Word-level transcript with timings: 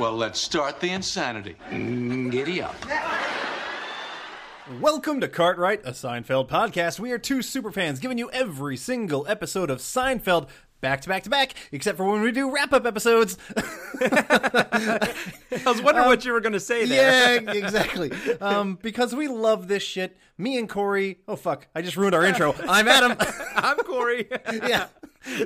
Well, 0.00 0.16
let's 0.16 0.40
start 0.40 0.80
the 0.80 0.88
insanity. 0.88 1.56
Giddy 1.70 2.62
up. 2.62 2.74
Welcome 4.80 5.20
to 5.20 5.28
Cartwright, 5.28 5.82
a 5.84 5.90
Seinfeld 5.90 6.48
podcast. 6.48 6.98
We 6.98 7.12
are 7.12 7.18
two 7.18 7.40
superfans 7.40 8.00
giving 8.00 8.16
you 8.16 8.30
every 8.30 8.78
single 8.78 9.26
episode 9.28 9.68
of 9.68 9.80
Seinfeld 9.80 10.48
back 10.80 11.02
to 11.02 11.08
back 11.10 11.24
to 11.24 11.28
back, 11.28 11.52
except 11.70 11.98
for 11.98 12.10
when 12.10 12.22
we 12.22 12.32
do 12.32 12.50
wrap 12.50 12.72
up 12.72 12.86
episodes. 12.86 13.36
I 14.00 15.12
was 15.66 15.82
wondering 15.82 16.06
what 16.06 16.24
you 16.24 16.32
were 16.32 16.40
going 16.40 16.54
to 16.54 16.60
say 16.60 16.86
there. 16.86 17.42
yeah, 17.42 17.52
exactly. 17.52 18.10
Um, 18.40 18.78
because 18.80 19.14
we 19.14 19.28
love 19.28 19.68
this 19.68 19.82
shit. 19.82 20.16
Me 20.40 20.56
and 20.58 20.68
Corey. 20.68 21.18
Oh 21.28 21.36
fuck! 21.36 21.66
I 21.74 21.82
just 21.82 21.96
ruined 21.98 22.14
our 22.14 22.24
intro. 22.24 22.54
I'm 22.68 22.88
Adam. 22.88 23.14
I'm 23.56 23.76
Corey. 23.78 24.26
yeah, 24.52 24.86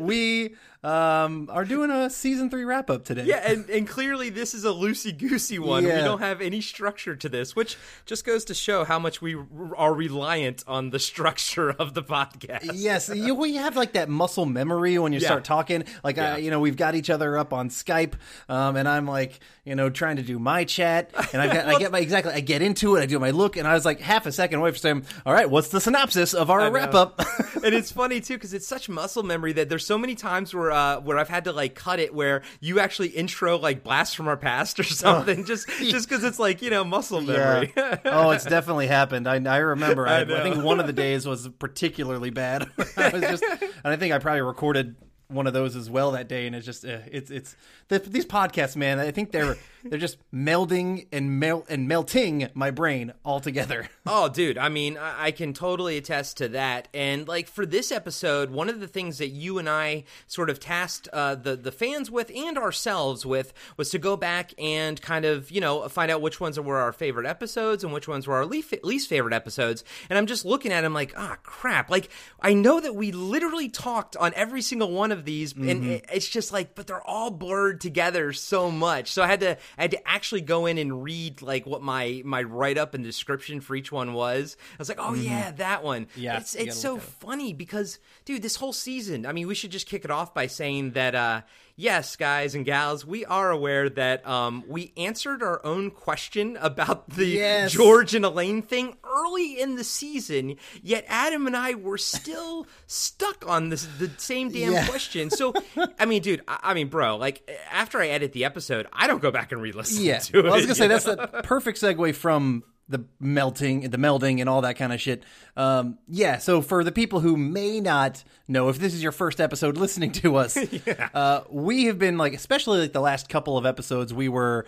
we 0.00 0.54
um, 0.84 1.48
are 1.50 1.64
doing 1.64 1.90
a 1.90 2.08
season 2.10 2.48
three 2.50 2.64
wrap 2.64 2.90
up 2.90 3.04
today. 3.04 3.24
yeah, 3.24 3.50
and, 3.50 3.68
and 3.70 3.88
clearly 3.88 4.28
this 4.30 4.52
is 4.54 4.64
a 4.64 4.68
loosey 4.68 5.16
goosey 5.16 5.58
one. 5.58 5.82
We 5.84 5.90
don't 5.90 6.20
have 6.20 6.40
any 6.42 6.60
structure 6.60 7.16
to 7.16 7.28
this, 7.28 7.56
which 7.56 7.76
just 8.06 8.24
goes 8.24 8.44
to 8.46 8.54
show 8.54 8.84
how 8.84 8.98
much 8.98 9.20
we 9.22 9.34
r- 9.34 9.44
are 9.77 9.94
reliant 9.94 10.62
on 10.69 10.91
the 10.91 10.98
structure 10.98 11.70
of 11.70 11.94
the 11.94 12.02
podcast. 12.02 12.70
Yes, 12.74 13.08
you, 13.08 13.34
we 13.34 13.56
have 13.56 13.76
like 13.76 13.94
that 13.94 14.08
muscle 14.10 14.44
memory 14.47 14.98
when 14.98 15.12
you 15.12 15.19
Yeah. 15.20 15.28
start 15.28 15.44
talking. 15.44 15.84
Like, 16.04 16.19
Yeah. 16.19 16.34
uh, 16.34 16.36
you 16.36 16.50
know, 16.50 16.60
we've 16.60 16.76
got 16.76 16.94
each 16.94 17.08
other 17.10 17.36
up 17.38 17.52
on 17.54 17.70
Skype, 17.70 18.12
um, 18.50 18.76
and 18.76 18.86
I'm 18.86 19.06
like, 19.08 19.41
you 19.64 19.74
know, 19.74 19.88
trying 19.88 20.16
to 20.16 20.22
do 20.22 20.38
my 20.38 20.64
chat, 20.64 21.10
and 21.32 21.41
I 21.41 21.47
get, 21.50 21.66
I 21.66 21.78
get 21.78 21.91
my 21.92 22.00
exactly, 22.00 22.34
I 22.34 22.41
get 22.41 22.60
into 22.60 22.97
it, 22.97 23.00
I 23.00 23.06
do 23.06 23.19
my 23.19 23.30
look, 23.30 23.56
and 23.56 23.66
I 23.66 23.72
was 23.72 23.86
like 23.86 24.00
half 24.00 24.26
a 24.26 24.32
second 24.32 24.58
away 24.58 24.70
from 24.70 24.76
saying, 24.84 25.04
"All 25.27 25.32
right, 25.32 25.48
what's 25.48 25.68
the 25.68 25.80
synopsis 25.80 26.34
of 26.34 26.50
our 26.50 26.70
wrap 26.70 26.94
up?" 26.94 27.20
and 27.64 27.74
it's 27.74 27.90
funny 27.90 28.20
too 28.20 28.34
because 28.34 28.54
it's 28.54 28.66
such 28.66 28.88
muscle 28.88 29.22
memory 29.22 29.52
that 29.52 29.68
there's 29.68 29.86
so 29.86 29.98
many 29.98 30.14
times 30.14 30.54
where 30.54 30.70
uh, 30.70 31.00
where 31.00 31.18
I've 31.18 31.28
had 31.28 31.44
to 31.44 31.52
like 31.52 31.74
cut 31.74 31.98
it 31.98 32.14
where 32.14 32.42
you 32.60 32.80
actually 32.80 33.08
intro 33.08 33.58
like 33.58 33.82
blast 33.82 34.16
from 34.16 34.28
our 34.28 34.36
past 34.36 34.78
or 34.78 34.82
something 34.84 35.44
just 35.44 35.68
just 35.68 36.08
because 36.08 36.24
it's 36.24 36.38
like 36.38 36.62
you 36.62 36.70
know 36.70 36.84
muscle 36.84 37.20
memory. 37.20 37.72
Yeah. 37.76 37.98
oh, 38.04 38.30
it's 38.30 38.44
definitely 38.44 38.86
happened. 38.86 39.28
I, 39.28 39.36
I 39.36 39.58
remember. 39.58 40.06
I, 40.06 40.20
I 40.20 40.41
I, 40.41 40.42
think 40.42 40.62
one 40.62 40.80
of 40.80 40.86
the 40.86 40.92
days 40.92 41.26
was 41.26 41.48
particularly 41.48 42.30
bad. 42.30 42.69
I 42.96 43.08
was 43.10 43.22
just, 43.22 43.44
and 43.44 43.70
I 43.84 43.96
think 43.96 44.12
I 44.12 44.19
probably 44.19 44.42
recorded 44.42 44.96
one 45.28 45.46
of 45.46 45.52
those 45.52 45.76
as 45.76 45.91
well 45.91 46.12
that 46.12 46.28
day. 46.28 46.46
And 46.46 46.54
it's 46.54 46.66
just, 46.66 46.84
uh, 46.84 46.98
it's 47.10 47.30
it's 47.30 47.56
the, 47.88 47.98
these 47.98 48.26
podcasts, 48.26 48.76
man. 48.76 48.98
I 48.98 49.10
think 49.10 49.32
they're 49.32 49.56
they're 49.84 49.98
just 49.98 50.18
melding 50.32 51.06
and 51.12 51.38
mel 51.38 51.64
and 51.68 51.86
melting 51.88 52.48
my 52.54 52.70
brain 52.70 53.12
all 53.24 53.40
together. 53.40 53.88
Oh, 54.06 54.28
dude, 54.28 54.58
I 54.58 54.68
mean, 54.68 54.98
I, 54.98 55.26
I 55.26 55.30
can 55.30 55.54
totally 55.54 55.96
attest 55.96 56.36
to 56.36 56.48
that. 56.48 56.88
And 56.92 57.26
like 57.26 57.48
for 57.48 57.64
this 57.64 57.91
episode, 57.91 58.50
one 58.50 58.68
of 58.68 58.78
the 58.78 58.86
things 58.86 59.16
that 59.16 59.28
you 59.28 59.56
and 59.58 59.66
I 59.66 60.04
sort 60.26 60.50
of 60.50 60.60
tasked 60.60 61.08
uh, 61.10 61.34
the 61.36 61.56
the 61.56 61.72
fans 61.72 62.10
with 62.10 62.30
and 62.36 62.58
ourselves 62.58 63.24
with 63.24 63.54
was 63.78 63.88
to 63.91 63.98
go 63.98 64.14
back 64.18 64.52
and 64.58 65.00
kind 65.00 65.24
of 65.24 65.50
you 65.50 65.58
know 65.62 65.88
find 65.88 66.10
out 66.10 66.20
which 66.20 66.38
ones 66.38 66.60
were 66.60 66.76
our 66.76 66.92
favorite 66.92 67.24
episodes 67.26 67.82
and 67.82 67.94
which 67.94 68.06
ones 68.06 68.26
were 68.26 68.34
our 68.36 68.44
least, 68.44 68.74
least 68.84 69.08
favorite 69.08 69.32
episodes. 69.32 69.84
And 70.10 70.19
I'm 70.19 70.26
just 70.26 70.44
looking 70.44 70.70
at 70.70 70.82
them 70.82 70.92
like, 70.92 71.14
ah, 71.16 71.38
crap. 71.42 71.88
Like 71.88 72.10
I 72.41 72.52
know 72.52 72.80
that 72.80 72.94
we 72.94 73.10
literally 73.10 73.70
talked 73.70 74.16
on 74.19 74.32
every 74.36 74.60
single 74.60 74.91
one 74.91 75.12
of 75.12 75.25
these, 75.25 75.54
and 75.54 75.82
it- 75.86 76.04
it's 76.12 76.28
just 76.28 76.53
like, 76.53 76.75
but 76.75 76.86
they're 76.86 77.03
all 77.06 77.30
blurred 77.30 77.80
together 77.80 78.34
so 78.34 78.70
much. 78.70 79.10
So 79.12 79.22
I 79.22 79.28
had 79.28 79.41
to 79.41 79.56
I 79.78 79.82
had 79.82 79.90
to 79.92 80.08
actually 80.08 80.42
go 80.42 80.66
in 80.66 80.78
and 80.78 81.02
read 81.02 81.42
like 81.42 81.66
what 81.66 81.82
my 81.82 82.22
my 82.24 82.42
write 82.42 82.78
up 82.78 82.94
and 82.94 83.02
description 83.04 83.60
for 83.60 83.74
each 83.76 83.90
one 83.90 84.12
was. 84.12 84.56
I 84.72 84.76
was 84.78 84.88
like, 84.88 84.98
oh 85.00 85.14
yeah, 85.14 85.50
that 85.52 85.82
one. 85.82 86.06
Yeah, 86.16 86.38
it's 86.38 86.54
you 86.54 86.70
so 86.72 86.94
look 86.94 87.02
at 87.02 87.08
it. 87.08 87.12
funny 87.14 87.52
because 87.52 87.98
dude, 88.24 88.42
this 88.42 88.56
whole 88.56 88.72
season. 88.72 89.26
I 89.26 89.32
mean, 89.32 89.46
we 89.46 89.54
should 89.54 89.70
just 89.70 89.86
kick 89.88 90.04
it 90.04 90.10
off 90.10 90.34
by 90.34 90.46
saying 90.46 90.92
that. 90.92 91.14
uh 91.14 91.40
Yes, 91.76 92.14
guys 92.14 92.54
and 92.54 92.64
gals, 92.64 93.04
we 93.04 93.24
are 93.24 93.50
aware 93.50 93.88
that 93.90 94.24
um, 94.28 94.62
we 94.68 94.92
answered 94.96 95.42
our 95.42 95.60
own 95.66 95.90
question 95.90 96.56
about 96.60 97.10
the 97.10 97.26
Yes. 97.26 97.72
George 97.72 98.14
and 98.14 98.24
Elaine 98.24 98.62
thing 98.62 98.96
early 99.02 99.60
in 99.60 99.74
the 99.74 99.82
season. 99.82 100.54
Yet 100.84 101.04
Adam 101.08 101.48
and 101.48 101.56
I 101.56 101.74
were 101.74 101.98
still 101.98 102.68
stuck 102.86 103.44
on 103.48 103.70
this 103.70 103.88
the 103.98 104.08
same 104.18 104.50
damn 104.50 104.72
Yeah. 104.72 104.86
question. 104.86 105.30
So, 105.30 105.52
I 105.98 106.04
mean, 106.06 106.22
dude, 106.22 106.42
I, 106.46 106.60
I 106.62 106.74
mean, 106.74 106.86
bro, 106.86 107.16
like 107.16 107.50
after 107.72 108.00
I 108.00 108.06
edit 108.06 108.32
the 108.32 108.44
episode, 108.44 108.86
I 108.92 109.08
don't 109.08 109.20
go 109.20 109.32
back 109.32 109.50
and 109.50 109.60
re-listen 109.60 110.04
Yeah, 110.04 110.18
to 110.18 110.38
it. 110.41 110.46
I 110.46 110.54
was 110.54 110.66
gonna 110.66 110.76
say 110.76 110.84
you 110.84 110.88
that's 110.91 111.04
the 111.06 111.16
perfect 111.42 111.80
segue 111.80 112.14
from 112.14 112.62
the 112.89 113.05
melting, 113.19 113.89
the 113.91 113.97
melding, 113.97 114.41
and 114.41 114.49
all 114.49 114.62
that 114.62 114.77
kind 114.77 114.93
of 114.93 115.00
shit. 115.00 115.22
Um, 115.56 115.99
yeah. 116.09 116.39
So 116.39 116.61
for 116.61 116.84
the 116.84 116.93
people 116.93 117.21
who 117.21 117.37
may 117.37 117.81
not 117.81 118.22
know, 118.47 118.69
if 118.69 118.78
this 118.78 118.95
is 118.95 119.03
your 119.03 119.12
first 119.12 119.41
episode 119.41 119.77
listening 119.78 120.12
to 120.12 120.37
us, 120.37 120.59
uh, 121.15 121.43
we 121.50 121.84
have 121.84 121.99
been 121.99 122.19
like, 122.19 122.34
especially 122.34 122.81
like 122.81 122.93
the 122.93 123.00
last 123.00 123.28
couple 123.28 123.56
of 123.56 123.65
episodes, 123.65 124.12
we 124.12 124.28
were 124.28 124.67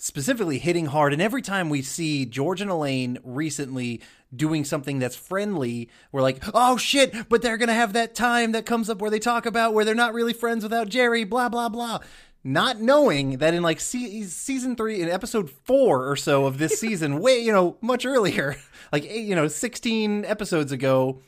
specifically 0.00 0.58
hitting 0.58 0.86
hard. 0.86 1.12
And 1.12 1.20
every 1.20 1.42
time 1.42 1.68
we 1.68 1.82
see 1.82 2.24
George 2.24 2.62
and 2.62 2.70
Elaine 2.70 3.18
recently 3.22 4.00
doing 4.34 4.64
something 4.64 4.98
that's 4.98 5.14
friendly, 5.14 5.90
we're 6.10 6.22
like, 6.22 6.42
oh 6.54 6.78
shit, 6.78 7.28
but 7.28 7.42
they're 7.42 7.58
going 7.58 7.68
to 7.68 7.74
have 7.74 7.92
that 7.92 8.14
time 8.14 8.52
that 8.52 8.64
comes 8.64 8.88
up 8.88 9.02
where 9.02 9.10
they 9.10 9.18
talk 9.18 9.44
about 9.44 9.74
where 9.74 9.84
they're 9.84 9.94
not 9.94 10.14
really 10.14 10.32
friends 10.32 10.62
without 10.62 10.88
Jerry, 10.88 11.24
blah, 11.24 11.50
blah, 11.50 11.68
blah. 11.68 11.98
Not 12.42 12.80
knowing 12.80 13.38
that 13.38 13.52
in 13.52 13.62
like 13.62 13.80
se- 13.80 14.22
season 14.24 14.74
three, 14.74 15.02
in 15.02 15.10
episode 15.10 15.50
four 15.50 16.10
or 16.10 16.16
so 16.16 16.46
of 16.46 16.58
this 16.58 16.80
season, 16.80 17.20
way, 17.20 17.38
you 17.38 17.52
know, 17.52 17.76
much 17.80 18.06
earlier, 18.06 18.56
like, 18.92 19.04
eight, 19.04 19.26
you 19.26 19.34
know, 19.34 19.48
16 19.48 20.24
episodes 20.24 20.72
ago, 20.72 21.20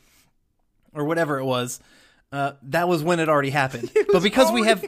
or 0.94 1.04
whatever 1.04 1.38
it 1.38 1.44
was. 1.44 1.80
Uh, 2.32 2.52
that 2.62 2.88
was 2.88 3.02
when 3.02 3.20
it 3.20 3.28
already 3.28 3.50
happened. 3.50 3.90
but 4.12 4.22
because 4.22 4.50
we 4.50 4.66
have, 4.66 4.82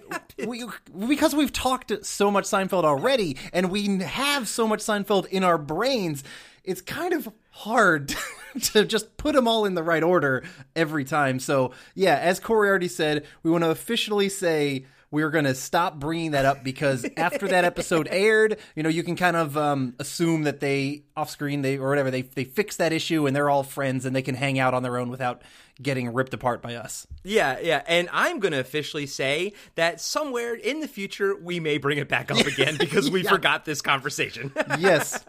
we, 0.46 0.64
because 1.08 1.34
we've 1.34 1.52
talked 1.52 1.92
so 2.04 2.30
much 2.30 2.44
Seinfeld 2.44 2.84
already, 2.84 3.36
and 3.52 3.70
we 3.70 3.98
have 3.98 4.48
so 4.48 4.66
much 4.66 4.80
Seinfeld 4.80 5.26
in 5.26 5.44
our 5.44 5.58
brains, 5.58 6.24
it's 6.64 6.80
kind 6.80 7.12
of 7.12 7.28
hard 7.50 8.14
to 8.62 8.84
just 8.86 9.18
put 9.18 9.34
them 9.34 9.46
all 9.46 9.66
in 9.66 9.74
the 9.74 9.82
right 9.82 10.02
order 10.02 10.42
every 10.74 11.04
time. 11.04 11.38
So 11.38 11.72
yeah, 11.94 12.16
as 12.16 12.40
Corey 12.40 12.68
already 12.68 12.88
said, 12.88 13.26
we 13.42 13.50
want 13.50 13.62
to 13.64 13.70
officially 13.70 14.30
say 14.30 14.86
we're 15.14 15.30
going 15.30 15.44
to 15.44 15.54
stop 15.54 16.00
bringing 16.00 16.32
that 16.32 16.44
up 16.44 16.64
because 16.64 17.06
after 17.16 17.47
that 17.47 17.64
episode 17.64 18.08
aired, 18.10 18.58
you 18.75 18.82
know, 18.82 18.88
you 18.88 19.04
can 19.04 19.14
kind 19.14 19.36
of 19.36 19.56
um, 19.56 19.94
assume 20.00 20.42
that 20.42 20.58
they 20.58 21.04
off 21.16 21.30
screen 21.30 21.62
they 21.62 21.78
or 21.78 21.88
whatever 21.88 22.10
they 22.10 22.22
they 22.22 22.42
fixed 22.42 22.78
that 22.78 22.92
issue 22.92 23.25
and 23.26 23.34
they're 23.34 23.48
all 23.48 23.62
friends 23.62 24.04
and 24.04 24.14
they 24.14 24.22
can 24.22 24.34
hang 24.34 24.58
out 24.58 24.75
on 24.75 24.82
their 24.82 24.98
own 24.98 25.08
without 25.10 25.42
getting 25.84 26.12
ripped 26.12 26.34
apart 26.34 26.60
by 26.60 26.74
us. 26.74 27.06
Yeah, 27.22 27.60
yeah, 27.60 27.82
and 27.86 28.08
I'm 28.12 28.40
going 28.40 28.50
to 28.52 28.58
officially 28.58 29.06
say 29.06 29.52
that 29.76 30.00
somewhere 30.00 30.54
in 30.54 30.80
the 30.80 30.88
future 30.88 31.36
we 31.36 31.60
may 31.60 31.78
bring 31.78 31.98
it 31.98 32.08
back 32.08 32.32
up 32.32 32.38
again 32.46 32.76
because 32.76 33.08
we 33.10 33.22
Yeah. 33.22 33.30
forgot 33.30 33.64
this 33.64 33.80
conversation. 33.80 34.52
Yes. 34.78 35.24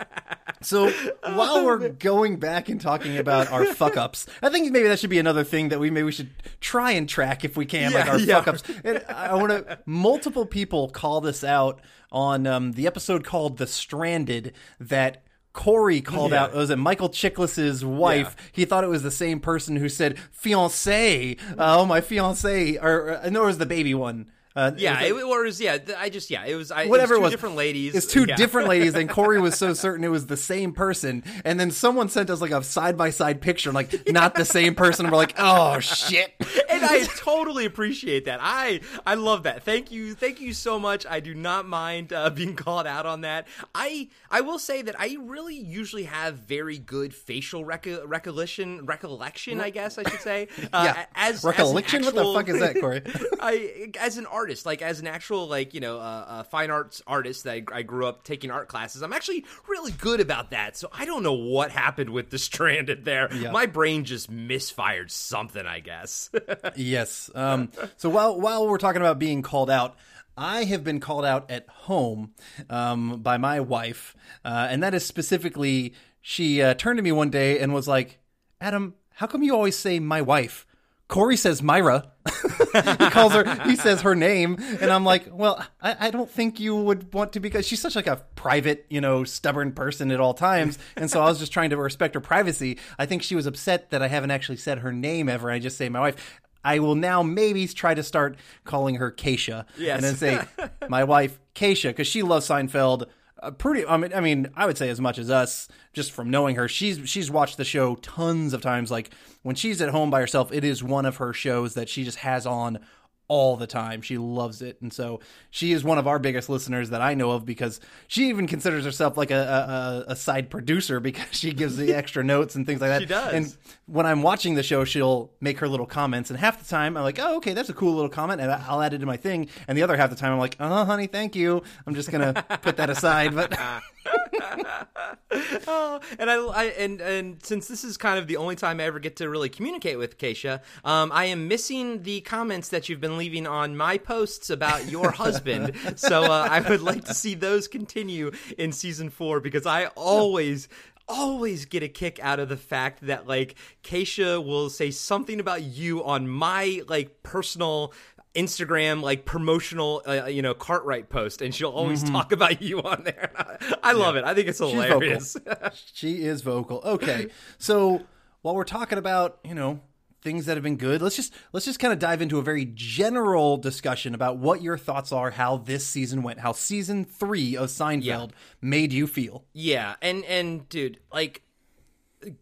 So 0.61 0.89
while 1.23 1.63
we're 1.66 1.89
going 1.89 2.38
back 2.38 2.69
and 2.69 2.81
talking 2.81 3.17
about 3.17 3.51
our 3.51 3.66
fuck 3.75 3.95
ups, 3.97 4.25
I 4.41 4.49
think 4.49 4.71
maybe 4.71 4.88
that 4.88 4.97
should 4.99 5.09
be 5.11 5.19
another 5.19 5.43
thing 5.43 5.69
that 5.69 5.79
we 5.79 5.91
maybe 5.91 6.05
we 6.05 6.11
should 6.11 6.29
try 6.61 6.91
and 6.91 7.07
track 7.07 7.45
if 7.45 7.55
we 7.55 7.66
can, 7.66 7.93
like 7.93 8.07
our 8.07 8.17
yeah. 8.17 8.41
fuck 8.41 8.47
ups. 8.47 8.63
And 8.83 9.03
I 9.07 9.35
want 9.35 9.49
to. 9.51 9.77
Multiple 9.85 10.45
people 10.47 10.89
call 10.89 11.22
this 11.22 11.43
out 11.43 11.81
on 12.11 12.47
um, 12.47 12.72
the 12.72 12.87
episode 12.87 13.23
called 13.23 13.57
"The 13.57 13.67
Stranded" 13.67 14.53
that. 14.79 15.22
Corey 15.55 16.02
called 16.02 16.31
Yeah. 16.31 16.43
out, 16.43 16.53
was 16.53 16.69
it 16.69 16.75
Michael 16.78 17.09
Chiklis's 17.09 17.84
wife? 17.84 18.35
He 18.52 18.66
thought 18.66 18.84
it 18.84 18.90
was 18.90 19.02
the 19.03 19.09
same 19.09 19.40
person 19.40 19.78
who 19.78 19.87
said 19.90 20.19
fiance. 20.31 21.37
Uh, 21.57 21.79
oh, 21.79 21.85
my 21.85 22.02
fiance, 22.02 22.78
or, 22.78 23.19
or 23.23 23.31
no, 23.31 23.43
it 23.43 23.46
was 23.47 23.57
the 23.57 23.66
baby 23.66 23.96
one. 23.96 24.28
Uh, 24.55 24.72
yeah, 24.78 25.02
it 25.02 25.09
it, 25.09 25.13
was- 25.13 25.25
was 25.25 25.59
yeah. 25.61 25.78
I 25.97 26.09
just 26.09 26.29
yeah, 26.29 26.46
it 26.46 26.55
was 26.55 26.72
I, 26.72 26.85
whatever 26.87 27.16
it 27.16 27.17
it 27.17 27.22
was 27.22 27.23
was, 27.25 27.31
two 27.31 27.35
different 27.37 27.55
ladies. 27.57 27.93
It's 27.96 28.07
two 28.07 28.25
Yeah. 28.28 28.35
different 28.37 28.69
ladies, 28.69 28.96
and 28.96 29.09
Corey 29.09 29.40
was 29.41 29.55
so 29.55 29.73
certain 29.85 30.03
it 30.05 30.09
was 30.09 30.28
the 30.28 30.37
same 30.37 30.72
person. 30.72 31.23
And 31.43 31.59
then 31.59 31.72
someone 31.72 32.07
sent 32.09 32.29
us 32.29 32.40
like 32.40 32.52
a 32.52 32.63
side 32.63 32.97
by 32.97 33.09
side 33.09 33.41
picture, 33.41 33.72
like 33.73 34.07
not 34.09 34.35
the 34.35 34.46
same 34.46 34.73
person. 34.75 35.05
And 35.05 35.11
we're 35.11 35.17
like, 35.17 35.35
oh 35.37 35.79
shit. 35.79 36.34
and 36.69 36.85
I 36.85 37.03
totally 37.17 37.66
appreciate 37.66 38.25
that. 38.25 38.40
I 38.41 38.79
I 39.05 39.16
love 39.16 39.43
that. 39.43 39.63
Thank 39.63 39.91
you, 39.91 40.13
thank 40.16 40.40
you 40.40 40.53
so 40.53 40.79
much. 40.79 41.05
I 41.05 41.19
do 41.19 41.34
not 41.34 41.67
mind 41.67 42.13
uh, 42.13 42.29
being 42.29 42.55
called 42.55 42.87
out 42.87 43.05
on 43.05 43.22
that. 43.22 43.47
I 43.73 44.08
I 44.31 44.40
will 44.41 44.59
say 44.59 44.81
that 44.84 44.96
I 44.99 45.17
really 45.19 45.58
usually 45.58 46.03
have 46.03 46.35
very 46.35 46.78
good 46.78 47.13
facial 47.13 47.66
reco- 47.66 48.03
recollection, 48.05 48.85
recollection. 48.85 49.59
I 49.59 49.69
guess 49.69 49.97
I 49.97 50.09
should 50.09 50.22
say. 50.22 50.47
Uh, 50.72 50.93
Yeah. 50.96 51.05
as 51.16 51.43
Recollection? 51.43 52.01
As 52.05 52.13
What 52.13 52.16
the 52.16 52.34
fuck 52.34 52.49
is 52.49 52.59
that, 52.61 52.79
Corey? 52.79 53.01
I 53.40 53.91
as 53.99 54.17
an 54.17 54.25
art 54.28 54.45
artist. 54.46 54.66
Like 54.66 54.84
as 54.84 55.00
an 55.00 55.08
actual 55.08 55.47
like 55.47 55.74
you 55.74 55.80
know 55.80 55.97
uh, 55.97 56.26
uh, 56.28 56.44
fine 56.44 56.70
arts 56.70 57.02
artist 57.08 57.46
that 57.46 57.52
I, 57.52 57.80
I 57.80 57.82
grew 57.82 58.06
up 58.06 58.24
taking 58.24 58.52
art 58.52 58.68
classes, 58.68 59.02
I'm 59.02 59.12
actually 59.12 59.44
really 59.68 59.92
good 59.92 60.20
about 60.20 60.52
that. 60.52 60.78
So 60.78 60.88
I 60.94 61.06
don't 61.06 61.24
know 61.24 61.34
what 61.34 61.72
happened 61.72 62.12
with 62.12 62.30
the 62.30 62.38
stranded 62.50 63.06
there. 63.06 63.28
My 63.52 63.66
brain 63.66 64.03
just 64.06 64.30
misfired 64.30 65.09
something, 65.09 65.66
I 65.66 65.80
guess. 65.80 66.30
Yes. 66.76 67.30
Um, 67.34 67.70
so 67.97 68.09
while 68.09 68.40
while 68.40 68.68
we're 68.68 68.78
talking 68.78 69.02
about 69.02 69.18
being 69.18 69.42
called 69.42 69.70
out, 69.70 69.96
I 70.38 70.66
have 70.66 70.84
been 70.84 71.00
called 71.00 71.26
out 71.26 71.50
at 71.50 71.68
home 71.70 72.34
um, 72.70 73.22
by 73.22 73.38
my 73.38 73.59
wife, 73.62 74.16
uh, 74.44 74.68
and 74.70 74.84
that 74.84 74.94
is 74.94 75.06
specifically 75.06 75.94
she 76.22 76.62
uh, 76.62 76.74
turned 76.74 76.97
to 76.97 77.03
me 77.03 77.12
one 77.12 77.30
day 77.30 77.59
and 77.59 77.74
was 77.74 77.88
like, 77.88 78.20
"Adam, 78.59 78.96
how 79.16 79.28
come 79.28 79.42
you 79.44 79.56
always 79.56 79.76
say 79.78 80.00
my 80.00 80.22
wife?" 80.22 80.66
Corey 81.08 81.38
says 81.38 81.64
Myra. 81.64 82.12
he 82.99 83.09
calls 83.09 83.33
her. 83.33 83.61
He 83.63 83.75
says 83.75 84.01
her 84.01 84.16
name, 84.16 84.57
and 84.81 84.91
I'm 84.91 85.03
like, 85.05 85.27
well, 85.31 85.63
I, 85.81 86.07
I 86.07 86.11
don't 86.11 86.29
think 86.29 86.59
you 86.59 86.75
would 86.75 87.13
want 87.13 87.33
to 87.33 87.39
because 87.39 87.66
she's 87.67 87.81
such 87.81 87.95
like 87.95 88.07
a 88.07 88.23
private, 88.35 88.85
you 88.89 89.01
know, 89.01 89.23
stubborn 89.23 89.72
person 89.72 90.11
at 90.11 90.19
all 90.19 90.33
times, 90.33 90.77
and 90.95 91.09
so 91.09 91.22
I 91.22 91.25
was 91.25 91.39
just 91.39 91.51
trying 91.51 91.69
to 91.69 91.77
respect 91.77 92.13
her 92.16 92.22
privacy. 92.22 92.79
I 92.97 93.05
think 93.05 93.23
she 93.23 93.35
was 93.35 93.45
upset 93.45 93.91
that 93.91 94.01
I 94.01 94.07
haven't 94.07 94.31
actually 94.31 94.57
said 94.57 94.79
her 94.79 94.91
name 94.91 95.29
ever. 95.29 95.49
I 95.51 95.59
just 95.59 95.77
say 95.77 95.89
my 95.89 95.99
wife. 95.99 96.39
I 96.63 96.79
will 96.79 96.95
now 96.95 97.22
maybe 97.22 97.67
try 97.67 97.93
to 97.93 98.01
start 98.01 98.37
calling 98.63 98.95
her 98.95 99.11
Keisha, 99.11 99.66
Yes. 99.77 99.97
and 99.97 100.03
then 100.03 100.16
say 100.16 100.67
my 100.89 101.03
wife 101.03 101.39
Keisha 101.53 101.89
because 101.89 102.07
she 102.07 102.23
loves 102.23 102.47
Seinfeld. 102.47 103.05
Uh, 103.41 103.52
pretty, 103.52 103.85
I 103.85 103.97
mean, 103.97 104.14
I 104.14 104.22
mean, 104.22 104.47
I 104.55 104.66
would 104.66 104.78
say 104.78 104.90
as 104.90 105.02
much 105.02 105.17
as 105.17 105.29
us, 105.29 105.67
just 105.93 106.11
from 106.11 106.29
knowing 106.29 106.55
her. 106.55 106.67
She's 106.67 107.02
she's 107.09 107.29
watched 107.29 107.58
the 107.58 107.66
show 107.66 107.96
tons 107.96 108.53
of 108.53 108.61
times. 108.61 108.91
Like 108.91 109.11
when 109.43 109.55
she's 109.55 109.82
at 109.82 109.90
home 109.90 110.09
by 110.09 110.22
herself, 110.22 110.53
it 110.53 110.64
is 110.64 110.84
one 110.84 111.05
of 111.05 111.17
her 111.17 111.34
shows 111.34 111.73
that 111.73 111.90
she 111.90 112.03
just 112.03 112.20
has 112.20 112.46
on 112.46 112.79
all 113.27 113.57
the 113.57 113.67
time. 113.67 114.01
She 114.01 114.17
loves 114.17 114.61
it, 114.61 114.81
and 114.81 114.93
so 114.93 115.19
she 115.49 115.72
is 115.72 115.83
one 115.83 115.97
of 115.97 116.07
our 116.07 116.19
biggest 116.19 116.49
listeners 116.49 116.91
that 116.91 117.01
I 117.01 117.13
know 117.13 117.31
of 117.31 117.45
because 117.45 117.79
she 118.07 118.29
even 118.29 118.47
considers 118.47 118.85
herself 118.85 119.17
like 119.17 119.31
a 119.31 120.05
a, 120.07 120.11
a 120.11 120.16
side 120.16 120.49
producer 120.49 120.99
because 121.05 121.27
she 121.31 121.53
gives 121.53 121.77
the 121.77 121.93
extra 121.93 122.23
notes 122.23 122.55
and 122.55 122.66
things 122.66 122.81
like 122.81 122.89
that. 122.89 123.01
She 123.01 123.07
does. 123.07 123.33
And 123.33 123.57
when 123.87 124.05
I'm 124.05 124.22
watching 124.22 124.55
the 124.55 124.63
show, 124.63 124.83
she'll 124.85 125.31
make 125.41 125.59
her 125.59 125.67
little 125.67 125.85
comments, 125.85 126.29
and 126.29 126.39
half 126.39 126.59
the 126.61 126.69
time 126.69 126.97
I'm 126.97 127.03
like, 127.03 127.19
"Oh, 127.19 127.37
okay, 127.37 127.53
that's 127.53 127.69
a 127.69 127.73
cool 127.73 127.93
little 127.93 128.09
comment," 128.09 128.41
and 128.41 128.51
I'll 128.51 128.81
add 128.81 128.93
it 128.93 128.99
to 128.99 129.05
my 129.05 129.17
thing. 129.17 129.47
And 129.67 129.77
the 129.77 129.83
other 129.83 129.97
half 129.97 130.09
the 130.09 130.16
time 130.16 130.31
I'm 130.31 130.39
like, 130.39 130.57
"Oh, 130.59 130.85
honey, 130.85 131.07
thank 131.07 131.35
you. 131.35 131.63
I'm 131.87 131.95
just 131.95 132.11
gonna 132.11 132.33
put 132.61 132.77
that 132.77 132.89
aside." 132.89 133.33
But 133.35 133.57
oh, 135.67 135.99
and 136.19 136.29
I, 136.29 136.35
I 136.35 136.63
and 136.78 137.02
and 137.02 137.43
since 137.46 137.67
this 137.67 137.84
is 137.84 137.97
kind 137.97 138.19
of 138.19 138.28
the 138.28 138.37
only 138.37 138.55
time 138.55 138.79
I 138.79 138.84
ever 138.84 138.99
get 138.99 139.16
to 139.17 139.29
really 139.29 139.49
communicate 139.49 139.97
with 139.97 140.17
Keisha, 140.17 140.61
um, 140.84 141.11
I 141.11 141.25
am 141.25 141.47
missing 141.47 142.03
the 142.03 142.22
comments 142.22 142.69
that 142.69 142.90
you've 142.90 143.02
been 143.02 143.17
leaving 143.17 143.47
on 143.47 143.75
my 143.75 143.97
posts 143.97 144.49
about 144.49 144.90
your 144.90 145.11
husband. 145.23 145.73
so 145.96 146.23
uh, 146.23 146.47
I 146.49 146.61
would 146.61 146.81
like 146.81 147.05
to 147.05 147.13
see 147.13 147.35
those 147.35 147.67
continue 147.67 148.31
in 148.57 148.72
season 148.72 149.09
four 149.09 149.40
because 149.40 149.66
I 149.66 149.87
always. 149.96 150.67
Always 151.08 151.66
get 151.66 151.84
a 151.84 151.87
kick 151.87 152.19
out 152.19 152.40
of 152.40 152.49
the 152.49 152.58
fact 152.58 153.05
that 153.05 153.28
like 153.28 153.53
Keisha 153.84 154.43
will 154.43 154.72
say 154.72 154.90
something 154.90 155.40
about 155.40 155.61
you 155.61 156.03
on 156.03 156.28
my 156.28 156.81
like 156.87 157.22
personal 157.22 157.93
Instagram 158.35 159.02
like 159.02 159.26
promotional 159.26 160.02
uh, 160.08 160.26
you 160.26 160.41
know 160.41 160.53
Cartwright 160.53 161.09
post, 161.09 161.41
and 161.41 161.53
she'll 161.53 161.72
always 161.72 162.03
talk 162.03 162.32
about 162.32 162.61
you 162.61 162.82
on 162.82 163.03
there. 163.03 163.32
I 163.84 163.93
love 163.93 164.16
it. 164.16 164.23
I 164.23 164.34
think 164.34 164.47
it's 164.47 164.59
hilarious. 164.59 165.37
she 165.93 166.23
is 166.23 166.41
vocal. 166.41 166.82
Okay, 166.85 167.28
so 167.58 168.03
while 168.41 168.55
we're 168.55 168.64
talking 168.64 168.97
about 168.97 169.40
you 169.43 169.55
know 169.55 169.79
things 170.22 170.47
that 170.47 170.58
have 170.58 170.64
been 170.64 170.78
good, 170.78 171.02
let's 171.02 171.16
just 171.16 171.34
let's 171.53 171.66
just 171.66 171.79
kind 171.79 171.93
of 171.93 171.99
dive 171.99 172.22
into 172.22 172.37
a 172.37 172.41
very 172.41 172.66
general 172.73 173.58
discussion 173.58 174.14
about 174.14 174.37
what 174.37 174.61
your 174.61 174.78
thoughts 174.78 175.11
are, 175.11 175.32
how 175.32 175.58
this 175.58 175.85
season 175.85 176.22
went, 176.23 176.40
how 176.40 176.52
season 176.52 177.05
three 177.05 177.55
of 177.55 177.70
Seinfeld 177.70 178.32
made 178.61 178.91
you 178.91 179.08
feel. 179.08 179.46
Yeah, 179.53 179.96
and 180.02 180.26
and 180.26 180.67
dude, 180.67 180.99
like 181.14 181.41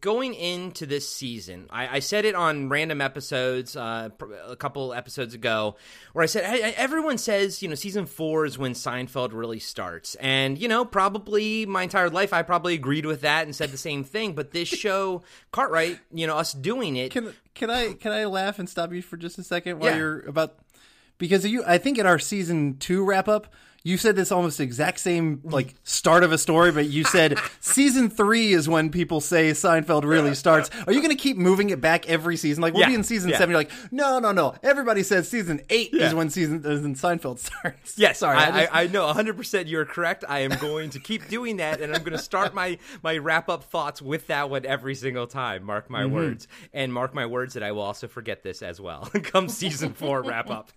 going 0.02 0.34
into 0.34 0.86
this 0.86 1.08
season, 1.08 1.68
I, 1.70 1.98
I 1.98 2.00
said 2.00 2.26
it 2.26 2.36
on 2.36 2.70
random 2.70 3.02
episodes 3.02 3.76
uh, 3.76 4.10
a 4.48 4.56
couple 4.56 4.94
episodes 4.94 5.34
ago, 5.34 5.76
where 6.14 6.24
I 6.24 6.26
said 6.26 6.46
I, 6.46 6.68
I- 6.70 6.74
everyone 6.78 7.18
says 7.18 7.62
you 7.62 7.70
know 7.70 7.76
season 7.76 8.06
four 8.06 8.46
is 8.46 8.58
when 8.58 8.74
Seinfeld 8.74 9.34
really 9.34 9.60
starts, 9.60 10.16
and 10.16 10.58
you 10.58 10.68
know 10.68 10.86
probably 10.86 11.66
my 11.66 11.84
entire 11.84 12.10
life 12.10 12.34
I 12.34 12.42
probably 12.44 12.74
agreed 12.74 13.06
with 13.06 13.22
that 13.22 13.46
and 13.46 13.56
said 13.56 13.72
the 13.72 13.78
same 13.78 14.04
thing. 14.04 14.34
But 14.34 14.52
this 14.52 14.68
show, 14.84 15.24
Cartwright, 15.52 16.00
you 16.12 16.28
know 16.28 16.38
us 16.38 16.54
doing 16.54 16.96
it, 16.96 17.12
Can 17.12 17.34
can 17.54 17.70
I 17.70 17.94
can 17.94 18.12
I 18.12 18.26
laugh 18.26 18.60
and 18.60 18.70
stop 18.70 18.94
you 18.94 19.02
for 19.02 19.18
just 19.18 19.38
a 19.40 19.44
second 19.44 19.80
while 19.80 19.92
Yeah. 19.92 19.98
you're 19.98 20.20
about 20.28 20.58
because 21.18 21.46
you 21.46 21.64
I 21.66 21.78
think 21.78 21.98
in 21.98 22.06
our 22.06 22.20
season 22.20 22.78
two 22.78 23.04
wrap 23.06 23.28
up 23.28 23.54
you 23.86 23.98
said 23.98 24.16
this 24.16 24.32
almost 24.32 24.62
exact 24.62 25.00
same 25.02 25.42
like 25.44 25.76
start 25.84 26.24
of 26.24 26.32
a 26.32 26.38
story, 26.38 26.72
but 26.72 26.86
you 26.88 27.04
said 27.04 27.38
season 27.60 28.10
three 28.10 28.54
is 28.54 28.70
when 28.70 28.90
people 28.90 29.20
say 29.20 29.52
Seinfeld 29.52 30.04
really 30.06 30.36
starts. 30.36 30.70
Are 30.88 30.94
you 30.94 31.02
going 31.02 31.10
to 31.16 31.22
keep 31.22 31.36
moving 31.36 31.70
it 31.70 31.82
back 31.82 32.08
every 32.08 32.38
season? 32.38 32.62
Like 32.62 32.74
we'll 32.74 32.82
Yeah, 32.84 32.88
be 32.90 32.96
in 32.96 33.04
season 33.04 33.30
yeah. 33.32 33.38
seven. 33.40 33.52
You're 33.52 33.60
like, 33.60 33.72
no, 33.92 34.20
no, 34.20 34.32
no. 34.32 34.56
Everybody 34.64 35.04
says 35.04 35.28
season 35.28 35.60
eight 35.70 35.94
is 35.94 36.14
when 36.14 36.30
season 36.30 36.60
is 36.66 36.82
when 36.82 36.96
Seinfeld 36.96 37.40
starts. 37.40 37.98
Yes, 37.98 38.20
sorry. 38.20 38.38
I, 38.38 38.44
I 38.44 38.62
just- 38.62 38.74
I, 38.76 38.82
I 38.84 38.88
know 38.88 39.14
100% 39.14 39.68
you're 39.68 39.86
correct. 39.86 40.24
I 40.30 40.40
am 40.40 40.52
going 40.60 40.90
to 40.92 41.00
keep 41.00 41.28
doing 41.28 41.58
that, 41.58 41.82
and 41.82 41.94
I'm 41.94 42.04
going 42.04 42.14
to 42.14 42.24
start 42.24 42.54
my, 42.54 42.78
my 43.04 43.18
wrap 43.18 43.50
up 43.50 43.66
thoughts 43.66 44.02
with 44.02 44.28
that 44.28 44.50
one 44.50 44.66
every 44.66 44.96
single 44.96 45.28
time. 45.28 45.64
Mark 45.66 45.90
my 45.90 46.04
Mm-hmm. 46.04 46.14
words. 46.16 46.48
And 46.74 46.94
mark 46.94 47.14
my 47.14 47.26
words 47.26 47.54
that 47.56 47.64
I 47.64 47.74
will 47.74 47.82
also 47.82 48.08
forget 48.08 48.44
this 48.44 48.62
as 48.62 48.80
well 48.80 49.02
come 49.24 49.50
season 49.50 49.94
four 49.94 50.22
wrap 50.22 50.50
up. 50.50 50.72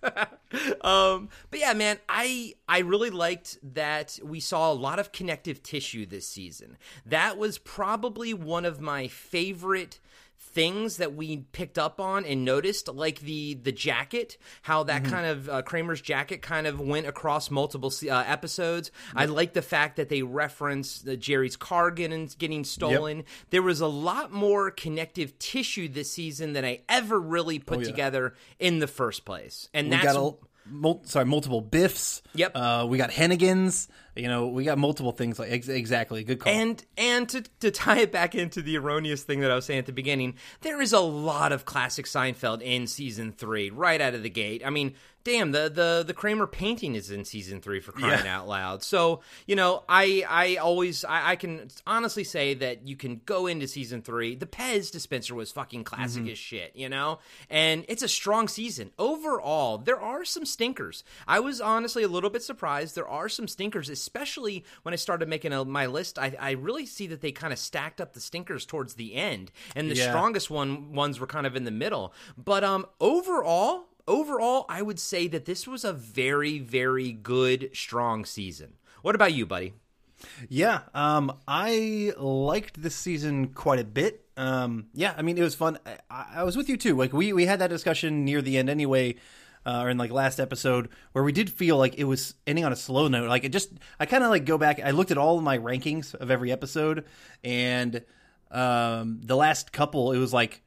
um, 0.83 1.29
but 1.51 1.59
yeah, 1.59 1.73
man, 1.73 1.99
I, 2.09 2.55
I 2.67 2.79
really 2.79 2.96
liked 3.09 3.57
that 3.61 4.19
we 4.23 4.39
saw 4.39 4.71
a 4.71 4.73
lot 4.73 4.99
of 4.99 5.11
connective 5.11 5.63
tissue 5.63 6.05
this 6.05 6.27
season. 6.27 6.77
That 7.05 7.37
was 7.37 7.57
probably 7.57 8.33
one 8.33 8.65
of 8.65 8.81
my 8.81 9.07
favorite 9.07 9.99
things 10.39 10.97
that 10.97 11.15
we 11.15 11.37
picked 11.51 11.77
up 11.77 11.99
on 11.99 12.23
and 12.25 12.45
noticed 12.45 12.87
like 12.87 13.19
the 13.21 13.55
the 13.55 13.71
jacket 13.71 14.37
how 14.63 14.83
that 14.83 15.03
kind 15.03 15.25
of 15.25 15.49
uh, 15.49 15.61
kramer's 15.63 16.01
jacket 16.01 16.41
kind 16.41 16.67
of 16.67 16.79
went 16.79 17.07
across 17.07 17.49
multiple 17.51 17.91
uh, 18.09 18.23
episodes. 18.25 18.91
I 19.15 19.25
like 19.25 19.53
the 19.53 19.61
fact 19.61 19.97
that 19.97 20.09
they 20.09 20.21
referenced 20.21 21.05
the 21.05 21.17
jerry's 21.17 21.55
car 21.55 21.91
getting, 21.91 22.29
getting 22.37 22.63
stolen. 22.63 23.23
There 23.49 23.61
was 23.61 23.81
a 23.81 23.87
lot 23.87 24.31
more 24.31 24.71
connective 24.71 25.37
tissue 25.39 25.87
this 25.89 26.11
season 26.11 26.53
than 26.53 26.65
i 26.65 26.81
ever 26.87 27.19
really 27.19 27.59
put 27.59 27.79
together 27.83 28.33
in 28.59 28.79
the 28.79 28.87
first 28.87 29.25
place. 29.25 29.69
And 29.73 29.87
we 29.87 29.91
that's 29.91 30.05
got 30.05 30.15
a, 30.15 30.35
mul- 30.69 31.01
sorry 31.05 31.25
multiple 31.25 31.61
biffs. 31.61 32.21
Yep. 32.35 32.51
Uh, 32.55 32.85
we 32.89 32.97
got 32.97 33.11
Hennigan's. 33.11 33.87
You 34.17 34.27
know, 34.27 34.47
we 34.47 34.63
got 34.63 34.77
multiple 34.77 35.11
things 35.11 35.39
like 35.39 35.51
ex- 35.51 35.67
exactly. 35.67 36.23
Good 36.23 36.39
call. 36.39 36.53
And 36.53 36.83
and 36.97 37.29
to, 37.29 37.43
to 37.59 37.71
tie 37.71 37.99
it 37.99 38.11
back 38.11 38.35
into 38.35 38.61
the 38.61 38.77
erroneous 38.77 39.23
thing 39.23 39.41
that 39.41 39.51
I 39.51 39.55
was 39.55 39.65
saying 39.65 39.79
at 39.79 39.85
the 39.85 39.91
beginning, 39.91 40.35
there 40.61 40.81
is 40.81 40.93
a 40.93 40.99
lot 40.99 41.51
of 41.51 41.65
classic 41.65 42.05
Seinfeld 42.05 42.61
in 42.61 42.87
season 42.87 43.31
three, 43.31 43.69
right 43.69 44.01
out 44.01 44.13
of 44.13 44.23
the 44.23 44.29
gate. 44.29 44.63
I 44.65 44.69
mean, 44.69 44.95
damn, 45.27 45.51
the 45.51 45.69
the 45.69 46.03
the 46.07 46.13
Kramer 46.13 46.47
painting 46.47 46.95
is 46.95 47.11
in 47.11 47.25
season 47.25 47.59
three 47.59 47.81
for 47.81 47.91
crying 47.91 48.25
out 48.27 48.47
loud. 48.47 48.81
So 48.81 49.21
you 49.45 49.57
know, 49.57 49.83
I 49.89 50.23
I 50.27 50.55
always 50.55 51.03
I, 51.03 51.31
I 51.31 51.35
can 51.35 51.67
honestly 51.85 52.23
say 52.23 52.53
that 52.55 52.87
you 52.87 52.95
can 52.95 53.21
go 53.25 53.45
into 53.45 53.67
season 53.67 54.01
three. 54.01 54.35
The 54.35 54.45
Pez 54.45 54.89
dispenser 54.89 55.35
was 55.35 55.51
fucking 55.51 55.83
classic 55.83 56.23
mm-hmm. 56.23 56.31
as 56.31 56.37
shit, 56.37 56.71
you 56.75 56.87
know, 56.87 57.19
and 57.49 57.83
it's 57.89 58.03
a 58.03 58.07
strong 58.07 58.47
season 58.47 58.91
overall. 58.97 59.77
There 59.77 59.99
are 59.99 60.23
some 60.23 60.45
stinkers. 60.45 61.03
I 61.27 61.41
was 61.41 61.59
honestly 61.59 62.03
a 62.03 62.07
little 62.07 62.29
bit 62.29 62.41
surprised. 62.41 62.95
There 62.95 63.07
are 63.07 63.27
some 63.27 63.49
stinkers, 63.49 63.89
especially 64.07 64.63
when 64.83 64.93
I 64.93 64.97
started 64.97 65.27
making 65.27 65.51
a, 65.51 65.65
my 65.65 65.85
list. 65.85 66.17
I, 66.17 66.33
I 66.39 66.51
really 66.51 66.85
see 66.85 67.07
that 67.07 67.19
they 67.21 67.31
kind 67.33 67.51
of 67.51 67.59
stacked 67.59 67.99
up 67.99 68.13
the 68.13 68.21
stinkers 68.21 68.65
towards 68.65 68.93
the 68.95 69.15
end, 69.15 69.51
and 69.75 69.91
the 69.91 69.95
Yeah. 69.95 70.09
strongest 70.09 70.49
one 70.49 70.93
ones 70.93 71.19
were 71.19 71.27
kind 71.27 71.45
of 71.45 71.55
in 71.55 71.65
the 71.65 71.71
middle. 71.71 72.13
But 72.37 72.63
um, 72.63 72.85
overall, 73.01 73.89
overall, 74.07 74.65
I 74.69 74.81
would 74.81 74.99
say 74.99 75.27
that 75.27 75.45
this 75.45 75.67
was 75.67 75.83
a 75.83 75.91
very, 75.93 76.59
very 76.59 77.11
good, 77.11 77.69
strong 77.73 78.23
season. 78.25 78.73
What 79.01 79.15
about 79.15 79.33
you, 79.33 79.45
buddy? 79.45 79.73
Yeah, 80.49 80.79
um, 80.95 81.37
I 81.47 82.13
liked 82.17 82.81
this 82.81 82.95
season 82.95 83.49
quite 83.49 83.79
a 83.79 83.83
bit. 83.83 84.25
Um, 84.35 84.87
yeah, 84.93 85.13
I 85.17 85.21
mean, 85.21 85.37
it 85.37 85.43
was 85.43 85.53
fun. 85.55 85.77
I, 86.09 86.25
I 86.37 86.43
was 86.43 86.55
with 86.57 86.69
you 86.69 86.77
too. 86.77 86.95
Like 86.95 87.13
we 87.13 87.33
we 87.33 87.45
had 87.45 87.59
that 87.59 87.69
discussion 87.69 88.25
near 88.25 88.41
the 88.41 88.57
end 88.57 88.69
anyway, 88.69 89.15
uh, 89.67 89.81
or 89.81 89.89
in 89.89 89.97
like 89.97 90.11
last 90.11 90.39
episode 90.39 90.87
where 91.11 91.23
we 91.25 91.33
did 91.33 91.49
feel 91.49 91.77
like 91.77 91.95
it 91.95 92.05
was 92.05 92.35
ending 92.47 92.63
on 92.63 92.71
a 92.71 92.75
slow 92.75 93.09
note. 93.09 93.27
Like 93.27 93.43
it 93.43 93.51
just, 93.51 93.69
I 93.99 94.05
kind 94.05 94.23
of 94.23 94.29
like 94.29 94.45
go 94.45 94.57
back. 94.57 94.79
I 94.79 94.91
looked 94.91 95.11
at 95.11 95.17
all 95.17 95.37
of 95.37 95.43
my 95.43 95.57
rankings 95.57 96.15
of 96.15 96.31
every 96.31 96.53
episode, 96.53 97.03
and 97.43 98.01
um, 98.49 99.19
the 99.23 99.35
last 99.35 99.73
couple, 99.73 100.13
it 100.13 100.19
was 100.19 100.33
like 100.33 100.61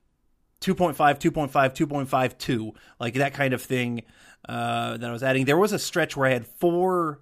2.5, 0.61 0.95
2.5, 0.95 1.51
2.52, 1.51 2.73
like 3.01 3.15
that 3.15 3.33
kind 3.33 3.55
of 3.55 3.63
thing 3.63 4.03
uh, 4.47 4.99
that 4.99 5.09
I 5.09 5.13
was 5.13 5.23
adding. 5.23 5.47
There 5.47 5.57
was 5.57 5.73
a 5.73 5.79
stretch 5.79 6.15
where 6.15 6.29
I 6.29 6.33
had 6.33 6.47
four 6.47 7.21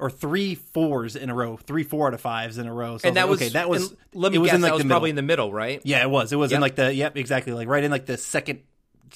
or 0.00 0.10
three 0.10 0.56
fours 0.56 1.14
in 1.14 1.30
a 1.30 1.34
row, 1.34 1.56
three 1.56 1.84
four 1.84 2.08
out 2.08 2.14
of 2.14 2.20
fives 2.20 2.58
in 2.58 2.66
a 2.66 2.74
row. 2.74 2.98
So 2.98 3.06
and 3.06 3.16
that 3.16 3.24
like, 3.24 3.30
was 3.30 3.42
okay. 3.42 3.48
That 3.50 3.68
was 3.68 3.94
let 4.14 4.32
me 4.32 4.38
it 4.38 4.40
was 4.40 4.48
guess, 4.48 4.56
in 4.56 4.62
like 4.62 4.70
that 4.70 4.74
was 4.74 4.82
the 4.82 4.88
probably 4.88 5.10
in 5.10 5.16
the 5.16 5.22
middle, 5.22 5.52
right? 5.52 5.80
yeah, 5.84 6.02
it 6.02 6.10
was. 6.10 6.32
It 6.32 6.36
was 6.36 6.50
in 6.50 6.60
like 6.60 6.74
the 6.74 6.92
yep 6.92 7.16
exactly 7.16 7.52
like 7.52 7.68
right 7.68 7.84
in 7.84 7.92
like 7.92 8.06
the 8.06 8.16
second, 8.16 8.62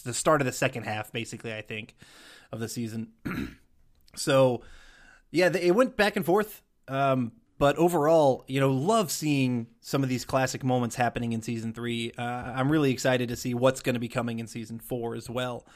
the 0.03 0.15
start 0.15 0.41
of 0.41 0.47
the 0.47 0.53
second 0.53 0.85
half, 0.85 1.13
basically. 1.13 1.55
I 1.55 1.63
think 1.63 1.95
of 2.53 2.61
the 2.61 2.69
season. 2.69 3.13
So, 4.17 4.63
yeah, 5.33 5.49
th- 5.49 5.65
it 5.65 5.73
went 5.73 5.97
back 5.97 6.15
and 6.17 6.25
forth. 6.25 6.63
Um, 6.89 7.33
but 7.59 7.77
overall, 7.77 8.45
you 8.47 8.61
know, 8.61 8.71
love 8.71 9.11
seeing 9.11 9.69
some 9.81 10.03
of 10.03 10.09
these 10.09 10.25
classic 10.25 10.65
moments 10.65 10.97
happening 10.97 11.33
in 11.33 11.43
season 11.43 11.73
three. 11.73 12.13
Uh, 12.17 12.23
I'm 12.23 12.71
really 12.71 12.91
excited 12.91 13.29
to 13.29 13.37
see 13.37 13.55
what's 13.55 13.81
going 13.81 13.95
to 13.95 14.01
be 14.01 14.09
coming 14.09 14.39
in 14.39 14.47
season 14.47 14.79
four 14.81 15.15
as 15.15 15.31
well. 15.31 15.67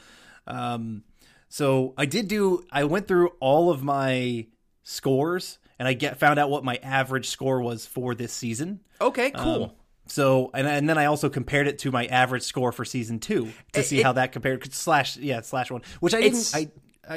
Um, 0.45 1.03
so 1.47 1.93
I 1.97 2.05
did 2.05 2.27
do. 2.27 2.63
I 2.71 2.83
went 2.83 3.07
through 3.07 3.31
all 3.39 3.71
of 3.71 3.81
my 3.81 4.47
scores, 4.83 5.57
and 5.79 5.87
I 5.87 5.93
get 5.93 6.19
found 6.19 6.37
out 6.37 6.49
what 6.49 6.63
my 6.63 6.79
average 6.83 7.29
score 7.29 7.61
was 7.61 7.85
for 7.85 8.13
this 8.13 8.33
season. 8.33 8.81
Okay, 9.01 9.31
cool. 9.31 9.63
Um, 9.63 9.71
so 10.09 10.51
and 10.53 10.67
and 10.67 10.89
then 10.89 10.97
I 10.97 11.05
also 11.05 11.29
compared 11.29 11.67
it 11.67 11.79
to 11.79 11.91
my 11.91 12.05
average 12.07 12.43
score 12.43 12.71
for 12.71 12.83
season 12.85 13.19
two 13.19 13.51
to 13.73 13.83
see 13.83 13.99
It- 13.99 14.03
how 14.03 14.13
that 14.13 14.31
compared 14.31 14.73
slash 14.73 15.17
yeah 15.17 15.41
slash 15.41 15.71
one, 15.71 15.81
which 15.99 16.13
I 16.13 16.21
didn't. 16.21 16.51
I 16.53 16.69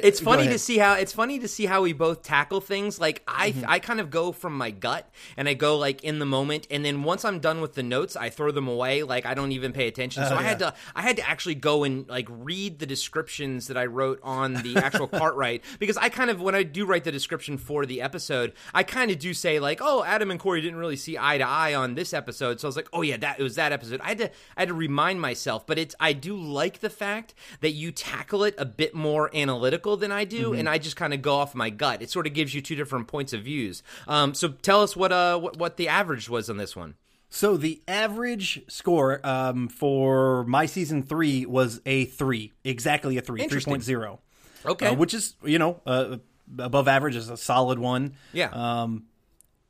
it's 0.03 0.21
funny 0.21 0.49
to 0.49 0.59
see 0.59 0.79
how 0.79 0.95
it's 0.95 1.13
funny 1.13 1.39
to 1.41 1.49
see 1.49 1.67
how 1.67 1.83
we 1.83 1.93
both 1.93 2.23
tackle 2.23 2.61
things. 2.61 3.01
Like 3.01 3.23
i 3.27 3.51
Mm-hmm. 3.53 3.65
i 3.69 3.79
kind 3.81 4.01
of 4.01 4.09
go 4.11 4.33
from 4.33 4.57
my 4.57 4.71
gut 4.71 5.11
and 5.37 5.49
i 5.49 5.55
go 5.55 5.77
like 5.77 6.03
in 6.05 6.19
the 6.21 6.25
moment. 6.27 6.67
And 6.71 6.85
then 6.85 7.03
once 7.03 7.25
i'm 7.25 7.41
done 7.41 7.61
with 7.61 7.75
the 7.75 7.83
notes 7.83 8.17
i 8.17 8.31
throw 8.31 8.51
them 8.51 8.69
away. 8.69 9.03
Like 9.03 9.27
i 9.27 9.35
don't 9.35 9.53
even 9.53 9.73
pay 9.73 9.89
attention. 9.89 10.25
So 10.27 10.35
Oh, 10.35 10.39
i 10.39 10.43
had 10.43 10.59
to 10.61 10.73
i 10.95 11.03
had 11.03 11.17
to 11.17 11.29
actually 11.29 11.57
go 11.57 11.85
and 11.85 12.09
like 12.09 12.27
read 12.31 12.79
the 12.79 12.87
descriptions 12.87 13.67
that 13.67 13.77
i 13.77 13.85
wrote 13.87 14.21
on 14.23 14.55
the 14.55 14.77
actual 14.77 15.07
Cartwright 15.21 15.63
because 15.79 15.97
i 15.97 16.09
kind 16.09 16.31
of 16.31 16.41
when 16.41 16.55
i 16.55 16.63
do 16.63 16.87
write 16.87 17.05
the 17.05 17.13
description 17.13 17.59
for 17.59 17.85
the 17.85 18.01
episode 18.01 18.53
i 18.73 18.83
kind 18.83 19.11
of 19.11 19.19
do 19.19 19.35
say 19.35 19.59
like 19.61 19.81
oh 19.83 20.05
adam 20.05 20.31
and 20.31 20.39
corey 20.41 20.61
didn't 20.61 20.79
really 20.79 20.97
see 20.97 21.19
eye 21.19 21.39
to 21.39 21.47
eye 21.47 21.75
on 21.75 21.95
this 21.95 22.15
episode. 22.15 22.61
So 22.61 22.67
i 22.67 22.71
was 22.71 22.77
like 22.77 22.89
oh 22.93 23.03
yeah 23.03 23.17
that 23.19 23.39
it 23.41 23.43
was 23.43 23.57
that 23.57 23.73
episode. 23.73 24.01
I 24.01 24.09
had 24.09 24.19
to 24.19 24.31
i 24.57 24.61
had 24.63 24.69
to 24.69 24.75
remind 24.75 25.21
myself. 25.21 25.67
But 25.67 25.79
it's 25.79 25.95
i 26.01 26.13
do 26.13 26.37
like 26.37 26.79
the 26.81 26.91
fact 26.91 27.35
that 27.61 27.73
you 27.73 27.93
tackle 27.93 28.45
it 28.45 28.55
a 28.57 28.65
bit 28.65 28.95
more 28.95 29.29
analytical 29.35 29.82
than 29.97 30.11
i 30.13 30.25
do 30.25 30.53
and 30.55 30.69
i 30.69 30.79
just 30.79 30.97
kind 30.97 31.13
of 31.15 31.21
go 31.23 31.35
off 31.35 31.55
my 31.55 31.71
gut 31.71 32.03
it 32.03 32.11
sort 32.11 32.27
of 32.27 32.33
gives 32.35 32.55
you 32.55 32.61
two 32.61 32.75
different 32.75 33.07
points 33.09 33.33
of 33.33 33.43
views 33.43 33.83
um, 34.09 34.35
so 34.35 34.49
tell 34.49 34.83
us 34.83 34.97
what 34.97 35.13
uh 35.13 35.39
what, 35.39 35.57
what 35.57 35.77
the 35.77 35.89
average 35.89 36.29
was 36.29 36.49
on 36.51 36.57
this 36.57 36.75
one 36.77 36.95
So 37.31 37.57
the 37.57 37.81
average 37.89 38.63
score 38.69 39.21
um, 39.25 39.69
for 39.69 40.45
my 40.45 40.67
season 40.67 41.03
three 41.03 41.47
was 41.47 41.81
a 41.87 42.05
three, 42.05 42.53
exactly 42.63 43.17
a 43.17 43.23
three, 43.23 43.47
three 43.49 43.61
point 43.63 43.83
zero. 43.83 44.21
okay 44.67 44.89
uh, 44.89 44.95
which 44.95 45.15
is 45.15 45.35
you 45.43 45.59
know 45.59 45.81
uh, 45.87 46.19
above 46.59 46.89
average 46.89 47.17
is 47.17 47.31
a 47.31 47.37
solid 47.39 47.79
one. 47.79 48.15
yeah 48.35 48.51
Um, 48.53 49.05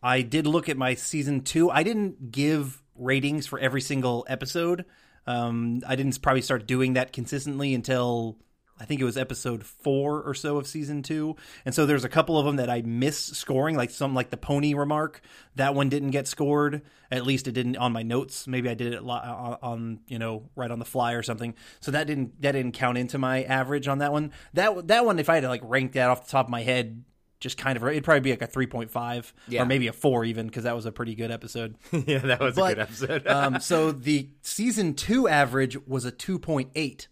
I 0.02 0.22
did 0.22 0.48
look 0.48 0.68
at 0.68 0.76
my 0.76 0.94
season 0.96 1.42
two. 1.42 1.70
I 1.70 1.84
didn't 1.84 2.32
give 2.32 2.82
ratings 2.96 3.46
for 3.46 3.60
every 3.60 3.80
single 3.80 4.26
episode. 4.28 4.84
Um, 5.28 5.82
I 5.86 5.94
didn't 5.94 6.20
probably 6.20 6.42
start 6.42 6.66
doing 6.66 6.94
that 6.94 7.12
consistently 7.12 7.74
until 7.74 8.36
I 8.82 8.84
think 8.84 9.00
it 9.00 9.04
was 9.04 9.16
episode 9.16 9.64
four 9.64 10.20
or 10.22 10.34
so 10.34 10.56
of 10.58 10.66
season 10.66 11.04
two. 11.04 11.36
And 11.64 11.72
so 11.72 11.86
there's 11.86 12.02
a 12.04 12.08
couple 12.08 12.36
of 12.36 12.44
them 12.44 12.56
that 12.56 12.68
I 12.68 12.82
missed 12.82 13.36
scoring, 13.36 13.76
like 13.76 13.90
some 13.90 14.12
like 14.12 14.30
the 14.30 14.36
pony 14.36 14.74
remark. 14.74 15.20
That 15.54 15.76
one 15.76 15.88
didn't 15.88 16.10
get 16.10 16.26
scored. 16.26 16.82
At 17.08 17.24
least 17.24 17.46
it 17.46 17.52
didn't 17.52 17.76
on 17.76 17.92
my 17.92 18.02
notes. 18.02 18.48
Maybe 18.48 18.68
I 18.68 18.74
did 18.74 18.92
it 18.94 18.98
on, 18.98 19.56
on 19.62 20.00
you 20.08 20.18
know 20.18 20.50
right 20.56 20.70
on 20.70 20.80
the 20.80 20.84
fly 20.84 21.12
or 21.12 21.22
something. 21.22 21.54
So 21.80 21.92
that 21.92 22.08
didn't 22.08 22.42
that 22.42 22.52
didn't 22.52 22.72
count 22.72 22.98
into 22.98 23.18
my 23.18 23.44
average 23.44 23.86
on 23.86 23.98
that 23.98 24.10
one. 24.12 24.32
That 24.54 24.88
that 24.88 25.04
one, 25.06 25.20
if 25.20 25.28
I 25.30 25.34
had 25.34 25.42
to 25.42 25.48
like 25.48 25.62
rank 25.62 25.92
that 25.92 26.10
off 26.10 26.26
the 26.26 26.32
top 26.32 26.46
of 26.46 26.50
my 26.50 26.62
head, 26.62 27.04
just 27.38 27.56
kind 27.58 27.76
of 27.76 27.84
it'd 27.86 28.02
probably 28.04 28.20
be 28.20 28.30
like 28.30 28.42
a 28.42 28.48
3.5 28.48 29.32
Yeah. 29.48 29.62
or 29.62 29.66
maybe 29.66 29.86
a 29.88 29.92
4 29.92 30.24
even 30.24 30.46
because 30.46 30.64
that 30.64 30.74
was 30.76 30.86
a 30.86 30.92
pretty 30.92 31.14
good 31.16 31.30
episode 31.32 31.74
yeah 31.92 32.18
that 32.18 32.38
was 32.40 32.54
But, 32.54 32.72
a 32.72 32.74
good 32.74 32.82
episode 32.82 33.26
um, 33.28 33.58
so 33.60 33.90
the 33.90 34.28
season 34.42 34.94
2 34.94 35.26
average 35.28 35.76
was 35.86 36.04
a 36.04 36.12
2.8 36.12 37.06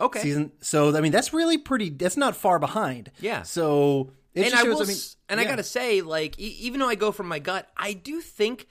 okay. 0.00 0.20
Season 0.20 0.52
so 0.60 0.94
i 0.96 1.00
mean 1.00 1.12
that's 1.12 1.32
really 1.32 1.58
pretty 1.58 1.90
that's 1.90 2.16
not 2.16 2.36
far 2.36 2.58
behind. 2.58 3.10
Yeah. 3.20 3.42
so 3.42 4.10
it 4.34 4.42
and 4.42 4.50
just 4.50 4.56
I 4.56 4.66
shows, 4.66 4.74
will, 4.74 4.82
I 4.82 4.86
mean, 4.86 4.96
and 5.28 5.40
I 5.40 5.44
gotta 5.44 5.62
say, 5.62 6.00
like, 6.00 6.38
e- 6.40 6.56
even 6.62 6.80
though 6.80 6.88
I 6.88 6.96
go 6.96 7.12
from 7.12 7.28
my 7.28 7.38
gut, 7.38 7.68
I 7.76 7.92
do 7.92 8.20
think, 8.20 8.66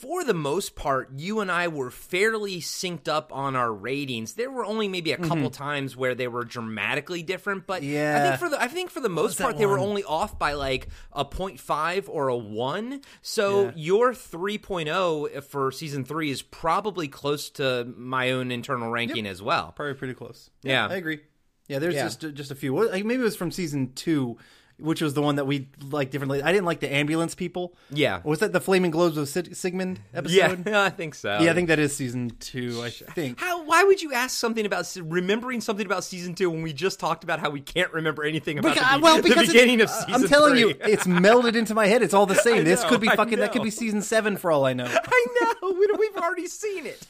for 0.00 0.24
the 0.24 0.34
most 0.34 0.76
part, 0.76 1.10
you 1.16 1.40
and 1.40 1.50
I 1.50 1.68
were 1.68 1.90
fairly 1.90 2.60
synced 2.60 3.08
up 3.08 3.32
on 3.34 3.56
our 3.56 3.72
ratings. 3.72 4.34
There 4.34 4.50
were 4.50 4.64
only 4.64 4.88
maybe 4.88 5.12
a 5.12 5.16
couple 5.18 5.50
times 5.50 5.96
where 5.96 6.14
they 6.14 6.28
were 6.28 6.44
dramatically 6.44 7.22
different, 7.22 7.66
but 7.66 7.82
yeah. 7.82 7.88
I 7.88 7.96
Mm-hmm. 7.96 8.24
Yeah. 8.24 8.28
think 8.30 8.40
for 8.40 8.48
the 8.50 8.62
I 8.62 8.68
think 8.68 8.90
for 8.90 9.00
the 9.00 9.08
most 9.08 9.38
part, 9.40 9.56
they 9.58 9.66
were 9.66 9.78
only 9.78 10.04
off 10.04 10.38
by 10.38 10.52
like 10.52 10.88
a 11.12 11.24
0.5 11.24 12.04
or 12.08 12.28
a 12.28 12.36
one. 12.36 13.00
So 13.22 13.64
Yeah. 13.66 13.72
your 13.74 14.14
3.0 14.14 15.42
for 15.44 15.70
season 15.72 16.04
three 16.04 16.30
is 16.30 16.42
probably 16.42 17.08
close 17.08 17.50
to 17.50 17.84
my 17.96 18.30
own 18.30 18.50
internal 18.50 18.90
ranking 18.90 19.26
as 19.26 19.42
well. 19.42 19.72
probably 19.74 19.94
pretty 19.94 20.14
close 20.14 20.50
Yeah. 20.62 20.86
i 20.86 20.94
agree 20.96 21.20
yeah 21.68 21.78
there's 21.78 21.94
Yeah. 21.94 22.04
just 22.04 22.20
just 22.34 22.50
a 22.50 22.54
few 22.54 22.72
maybe 22.92 23.14
it 23.14 23.18
was 23.18 23.36
from 23.36 23.50
season 23.50 23.92
2 23.94 24.36
which 24.78 25.00
was 25.00 25.14
the 25.14 25.22
one 25.22 25.36
that 25.36 25.46
we 25.46 25.68
like 25.90 26.10
differently 26.10 26.42
i 26.42 26.52
didn't 26.52 26.66
like 26.66 26.80
the 26.80 26.92
ambulance 26.92 27.34
people 27.34 27.74
Yeah. 27.90 28.20
was 28.24 28.40
that 28.40 28.52
the 28.52 28.60
flaming 28.60 28.90
globes 28.90 29.16
of 29.16 29.28
Sig- 29.28 29.54
sigmund 29.54 30.00
episode 30.12 30.66
Yeah, 30.66 30.82
I 30.84 30.90
think 30.90 31.14
so. 31.14 31.38
yeah 31.40 31.50
i 31.50 31.54
think 31.54 31.68
that 31.68 31.78
is 31.78 31.96
season 31.96 32.30
2 32.40 32.82
i 32.82 32.90
think 32.90 33.40
How? 33.40 33.64
Why 33.64 33.82
would 33.84 34.00
you 34.00 34.12
ask 34.12 34.36
something 34.38 34.64
about 34.64 34.94
remembering 35.02 35.60
something 35.60 35.84
about 35.86 36.04
season 36.04 36.34
two 36.34 36.48
when 36.50 36.62
we 36.62 36.72
just 36.72 37.00
talked 37.00 37.24
about 37.24 37.40
how 37.40 37.50
we 37.50 37.60
can't 37.60 37.92
remember 37.92 38.22
anything 38.22 38.58
about 38.58 38.76
Beca- 38.76 38.96
the, 38.96 39.02
well, 39.02 39.16
the 39.22 39.34
beginning 39.34 39.80
of 39.80 39.90
season? 39.90 40.14
I'm 40.14 40.28
telling 40.28 40.52
three? 40.52 40.60
you, 40.60 40.68
it's 40.80 41.04
melded 41.06 41.56
into 41.56 41.74
my 41.74 41.86
head. 41.88 42.00
It's 42.02 42.14
all 42.14 42.26
the 42.26 42.34
same. 42.48 42.62
this 42.64 42.84
could 42.84 43.00
be 43.00 43.08
fucking. 43.08 43.40
That 43.40 43.50
could 43.52 43.64
be 43.64 43.70
season 43.70 44.02
seven 44.02 44.36
for 44.36 44.52
all 44.52 44.64
I 44.64 44.72
know. 44.72 44.86
I 44.86 45.26
know 45.40 45.72
we, 45.72 45.88
we've 45.98 46.16
already 46.16 46.46
seen 46.46 46.86
it. 46.86 47.06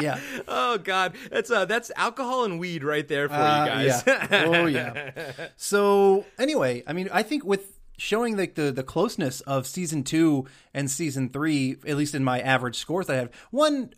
Yeah. 0.00 0.18
oh 0.48 0.78
God, 0.78 1.14
that's 1.30 1.50
uh, 1.50 1.66
that's 1.66 1.90
alcohol 1.94 2.44
and 2.46 2.58
weed 2.58 2.82
right 2.82 3.06
there 3.06 3.28
for 3.28 3.34
Uh, 3.34 3.64
you 3.64 3.70
guys. 3.90 4.02
yeah. 4.06 4.44
Oh 4.46 4.66
yeah. 4.66 5.10
So 5.56 6.24
anyway, 6.38 6.75
I 6.86 6.92
mean, 6.92 7.08
I 7.12 7.22
think 7.22 7.44
with 7.44 7.78
showing 7.98 8.36
like 8.36 8.54
the 8.54 8.70
the 8.70 8.82
closeness 8.82 9.40
of 9.42 9.66
season 9.66 10.04
two 10.04 10.46
and 10.74 10.90
season 10.90 11.28
three, 11.28 11.76
at 11.86 11.96
least 11.96 12.14
in 12.14 12.24
my 12.24 12.40
average 12.40 12.76
scores 12.76 13.08
I 13.08 13.16
have, 13.16 13.30
one 13.50 13.90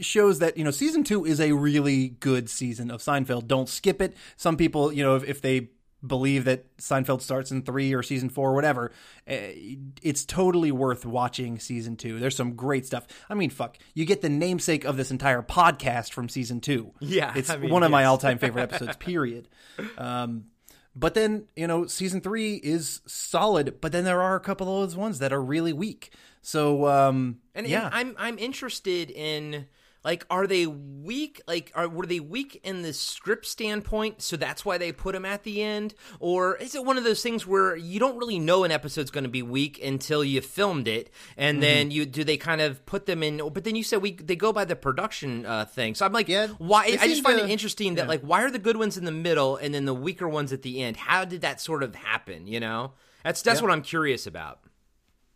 shows 0.00 0.38
that 0.38 0.56
you 0.56 0.64
know 0.64 0.70
season 0.70 1.04
two 1.04 1.24
is 1.24 1.40
a 1.40 1.52
really 1.52 2.08
good 2.08 2.48
season 2.48 2.90
of 2.90 3.00
Seinfeld. 3.00 3.46
Don't 3.46 3.68
skip 3.68 4.00
it. 4.00 4.16
Some 4.36 4.56
people, 4.56 4.92
you 4.92 5.02
know, 5.02 5.16
if, 5.16 5.24
if 5.24 5.40
they 5.40 5.68
believe 6.04 6.44
that 6.44 6.76
Seinfeld 6.78 7.22
starts 7.22 7.50
in 7.52 7.62
three 7.62 7.94
or 7.94 8.02
season 8.02 8.28
four 8.28 8.50
or 8.50 8.54
whatever, 8.54 8.90
eh, 9.26 9.76
it's 10.02 10.24
totally 10.24 10.72
worth 10.72 11.06
watching 11.06 11.58
season 11.58 11.96
two. 11.96 12.18
There's 12.18 12.36
some 12.36 12.54
great 12.54 12.86
stuff. 12.86 13.06
I 13.30 13.34
mean, 13.34 13.50
fuck, 13.50 13.78
you 13.94 14.04
get 14.04 14.20
the 14.20 14.28
namesake 14.28 14.84
of 14.84 14.96
this 14.96 15.10
entire 15.10 15.42
podcast 15.42 16.12
from 16.12 16.28
season 16.28 16.60
two. 16.60 16.92
Yeah, 17.00 17.32
it's 17.36 17.50
I 17.50 17.56
mean, 17.56 17.70
one 17.70 17.82
of 17.82 17.90
my 17.90 18.04
all-time 18.04 18.38
favorite 18.40 18.62
episodes. 18.62 18.96
Period. 18.96 19.48
Um, 19.96 20.46
but 20.94 21.14
then 21.14 21.46
you 21.56 21.66
know, 21.66 21.86
season 21.86 22.20
three 22.20 22.56
is 22.56 23.00
solid, 23.06 23.80
but 23.80 23.92
then 23.92 24.04
there 24.04 24.20
are 24.20 24.36
a 24.36 24.40
couple 24.40 24.68
of 24.68 24.88
those 24.88 24.96
ones 24.96 25.18
that 25.20 25.32
are 25.32 25.42
really 25.42 25.72
weak. 25.72 26.12
So 26.42 26.86
um, 26.86 27.38
And, 27.54 27.66
yeah, 27.66 27.86
and 27.86 27.94
I'm 27.94 28.14
I'm 28.18 28.38
interested 28.38 29.10
in 29.10 29.66
like 30.04 30.26
are 30.30 30.46
they 30.46 30.66
weak? 30.66 31.40
Like 31.46 31.70
are 31.74 31.88
were 31.88 32.06
they 32.06 32.18
weak 32.20 32.60
in 32.64 32.82
the 32.82 32.92
script 32.92 33.46
standpoint 33.46 34.20
so 34.22 34.36
that's 34.36 34.64
why 34.64 34.78
they 34.78 34.90
put 34.92 35.12
them 35.12 35.24
at 35.24 35.44
the 35.44 35.62
end? 35.62 35.94
Or 36.20 36.56
is 36.56 36.74
it 36.74 36.84
one 36.84 36.98
of 36.98 37.04
those 37.04 37.22
things 37.22 37.46
where 37.46 37.76
you 37.76 38.00
don't 38.00 38.16
really 38.18 38.38
know 38.38 38.64
an 38.64 38.70
episode's 38.72 39.10
going 39.10 39.24
to 39.24 39.30
be 39.30 39.42
weak 39.42 39.82
until 39.82 40.24
you 40.24 40.40
filmed 40.40 40.88
it 40.88 41.10
and 41.36 41.56
Mm-hmm. 41.56 41.60
then 41.60 41.90
you 41.90 42.06
do 42.06 42.24
they 42.24 42.36
kind 42.36 42.60
of 42.60 42.84
put 42.86 43.06
them 43.06 43.22
in 43.22 43.36
but 43.52 43.64
then 43.64 43.76
you 43.76 43.84
said 43.84 44.02
we 44.02 44.12
they 44.12 44.36
go 44.36 44.52
by 44.52 44.64
the 44.64 44.74
production 44.76 45.46
uh, 45.46 45.64
thing. 45.64 45.94
So 45.94 46.04
I'm 46.06 46.12
like 46.12 46.28
Yeah, 46.28 46.48
why 46.58 46.84
I 47.00 47.06
just 47.08 47.22
find 47.22 47.38
to- 47.38 47.44
it 47.44 47.50
interesting 47.50 47.94
that 47.96 48.08
like 48.08 48.22
why 48.22 48.42
are 48.42 48.50
the 48.50 48.58
good 48.58 48.76
ones 48.76 48.96
in 48.98 49.04
the 49.04 49.12
middle 49.12 49.56
and 49.56 49.72
then 49.74 49.84
the 49.84 49.94
weaker 49.94 50.28
ones 50.28 50.52
at 50.52 50.62
the 50.62 50.82
end? 50.82 50.96
How 50.96 51.24
did 51.24 51.42
that 51.42 51.60
sort 51.60 51.82
of 51.82 51.94
happen 51.94 52.46
you 52.46 52.58
know? 52.60 52.92
That's 53.24 53.40
that's 53.42 53.60
Yeah. 53.60 53.66
what 53.66 53.72
I'm 53.72 53.82
curious 53.82 54.26
about. 54.26 54.60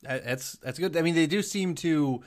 That's 0.02 0.52
that's 0.54 0.78
good. 0.78 0.96
I 0.96 1.02
mean, 1.02 1.14
they 1.14 1.26
do 1.26 1.42
seem 1.42 1.74
to 1.76 2.22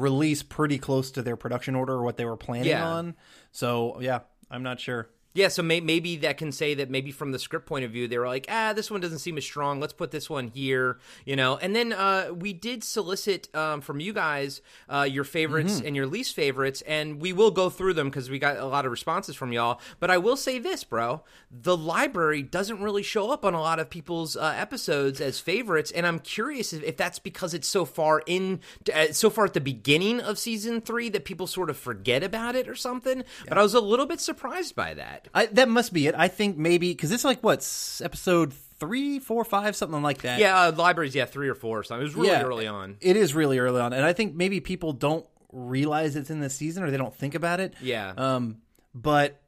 release 0.00 0.42
pretty 0.42 0.78
close 0.78 1.10
to 1.12 1.22
their 1.22 1.36
production 1.36 1.74
order 1.74 1.94
or 1.94 2.02
what 2.02 2.16
they 2.16 2.24
were 2.24 2.36
planning 2.36 2.68
Yeah. 2.70 2.86
on. 2.86 3.14
So 3.52 4.00
yeah, 4.00 4.20
I'm 4.50 4.62
not 4.62 4.80
sure. 4.80 5.08
Yeah, 5.34 5.48
so 5.48 5.64
may- 5.64 5.80
maybe 5.80 6.16
that 6.18 6.38
can 6.38 6.52
say 6.52 6.74
that 6.74 6.90
maybe 6.90 7.10
from 7.10 7.32
the 7.32 7.40
script 7.40 7.66
point 7.66 7.84
of 7.84 7.90
view, 7.90 8.06
they 8.06 8.18
were 8.18 8.28
like, 8.28 8.46
ah, 8.48 8.72
this 8.72 8.88
one 8.88 9.00
doesn't 9.00 9.18
seem 9.18 9.36
as 9.36 9.44
strong. 9.44 9.80
Let's 9.80 9.92
put 9.92 10.12
this 10.12 10.30
one 10.30 10.46
here, 10.46 10.98
you 11.24 11.34
know. 11.34 11.56
And 11.56 11.74
then 11.74 11.92
uh, 11.92 12.28
we 12.32 12.52
did 12.52 12.84
solicit 12.84 13.52
um, 13.52 13.80
from 13.80 13.98
you 13.98 14.12
guys 14.12 14.62
uh, 14.88 15.08
your 15.10 15.24
favorites 15.24 15.82
and 15.84 15.96
your 15.96 16.06
least 16.06 16.36
favorites, 16.36 16.82
and 16.86 17.20
we 17.20 17.32
will 17.32 17.50
go 17.50 17.68
through 17.68 17.94
them 17.94 18.10
because 18.10 18.30
we 18.30 18.38
got 18.38 18.58
a 18.58 18.66
lot 18.66 18.84
of 18.86 18.92
responses 18.92 19.34
from 19.34 19.52
y'all. 19.52 19.80
But 19.98 20.10
I 20.10 20.18
will 20.18 20.36
say 20.36 20.60
this, 20.60 20.84
bro: 20.84 21.24
the 21.50 21.76
library 21.76 22.42
doesn't 22.42 22.80
really 22.80 23.02
show 23.02 23.32
up 23.32 23.44
on 23.44 23.54
a 23.54 23.60
lot 23.60 23.80
of 23.80 23.90
people's 23.90 24.36
uh, 24.36 24.54
episodes 24.56 25.20
as 25.20 25.40
favorites, 25.40 25.90
and 25.90 26.06
I'm 26.06 26.20
curious 26.20 26.72
if, 26.72 26.84
if 26.84 26.96
that's 26.96 27.18
because 27.18 27.54
it's 27.54 27.66
so 27.68 27.84
far 27.84 28.22
in, 28.26 28.60
uh, 28.94 29.06
so 29.10 29.30
far 29.30 29.46
at 29.46 29.54
the 29.54 29.60
beginning 29.60 30.20
of 30.20 30.38
season 30.38 30.80
three 30.80 31.08
that 31.08 31.24
people 31.24 31.48
sort 31.48 31.70
of 31.70 31.76
forget 31.76 32.22
about 32.22 32.54
it 32.54 32.68
or 32.68 32.76
something. 32.76 33.24
But 33.48 33.58
I 33.58 33.62
was 33.62 33.74
a 33.74 33.80
little 33.80 34.06
bit 34.06 34.20
surprised 34.20 34.76
by 34.76 34.94
that. 34.94 35.23
I, 35.32 35.46
that 35.46 35.68
must 35.68 35.92
be 35.92 36.06
it. 36.06 36.14
I 36.16 36.28
think 36.28 36.56
maybe 36.56 36.90
because 36.90 37.12
it's 37.12 37.24
like 37.24 37.40
what 37.42 37.58
episode 38.02 38.52
three, 38.80 39.18
four, 39.20 39.44
five, 39.44 39.76
something 39.76 40.02
like 40.02 40.22
that. 40.22 40.38
Yeah, 40.40 40.58
uh, 40.64 40.72
libraries, 40.76 41.14
yeah, 41.14 41.24
three 41.26 41.48
or 41.48 41.54
four 41.54 41.78
or 41.78 41.82
something. 41.84 42.02
It 42.02 42.04
was 42.04 42.14
really 42.14 42.28
Yeah. 42.28 42.42
early 42.42 42.66
on. 42.66 42.96
It 43.00 43.16
is 43.16 43.34
really 43.34 43.58
early 43.58 43.80
on, 43.80 43.92
and 43.92 44.04
I 44.04 44.12
think 44.12 44.34
maybe 44.34 44.60
people 44.60 44.92
don't 44.92 45.24
realize 45.52 46.16
it's 46.16 46.30
in 46.30 46.40
the 46.40 46.50
season 46.50 46.82
or 46.82 46.90
they 46.90 46.96
don't 46.96 47.14
think 47.14 47.34
about 47.34 47.60
it. 47.60 47.74
Yeah. 47.80 48.12
Um, 48.16 48.58
but 48.94 49.40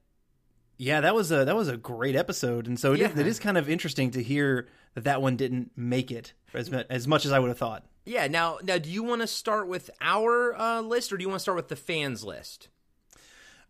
Yeah, 0.79 1.01
that 1.01 1.15
was 1.15 1.33
a 1.33 1.45
that 1.47 1.57
was 1.57 1.69
a 1.69 1.77
great 1.79 2.15
episode, 2.17 2.67
and 2.67 2.79
so 2.79 2.93
it, 2.93 3.01
is, 3.01 3.11
Yeah. 3.15 3.21
it 3.21 3.27
is 3.27 3.39
kind 3.39 3.57
of 3.57 3.69
interesting 3.71 4.11
to 4.13 4.23
hear 4.23 4.69
that 4.95 5.05
that 5.05 5.23
one 5.23 5.35
didn't 5.37 5.73
make 5.75 6.11
it 6.11 6.35
as 6.53 6.71
as 6.71 7.09
much 7.09 7.25
as 7.25 7.33
I 7.33 7.39
would 7.39 7.49
have 7.49 7.59
thought. 7.59 7.85
Yeah. 8.05 8.27
Now, 8.29 8.59
now, 8.63 8.77
do 8.79 8.89
you 8.91 9.03
want 9.03 9.23
to 9.23 9.27
start 9.27 9.69
with 9.69 9.91
our 10.01 10.55
uh, 10.55 10.81
list, 10.83 11.13
or 11.13 11.17
do 11.17 11.23
you 11.23 11.29
want 11.29 11.39
to 11.41 11.43
start 11.43 11.57
with 11.57 11.69
the 11.69 11.77
fans 11.77 12.25
list? 12.25 12.69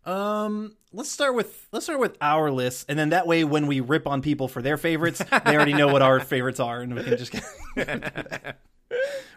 Um, 0.07 0.77
let's 0.93 1.11
start 1.11 1.35
with 1.35 1.69
let's 1.73 1.87
start 1.87 2.01
with 2.01 2.17
our 2.21 2.51
list, 2.51 2.87
and 2.89 2.99
then 2.99 3.11
that 3.11 3.27
way, 3.27 3.45
when 3.45 3.67
we 3.67 3.81
rip 3.81 4.07
on 4.07 4.23
people 4.23 4.49
for 4.49 4.63
their 4.63 4.77
favorites, 4.77 5.23
they 5.45 5.57
already 5.57 5.75
know 5.75 5.89
what 5.89 6.03
our 6.03 6.21
favorites 6.21 6.61
are, 6.61 6.81
and 6.81 6.95
we 6.95 7.03
can 7.03 7.19
just. 7.19 7.35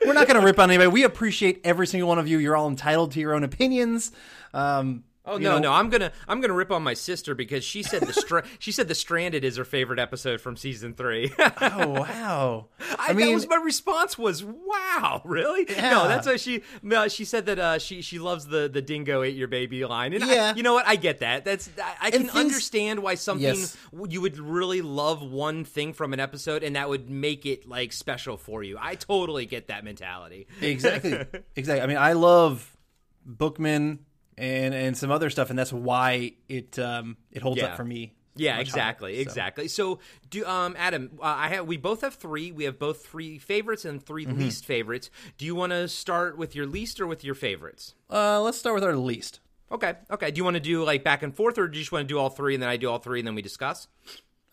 We're 0.05 0.13
not 0.13 0.27
going 0.27 0.39
to 0.39 0.45
rip 0.45 0.59
on 0.59 0.69
anybody. 0.69 0.87
We 0.89 1.03
appreciate 1.03 1.61
every 1.63 1.85
single 1.85 2.07
one 2.07 2.19
of 2.19 2.27
you. 2.27 2.37
You're 2.37 2.55
all 2.55 2.69
entitled 2.69 3.11
to 3.13 3.19
your 3.19 3.33
own 3.33 3.43
opinions. 3.43 4.11
Um, 4.53 5.03
Oh 5.29 5.37
no, 5.37 5.53
know- 5.53 5.59
no! 5.59 5.71
I'm 5.73 5.89
gonna 5.89 6.11
I'm 6.27 6.41
gonna 6.41 6.53
rip 6.53 6.71
on 6.71 6.83
my 6.83 6.93
sister 6.93 7.35
because 7.35 7.63
she 7.63 7.83
said 7.83 8.01
the 8.03 8.13
stra- 8.13 8.45
she 8.59 8.71
said 8.71 8.87
the 8.87 8.95
Stranded 8.95 9.43
is 9.43 9.57
her 9.57 9.65
favorite 9.65 9.99
episode 9.99 10.41
from 10.41 10.57
season 10.57 10.93
three. 10.93 11.31
Oh 11.61 11.89
wow! 11.89 12.67
I, 12.97 13.13
that 13.13 13.33
was 13.33 13.47
my 13.47 13.57
response 13.57 14.17
was 14.17 14.43
wow, 14.43 15.21
really? 15.25 15.65
Yeah. 15.69 15.89
No, 15.91 16.07
that's 16.07 16.25
why 16.27 16.37
she 16.37 16.63
no, 16.81 17.07
she 17.07 17.25
said 17.25 17.45
that 17.47 17.59
uh, 17.59 17.79
she 17.79 18.01
she 18.01 18.17
loves 18.19 18.45
the 18.47 18.69
the 18.69 18.81
dingo 18.81 19.21
ate 19.23 19.35
your 19.35 19.47
baby 19.47 19.83
line, 19.85 20.13
and 20.13 20.23
I- 20.23 20.33
Yeah. 20.33 20.55
you 20.55 20.63
know 20.63 20.73
what? 20.73 20.87
I 20.87 20.95
get 20.95 21.19
that. 21.19 21.45
That's 21.45 21.69
I, 21.81 22.07
I 22.07 22.11
can 22.11 22.23
things- 22.23 22.35
understand 22.35 23.01
why 23.03 23.15
something 23.15 23.43
Yes. 23.45 23.77
you 24.09 24.21
would 24.21 24.37
really 24.39 24.81
love 24.81 25.21
one 25.21 25.63
thing 25.65 25.93
from 25.93 26.13
an 26.13 26.19
episode, 26.19 26.63
and 26.63 26.75
that 26.75 26.89
would 26.89 27.09
make 27.09 27.45
it 27.45 27.67
like 27.67 27.93
special 27.93 28.37
for 28.37 28.63
you. 28.63 28.77
I 28.79 28.95
totally 28.95 29.45
get 29.45 29.67
that 29.67 29.83
mentality. 29.83 30.47
exactly 30.61 31.13
exactly 31.55 31.81
i 31.81 31.85
mean 31.87 31.97
i 31.97 32.13
love 32.13 32.75
bookman 33.25 33.99
and 34.39 34.73
and 34.73 34.97
some 34.97 35.11
other 35.11 35.29
stuff 35.29 35.49
and 35.49 35.59
that's 35.59 35.73
why 35.73 36.31
it 36.47 36.79
um 36.79 37.17
it 37.31 37.41
holds 37.41 37.59
Yeah. 37.61 37.67
up 37.67 37.75
for 37.77 37.83
me 37.83 38.13
Yeah, 38.35 38.59
exactly, 38.59 39.13
higher, 39.15 39.23
so. 39.25 39.29
exactly. 39.29 39.67
So, 39.67 39.99
do 40.29 40.45
um, 40.45 40.75
Adam, 40.77 41.11
uh, 41.19 41.25
I 41.25 41.49
have 41.49 41.67
we 41.67 41.75
both 41.77 42.01
have 42.01 42.13
three. 42.15 42.51
We 42.53 42.63
have 42.63 42.79
both 42.79 43.05
three 43.05 43.37
favorites 43.37 43.83
and 43.85 44.01
3 44.01 44.25
Mm-hmm. 44.25 44.39
least 44.39 44.65
favorites. 44.65 45.09
Do 45.37 45.45
you 45.45 45.55
want 45.55 45.71
to 45.73 45.87
start 45.89 46.37
with 46.37 46.55
your 46.55 46.65
least 46.65 47.01
or 47.01 47.07
with 47.07 47.23
your 47.23 47.35
favorites? 47.35 47.95
uh 48.09 48.39
let's 48.41 48.57
start 48.57 48.75
with 48.75 48.83
our 48.83 48.95
least 48.95 49.41
Okay, 49.71 49.93
okay. 50.09 50.31
Do 50.31 50.37
you 50.39 50.43
want 50.45 50.55
to 50.55 50.59
do 50.61 50.83
like 50.83 51.03
back 51.03 51.21
and 51.21 51.35
forth, 51.35 51.57
or 51.59 51.67
do 51.67 51.77
you 51.77 51.83
just 51.83 51.91
want 51.91 52.07
to 52.07 52.11
do 52.13 52.17
all 52.17 52.29
three 52.29 52.53
and 52.55 52.63
then 52.63 52.69
I 52.69 52.77
do 52.77 52.89
all 52.89 52.97
three 52.99 53.19
and 53.19 53.27
then 53.27 53.35
we 53.35 53.41
discuss? 53.41 53.87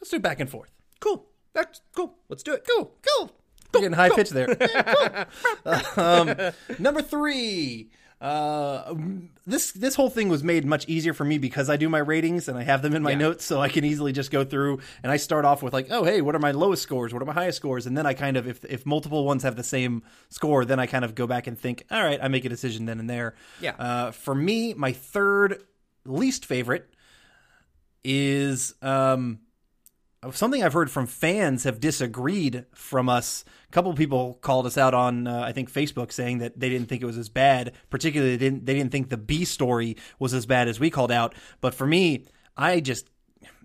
let's 0.01 0.11
do 0.11 0.19
back 0.19 0.41
and 0.41 0.51
forth 0.51 0.71
Cool. 1.01 1.27
That's 1.55 1.81
cool. 1.95 2.17
Let's 2.29 2.43
do 2.43 2.53
it. 2.55 2.67
cool 2.69 2.93
cool 3.07 3.31
we're 3.73 3.81
getting 3.83 3.97
high 3.97 4.09
pitch 4.11 4.31
there 4.31 4.49
um, 5.97 6.35
number 6.79 7.03
three 7.03 7.91
uh 8.19 8.95
this 9.47 9.73
this 9.73 9.95
whole 9.95 10.09
thing 10.09 10.31
was 10.31 10.43
made 10.43 10.65
much 10.65 10.89
easier 10.89 11.13
for 11.13 11.25
me 11.25 11.37
because 11.37 11.69
I 11.69 11.77
do 11.77 11.87
my 11.91 11.99
ratings 11.99 12.49
and 12.49 12.57
I 12.57 12.63
have 12.63 12.81
them 12.81 12.95
in 12.95 13.03
my 13.03 13.11
Yeah. 13.11 13.19
notes 13.19 13.45
so 13.45 13.61
I 13.61 13.69
can 13.69 13.85
easily 13.85 14.11
just 14.13 14.31
go 14.31 14.43
through 14.43 14.81
and 15.03 15.13
I 15.13 15.19
start 15.19 15.45
off 15.45 15.63
with 15.63 15.75
like 15.75 15.89
oh 15.91 16.03
hey 16.03 16.23
what 16.23 16.35
are 16.35 16.39
my 16.39 16.53
lowest 16.53 16.83
scores 16.83 17.13
what 17.13 17.21
are 17.23 17.27
my 17.27 17.35
highest 17.35 17.59
scores 17.59 17.87
and 17.87 17.95
then 17.95 18.07
I 18.07 18.15
kind 18.15 18.39
of 18.39 18.49
if 18.49 18.65
if 18.65 18.87
multiple 18.87 19.27
ones 19.27 19.43
have 19.43 19.55
the 19.55 19.63
same 19.63 20.03
score 20.31 20.65
then 20.65 20.79
I 20.81 20.87
kind 20.87 21.05
of 21.05 21.15
go 21.15 21.27
back 21.27 21.47
and 21.47 21.59
think 21.59 21.85
all 21.91 22.03
right 22.03 22.19
I 22.23 22.29
make 22.29 22.47
a 22.47 22.49
decision 22.49 22.87
then 22.87 23.01
and 23.01 23.11
there 23.11 23.35
Yeah. 23.61 23.75
uh 23.79 24.11
for 24.13 24.35
me 24.35 24.73
my 24.73 24.93
third 24.93 25.63
least 26.07 26.47
favorite 26.47 26.89
is 28.03 28.75
um 28.83 29.41
something 30.35 30.63
I've 30.63 30.73
heard 30.73 30.91
from 30.91 31.07
fans 31.07 31.65
have 31.65 31.81
disagreed 31.81 32.65
from 32.75 33.09
us. 33.09 33.45
A 33.69 33.73
couple 33.73 33.93
people 33.95 34.39
called 34.41 34.67
us 34.67 34.79
out 34.79 34.95
on, 34.95 35.27
uh, 35.27 35.41
I 35.41 35.53
think, 35.53 35.71
Facebook, 35.71 36.13
saying 36.13 36.39
that 36.39 36.59
they 36.59 36.69
didn't 36.69 36.89
think 36.89 37.03
it 37.03 37.07
was 37.07 37.19
as 37.19 37.29
bad. 37.29 37.73
Particularly, 37.91 38.37
they 38.37 38.45
didn't 38.45 38.67
they 38.67 38.75
didn't 38.75 38.93
think 38.93 39.09
the 39.09 39.17
B 39.17 39.45
story 39.45 39.97
was 40.19 40.35
as 40.35 40.47
bad 40.47 40.69
as 40.69 40.81
we 40.81 40.91
called 40.91 41.13
out. 41.13 41.35
But 41.61 41.75
for 41.75 41.87
me, 41.87 42.25
I 42.57 42.81
just 42.81 43.09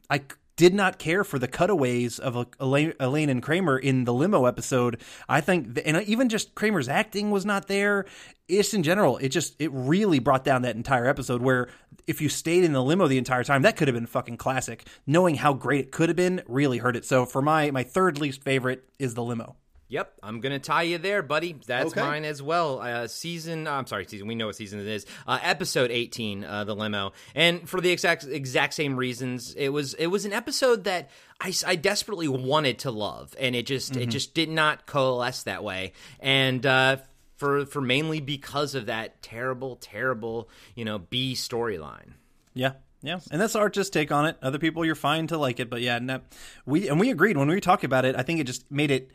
I 0.09 0.21
did 0.55 0.73
not 0.73 0.99
care 0.99 1.23
for 1.23 1.39
the 1.39 1.47
cutaways 1.47 2.19
of 2.19 2.47
Elaine, 2.59 2.93
Elaine 2.99 3.29
and 3.29 3.41
Kramer 3.41 3.77
in 3.77 4.03
the 4.03 4.13
limo 4.13 4.45
episode. 4.45 5.01
I 5.27 5.41
think, 5.41 5.79
and 5.85 6.03
even 6.03 6.29
just 6.29 6.55
Kramer's 6.55 6.89
acting 6.89 7.31
was 7.31 7.45
not 7.45 7.67
there. 7.67 8.05
Just 8.49 8.73
in 8.73 8.83
general, 8.83 9.17
it 9.17 9.29
just 9.29 9.55
it 9.59 9.71
really 9.71 10.19
brought 10.19 10.43
down 10.43 10.63
that 10.63 10.75
entire 10.75 11.07
episode. 11.07 11.41
Where 11.41 11.69
if 12.05 12.21
you 12.21 12.29
stayed 12.29 12.63
in 12.63 12.73
the 12.73 12.83
limo 12.83 13.07
the 13.07 13.17
entire 13.17 13.43
time, 13.43 13.61
that 13.61 13.77
could 13.77 13.87
have 13.87 13.95
been 13.95 14.05
fucking 14.05 14.37
classic. 14.37 14.87
Knowing 15.07 15.35
how 15.35 15.53
great 15.53 15.85
it 15.85 15.91
could 15.91 16.09
have 16.09 16.15
been 16.17 16.41
really 16.47 16.79
hurt 16.79 16.95
it. 16.95 17.05
So 17.05 17.25
for 17.25 17.41
my 17.41 17.71
my 17.71 17.83
third 17.83 18.19
least 18.19 18.43
favorite 18.43 18.89
is 18.99 19.13
the 19.13 19.23
limo. 19.23 19.55
Yep, 19.91 20.19
I'm 20.23 20.39
gonna 20.39 20.57
tie 20.57 20.83
you 20.83 20.97
there, 20.97 21.21
buddy. 21.21 21.57
That's 21.67 21.91
Okay. 21.91 21.99
mine 22.01 22.23
as 22.23 22.41
well. 22.41 22.79
Uh, 22.79 23.07
season, 23.07 23.67
I'm 23.67 23.85
sorry, 23.87 24.05
season. 24.05 24.25
We 24.25 24.35
know 24.35 24.45
what 24.45 24.55
season 24.55 24.79
it 24.79 24.87
is. 24.87 25.05
Uh, 25.27 25.37
episode 25.43 25.91
18, 25.91 26.45
uh, 26.45 26.63
the 26.63 26.73
limo, 26.73 27.11
and 27.35 27.67
for 27.67 27.81
the 27.81 27.91
exact 27.91 28.23
exact 28.23 28.73
same 28.73 28.95
reasons, 28.95 29.53
it 29.55 29.67
was 29.67 29.93
it 29.95 30.07
was 30.07 30.23
an 30.23 30.31
episode 30.31 30.85
that 30.85 31.09
I, 31.41 31.53
I 31.67 31.75
desperately 31.75 32.29
wanted 32.29 32.79
to 32.79 32.91
love, 32.91 33.35
and 33.37 33.53
it 33.53 33.65
just 33.65 33.91
Mm-hmm. 33.91 34.03
it 34.03 34.05
just 34.05 34.33
did 34.33 34.47
not 34.49 34.85
coalesce 34.85 35.43
that 35.43 35.63
way, 35.63 35.91
and. 36.21 36.65
Uh, 36.65 36.97
for, 37.35 37.65
for 37.65 37.81
mainly 37.81 38.19
because 38.19 38.75
of 38.75 38.85
that 38.85 39.23
terrible, 39.23 39.75
terrible, 39.77 40.47
you 40.75 40.85
know, 40.85 40.99
B 40.99 41.33
storyline. 41.33 42.11
Yeah, 42.53 42.73
yeah, 43.01 43.19
and 43.31 43.41
that's 43.41 43.55
our 43.55 43.67
just 43.67 43.93
take 43.93 44.11
on 44.11 44.27
it. 44.27 44.37
Other 44.43 44.59
people, 44.59 44.85
you're 44.85 44.93
fine 44.93 45.25
to 45.25 45.39
like 45.39 45.59
it, 45.59 45.67
but 45.67 45.81
yeah, 45.81 45.97
no, 45.97 46.21
we 46.67 46.87
and 46.87 46.99
we 46.99 47.09
agreed 47.09 47.37
when 47.37 47.47
we 47.47 47.59
talked 47.59 47.83
about 47.83 48.05
it. 48.05 48.15
I 48.15 48.21
think 48.21 48.39
it 48.39 48.43
just 48.43 48.69
made 48.71 48.91
it 48.91 49.09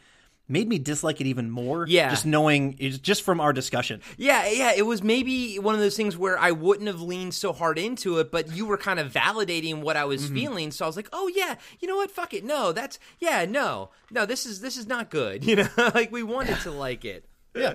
made 0.48 0.68
me 0.68 0.78
dislike 0.78 1.20
it 1.20 1.26
even 1.26 1.50
more. 1.50 1.86
Yeah. 1.88 2.08
just 2.10 2.24
knowing 2.26 2.76
it's 2.78 2.98
just 2.98 3.22
from 3.22 3.40
our 3.40 3.52
discussion. 3.52 4.00
Yeah, 4.16 4.48
yeah, 4.48 4.72
it 4.76 4.86
was 4.86 5.02
maybe 5.02 5.58
one 5.58 5.74
of 5.74 5.80
those 5.80 5.96
things 5.96 6.16
where 6.16 6.38
I 6.38 6.52
wouldn't 6.52 6.86
have 6.86 7.00
leaned 7.00 7.34
so 7.34 7.52
hard 7.52 7.78
into 7.78 8.18
it, 8.18 8.30
but 8.30 8.52
you 8.54 8.64
were 8.66 8.76
kind 8.78 9.00
of 9.00 9.12
validating 9.12 9.80
what 9.82 9.96
I 9.96 10.04
was 10.04 10.24
Mm-hmm. 10.26 10.34
feeling, 10.34 10.70
so 10.70 10.84
I 10.84 10.88
was 10.88 10.96
like, 10.96 11.08
"Oh 11.12 11.28
yeah, 11.34 11.56
you 11.80 11.88
know 11.88 11.96
what? 11.96 12.10
Fuck 12.10 12.32
it. 12.34 12.44
No, 12.44 12.72
that's 12.72 12.98
yeah, 13.18 13.44
no. 13.44 13.90
No, 14.10 14.24
this 14.26 14.46
is 14.46 14.60
this 14.60 14.76
is 14.76 14.86
not 14.86 15.10
good." 15.10 15.44
You 15.46 15.56
know, 15.56 15.68
like 15.94 16.12
we 16.12 16.22
wanted 16.22 16.58
to 16.60 16.70
like 16.70 17.04
it. 17.04 17.24
Yeah, 17.54 17.74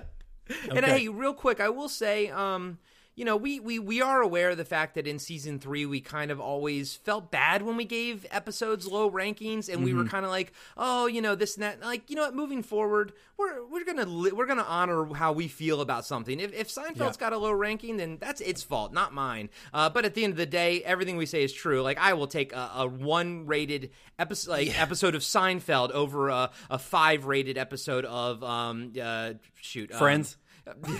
And 0.70 0.84
hey, 0.84 1.08
real 1.08 1.34
quick, 1.34 1.60
I 1.60 1.68
will 1.68 1.88
say, 1.88 2.28
um, 2.30 2.78
you 3.14 3.24
know, 3.26 3.36
we, 3.36 3.60
we 3.60 3.78
we 3.78 4.00
are 4.00 4.22
aware 4.22 4.50
of 4.50 4.56
the 4.56 4.64
fact 4.64 4.94
that 4.94 5.06
in 5.06 5.18
season 5.18 5.58
three 5.58 5.84
we 5.84 6.00
kind 6.00 6.30
of 6.30 6.40
always 6.40 6.96
felt 6.96 7.30
bad 7.30 7.60
when 7.62 7.76
we 7.76 7.84
gave 7.84 8.24
episodes 8.30 8.86
low 8.86 9.10
rankings, 9.10 9.68
and 9.68 9.76
Mm-hmm. 9.78 9.84
we 9.84 9.92
were 9.94 10.04
kind 10.04 10.24
of 10.24 10.30
like, 10.30 10.52
oh, 10.78 11.06
you 11.06 11.20
know, 11.20 11.34
this 11.34 11.56
and 11.56 11.62
that. 11.62 11.80
Like, 11.82 12.08
you 12.08 12.16
know 12.16 12.22
what? 12.22 12.34
Moving 12.34 12.62
forward, 12.62 13.12
we're 13.36 13.66
we're 13.66 13.84
gonna 13.84 14.06
li- 14.06 14.32
we're 14.32 14.46
gonna 14.46 14.62
honor 14.66 15.12
how 15.14 15.32
we 15.32 15.46
feel 15.48 15.80
about 15.82 16.06
something. 16.06 16.40
If 16.40 16.54
if 16.54 16.68
Seinfeld's 16.68 17.16
got 17.18 17.32
a 17.34 17.38
low 17.38 17.52
ranking, 17.52 17.98
then 17.98 18.16
that's 18.18 18.40
its 18.40 18.62
fault, 18.62 18.92
not 18.94 19.12
mine. 19.12 19.50
Uh, 19.74 19.90
but 19.90 20.04
at 20.06 20.14
the 20.14 20.24
end 20.24 20.32
of 20.32 20.36
the 20.38 20.46
day, 20.46 20.82
everything 20.82 21.16
we 21.18 21.26
say 21.26 21.42
is 21.42 21.52
true. 21.52 21.82
Like, 21.82 21.98
I 21.98 22.14
will 22.14 22.26
take 22.28 22.52
a, 22.54 22.70
a 22.76 22.86
one 22.86 23.46
rated 23.46 23.90
episode 24.18 24.50
like 24.52 24.80
episode 24.80 25.14
of 25.14 25.22
Seinfeld 25.22 25.90
over 25.90 26.28
a, 26.30 26.50
a 26.70 26.78
five 26.78 27.26
rated 27.26 27.58
episode 27.58 28.04
of 28.06 28.42
um 28.42 28.92
uh 29.00 29.34
shoot 29.60 29.92
um, 29.92 29.98
Friends. 29.98 30.36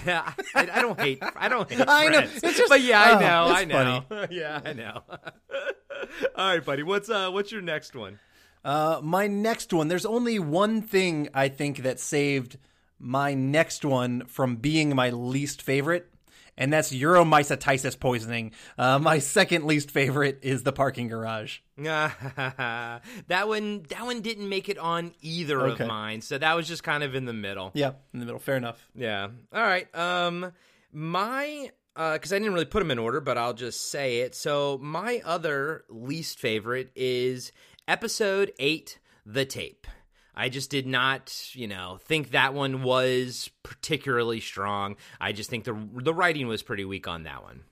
Yeah, 0.06 0.32
I, 0.54 0.68
I 0.72 0.82
don't 0.82 0.98
hate. 0.98 1.22
I 1.36 1.48
don't 1.48 1.70
hate. 1.70 1.84
I 1.86 2.08
know. 2.08 2.18
It's 2.20 2.56
just- 2.56 2.68
but 2.68 2.80
yeah, 2.80 3.00
I 3.00 3.12
oh, 3.12 3.20
know. 3.20 3.54
I 3.54 3.64
know. 3.64 4.26
yeah, 4.30 4.60
I 4.64 4.72
know. 4.72 5.02
All 6.36 6.54
right, 6.54 6.64
buddy. 6.64 6.82
What's 6.82 7.08
uh, 7.08 7.30
what's 7.30 7.52
your 7.52 7.62
next 7.62 7.94
one? 7.94 8.18
Uh, 8.64 9.00
my 9.02 9.26
next 9.26 9.72
one. 9.72 9.88
There's 9.88 10.06
only 10.06 10.38
one 10.38 10.82
thing 10.82 11.28
I 11.34 11.48
think 11.48 11.78
that 11.78 11.98
saved 12.00 12.58
my 12.98 13.34
next 13.34 13.84
one 13.84 14.24
from 14.26 14.56
being 14.56 14.94
my 14.94 15.10
least 15.10 15.62
favorite, 15.62 16.11
and 16.56 16.72
that's 16.72 16.92
uromycitisis 16.92 17.98
poisoning. 17.98 18.52
Uh, 18.78 18.98
my 18.98 19.18
second 19.18 19.64
least 19.64 19.90
favorite 19.90 20.40
is 20.42 20.62
the 20.62 20.72
parking 20.72 21.08
garage. 21.08 21.58
that 21.76 23.00
one. 23.46 23.82
That 23.88 24.04
one 24.04 24.20
didn't 24.20 24.48
make 24.48 24.68
it 24.68 24.78
on 24.78 25.12
either 25.20 25.60
Okay. 25.68 25.84
of 25.84 25.88
mine, 25.88 26.20
so 26.20 26.38
that 26.38 26.54
was 26.54 26.68
just 26.68 26.82
kind 26.82 27.02
of 27.02 27.14
in 27.14 27.24
the 27.24 27.32
middle. 27.32 27.70
Yeah, 27.74 27.92
in 28.12 28.20
the 28.20 28.26
middle. 28.26 28.38
Fair 28.40 28.56
enough. 28.56 28.88
Yeah. 28.94 29.28
All 29.52 29.62
right. 29.62 29.92
Um, 29.94 30.52
my 30.92 31.70
because 31.94 32.32
I 32.32 32.38
didn't 32.38 32.54
really 32.54 32.64
put 32.66 32.78
them 32.78 32.90
in 32.90 32.98
order, 32.98 33.20
but 33.20 33.36
I'll 33.36 33.52
just 33.54 33.90
say 33.90 34.20
it. 34.20 34.34
So 34.34 34.78
my 34.80 35.20
other 35.24 35.84
least 35.90 36.38
favorite 36.38 36.90
is 36.96 37.52
episode 37.86 38.52
eight, 38.58 38.98
the 39.26 39.44
tape. 39.44 39.86
I 40.34 40.48
just 40.48 40.70
did 40.70 40.86
not, 40.86 41.50
you 41.52 41.68
know, 41.68 41.98
think 42.02 42.30
that 42.30 42.54
one 42.54 42.82
was 42.82 43.50
particularly 43.62 44.40
strong. 44.40 44.96
I 45.20 45.32
just 45.32 45.50
think 45.50 45.64
the 45.64 45.76
the 45.94 46.14
writing 46.14 46.48
was 46.48 46.62
pretty 46.62 46.84
weak 46.84 47.06
on 47.06 47.24
that 47.24 47.42
one. 47.42 47.64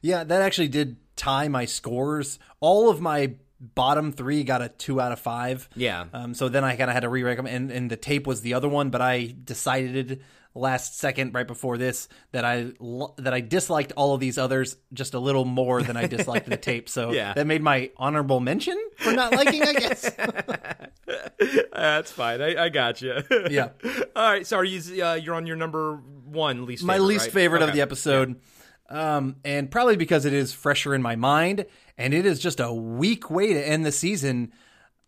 Yeah, 0.00 0.24
that 0.24 0.42
actually 0.42 0.68
did 0.68 0.96
tie 1.16 1.48
my 1.48 1.64
scores. 1.64 2.38
All 2.60 2.88
of 2.88 3.00
my 3.00 3.34
bottom 3.60 4.12
three 4.12 4.42
got 4.42 4.62
a 4.62 4.68
two 4.68 5.00
out 5.00 5.12
of 5.12 5.20
five. 5.20 5.68
Yeah. 5.74 6.06
Um, 6.12 6.34
so 6.34 6.48
then 6.48 6.64
I 6.64 6.76
kind 6.76 6.90
of 6.90 6.94
had 6.94 7.00
to 7.00 7.08
re-rank 7.08 7.36
them, 7.36 7.46
and, 7.46 7.70
and 7.70 7.90
the 7.90 7.96
tape 7.96 8.26
was 8.26 8.40
the 8.40 8.54
other 8.54 8.68
one. 8.68 8.90
But 8.90 9.02
I 9.02 9.34
decided 9.44 10.22
last 10.54 10.98
second, 10.98 11.34
right 11.34 11.46
before 11.46 11.78
this, 11.78 12.08
that 12.32 12.44
I 12.44 12.72
that 13.18 13.32
I 13.32 13.40
disliked 13.40 13.92
all 13.96 14.14
of 14.14 14.20
these 14.20 14.38
others 14.38 14.76
just 14.92 15.14
a 15.14 15.18
little 15.18 15.44
more 15.44 15.82
than 15.82 15.96
I 15.96 16.06
disliked 16.06 16.48
the 16.48 16.56
tape. 16.56 16.88
So 16.88 17.12
Yeah. 17.12 17.32
that 17.34 17.46
made 17.46 17.62
my 17.62 17.90
honorable 17.96 18.40
mention 18.40 18.78
for 18.98 19.12
not 19.12 19.32
liking. 19.34 19.62
I 19.62 19.72
guess. 19.72 20.10
That's 21.72 22.12
fine. 22.12 22.40
I, 22.40 22.64
I 22.64 22.68
got 22.68 23.02
you. 23.02 23.14
Yeah. 23.50 23.70
All 24.14 24.30
right. 24.30 24.46
Sorry, 24.46 24.68
you 24.70 25.04
uh, 25.04 25.14
you're 25.14 25.34
on 25.34 25.46
your 25.46 25.56
number 25.56 25.96
one 25.96 26.64
least 26.66 26.84
my 26.84 26.94
favorite, 26.94 27.06
least 27.06 27.24
right? 27.26 27.32
favorite 27.32 27.62
of 27.62 27.72
the 27.72 27.80
episode. 27.80 28.40
Um, 28.88 29.36
and 29.44 29.70
probably 29.70 29.96
because 29.96 30.24
it 30.26 30.32
is 30.34 30.52
fresher 30.52 30.94
in 30.94 31.02
my 31.02 31.16
mind. 31.16 31.66
and 31.98 32.12
it 32.14 32.26
is 32.26 32.38
just 32.38 32.60
a 32.60 32.72
weak 32.72 33.30
way 33.30 33.52
to 33.54 33.60
end 33.68 33.84
the 33.86 33.92
season. 33.92 34.52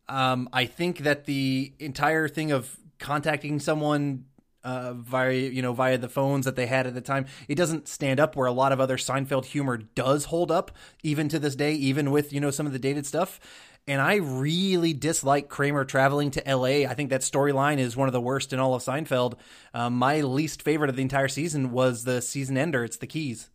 Um, 0.09 0.49
I 0.53 0.67
think 0.67 0.99
that 1.01 1.25
the 1.27 1.73
entire 1.79 2.29
thing 2.29 2.51
of 2.53 2.77
contacting 2.99 3.61
someone 3.61 4.25
uh, 4.65 4.95
via 4.95 5.35
you 5.35 5.63
know 5.63 5.73
via 5.73 5.99
the 5.99 6.09
phones 6.09 6.45
that 6.47 6.57
they 6.57 6.67
had 6.67 6.87
at 6.87 6.95
the 6.95 7.01
time, 7.01 7.27
it 7.49 7.55
doesn't 7.55 7.87
stand 7.87 8.19
up 8.19 8.35
where 8.35 8.47
a 8.47 8.53
lot 8.53 8.73
of 8.73 8.81
other 8.81 8.97
Seinfeld 8.97 9.45
humor 9.45 9.77
does 9.77 10.27
hold 10.27 10.51
up 10.51 10.73
even 11.03 11.29
to 11.29 11.39
this 11.39 11.55
day, 11.55 11.75
even 11.75 12.11
with 12.11 12.33
you 12.33 12.41
know 12.41 12.51
some 12.51 12.67
of 12.67 12.73
the 12.73 12.79
dated 12.79 13.07
stuff. 13.07 13.39
And 13.87 14.01
I 14.01 14.17
really 14.17 14.95
dislike 14.95 15.51
Kramer 15.51 15.85
traveling 15.85 16.31
to 16.33 16.49
L.A. 16.49 16.87
I 16.87 16.95
think 16.95 17.11
that 17.11 17.21
storyline 17.21 17.77
is 17.77 17.97
one 17.97 18.09
of 18.09 18.15
the 18.15 18.21
worst 18.21 18.55
in 18.55 18.59
all 18.59 18.75
of 18.75 18.83
Seinfeld. 18.83 19.35
Um, 19.75 19.95
my 19.97 20.23
least 20.23 20.63
favorite 20.63 20.89
of 20.89 20.97
the 20.97 21.03
entire 21.03 21.29
season 21.29 21.71
was 21.71 22.05
the 22.05 22.23
season 22.23 22.57
ender. 22.57 22.83
It's 22.83 22.97
the 22.97 23.07
keys. 23.07 23.51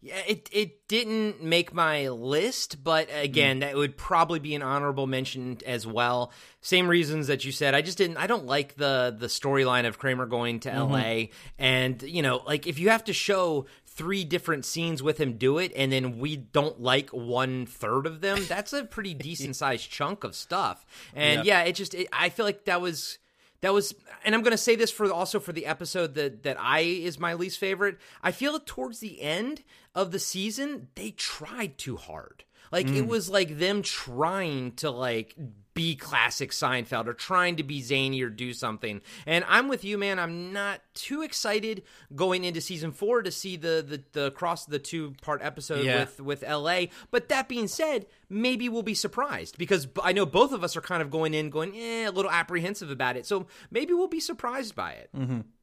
Yeah, 0.00 0.20
it 0.28 0.48
it 0.52 0.86
didn't 0.86 1.42
make 1.42 1.74
my 1.74 2.08
list, 2.08 2.84
but 2.84 3.10
hmm. 3.10 3.18
again, 3.18 3.58
that 3.60 3.74
would 3.74 3.96
probably 3.96 4.38
be 4.38 4.54
an 4.54 4.62
honorable 4.62 5.08
mention 5.08 5.58
as 5.66 5.86
well. 5.86 6.32
Same 6.60 6.86
reasons 6.86 7.26
that 7.26 7.44
you 7.44 7.50
said. 7.50 7.74
I 7.74 7.82
just 7.82 7.98
didn't. 7.98 8.16
I 8.16 8.28
don't 8.28 8.46
like 8.46 8.76
the 8.76 9.14
the 9.16 9.26
storyline 9.26 9.86
of 9.88 9.98
Kramer 9.98 10.26
going 10.26 10.60
to 10.60 10.68
mm-hmm. 10.68 10.94
L.A. 10.94 11.30
and 11.58 12.00
you 12.02 12.22
know, 12.22 12.42
like 12.46 12.68
if 12.68 12.78
you 12.78 12.90
have 12.90 13.04
to 13.04 13.12
show 13.12 13.66
three 13.86 14.22
different 14.22 14.64
scenes 14.64 15.02
with 15.02 15.18
him 15.18 15.36
do 15.36 15.58
it, 15.58 15.72
and 15.74 15.90
then 15.90 16.20
we 16.20 16.36
don't 16.36 16.80
like 16.80 17.10
one 17.10 17.66
third 17.66 18.06
of 18.06 18.20
them, 18.20 18.44
that's 18.46 18.72
a 18.72 18.84
pretty 18.84 19.14
decent 19.14 19.56
sized 19.56 19.90
chunk 19.90 20.22
of 20.22 20.36
stuff. 20.36 20.86
And 21.12 21.44
yeah, 21.44 21.62
it 21.62 21.72
just 21.72 21.94
it, 21.94 22.06
I 22.12 22.28
feel 22.28 22.46
like 22.46 22.66
that 22.66 22.80
was 22.80 23.18
that 23.60 23.72
was 23.72 23.94
and 24.24 24.34
i'm 24.34 24.42
going 24.42 24.52
to 24.52 24.56
say 24.56 24.76
this 24.76 24.90
for 24.90 25.10
also 25.12 25.40
for 25.40 25.52
the 25.52 25.66
episode 25.66 26.14
that 26.14 26.42
that 26.42 26.56
i 26.60 26.80
is 26.80 27.18
my 27.18 27.34
least 27.34 27.58
favorite 27.58 27.98
i 28.22 28.30
feel 28.30 28.58
towards 28.60 29.00
the 29.00 29.20
end 29.20 29.62
of 29.98 30.10
the 30.12 30.18
season 30.18 30.88
they 30.94 31.10
tried 31.10 31.76
too 31.78 31.96
hard 31.96 32.44
like 32.70 32.86
it 32.88 33.06
was 33.06 33.30
like 33.30 33.58
them 33.58 33.80
trying 33.82 34.72
to 34.72 34.90
like 34.90 35.34
be 35.72 35.94
classic 35.96 36.50
Seinfeld 36.50 37.06
or 37.06 37.12
trying 37.14 37.56
to 37.56 37.62
be 37.62 37.80
zany 37.80 38.20
or 38.20 38.28
do 38.28 38.52
something. 38.52 39.00
And 39.26 39.44
I'm 39.48 39.68
with 39.68 39.84
you, 39.84 39.96
man. 39.96 40.18
I'm 40.18 40.52
not 40.52 40.80
too 40.92 41.22
excited 41.22 41.84
going 42.14 42.42
into 42.44 42.60
season 42.60 42.90
four 42.92 43.22
to 43.22 43.30
see 43.30 43.56
the 43.56 43.82
the, 43.88 44.02
the 44.20 44.30
cross 44.32 44.66
the 44.66 44.78
two 44.80 45.14
part 45.22 45.40
episode 45.40 45.84
Yeah. 45.84 46.00
with 46.00 46.20
with 46.20 46.42
LA. 46.42 46.86
But 47.10 47.28
that 47.30 47.48
being 47.48 47.68
said, 47.68 48.06
maybe 48.28 48.68
we'll 48.68 48.82
be 48.82 48.92
surprised 48.94 49.56
because 49.56 49.86
I 50.02 50.12
know 50.12 50.26
both 50.26 50.52
of 50.52 50.62
us 50.64 50.76
are 50.76 50.82
kind 50.82 51.00
of 51.00 51.10
going 51.10 51.32
in 51.32 51.48
going 51.48 51.74
eh, 51.74 52.08
a 52.08 52.10
little 52.10 52.30
apprehensive 52.30 52.90
about 52.90 53.16
it. 53.16 53.24
So 53.24 53.46
maybe 53.70 53.94
we'll 53.94 54.08
be 54.08 54.20
surprised 54.20 54.74
by 54.74 54.92
it. 54.92 55.10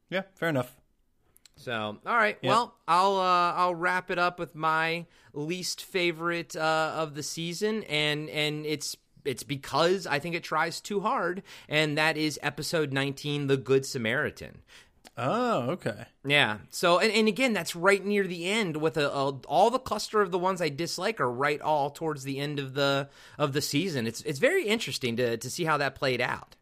Yeah, 0.10 0.22
fair 0.36 0.50
enough. 0.50 0.76
So, 1.58 1.98
all 2.06 2.16
right. 2.16 2.38
Well, 2.44 2.76
I'll 2.88 3.16
uh, 3.16 3.54
I'll 3.54 3.76
wrap 3.76 4.12
it 4.12 4.20
up 4.20 4.40
with 4.40 4.56
my 4.56 5.06
least 5.34 5.84
favorite 5.84 6.56
uh, 6.56 6.94
of 6.96 7.16
the 7.16 7.24
season, 7.24 7.84
and 7.84 8.30
and 8.30 8.66
it's 8.66 8.98
it's 9.24 9.44
because 9.44 10.06
I 10.06 10.20
think 10.20 10.36
it 10.36 10.44
tries 10.44 10.82
too 10.82 11.00
hard, 11.00 11.44
and 11.70 11.98
that 11.98 12.18
is 12.18 12.40
episode 12.44 12.92
nineteen, 12.92 13.48
the 13.48 13.58
Good 13.58 13.86
Samaritan. 13.86 14.62
Oh, 15.18 15.70
okay. 15.72 16.08
Yeah. 16.26 16.58
So, 16.72 17.00
and, 17.00 17.10
and 17.10 17.30
again, 17.30 17.54
that's 17.54 17.74
right 17.74 18.04
near 18.04 18.28
the 18.28 18.48
end 18.48 18.76
with 18.76 18.98
a, 18.98 19.10
a, 19.10 19.30
all 19.48 19.70
the 19.70 19.80
cluster 19.80 20.22
of 20.22 20.32
the 20.32 20.38
ones 20.38 20.62
I 20.62 20.68
dislike 20.68 21.22
are 21.22 21.32
right 21.32 21.62
all 21.62 21.90
towards 21.90 22.26
the 22.26 22.38
end 22.38 22.60
of 22.60 22.74
the 22.74 23.08
of 23.38 23.54
the 23.54 23.62
season. 23.62 24.08
It's 24.08 24.22
it's 24.24 24.40
very 24.40 24.68
interesting 24.68 25.16
to 25.16 25.38
to 25.38 25.50
see 25.50 25.64
how 25.64 25.78
that 25.78 25.96
played 25.96 26.20
out. 26.20 26.58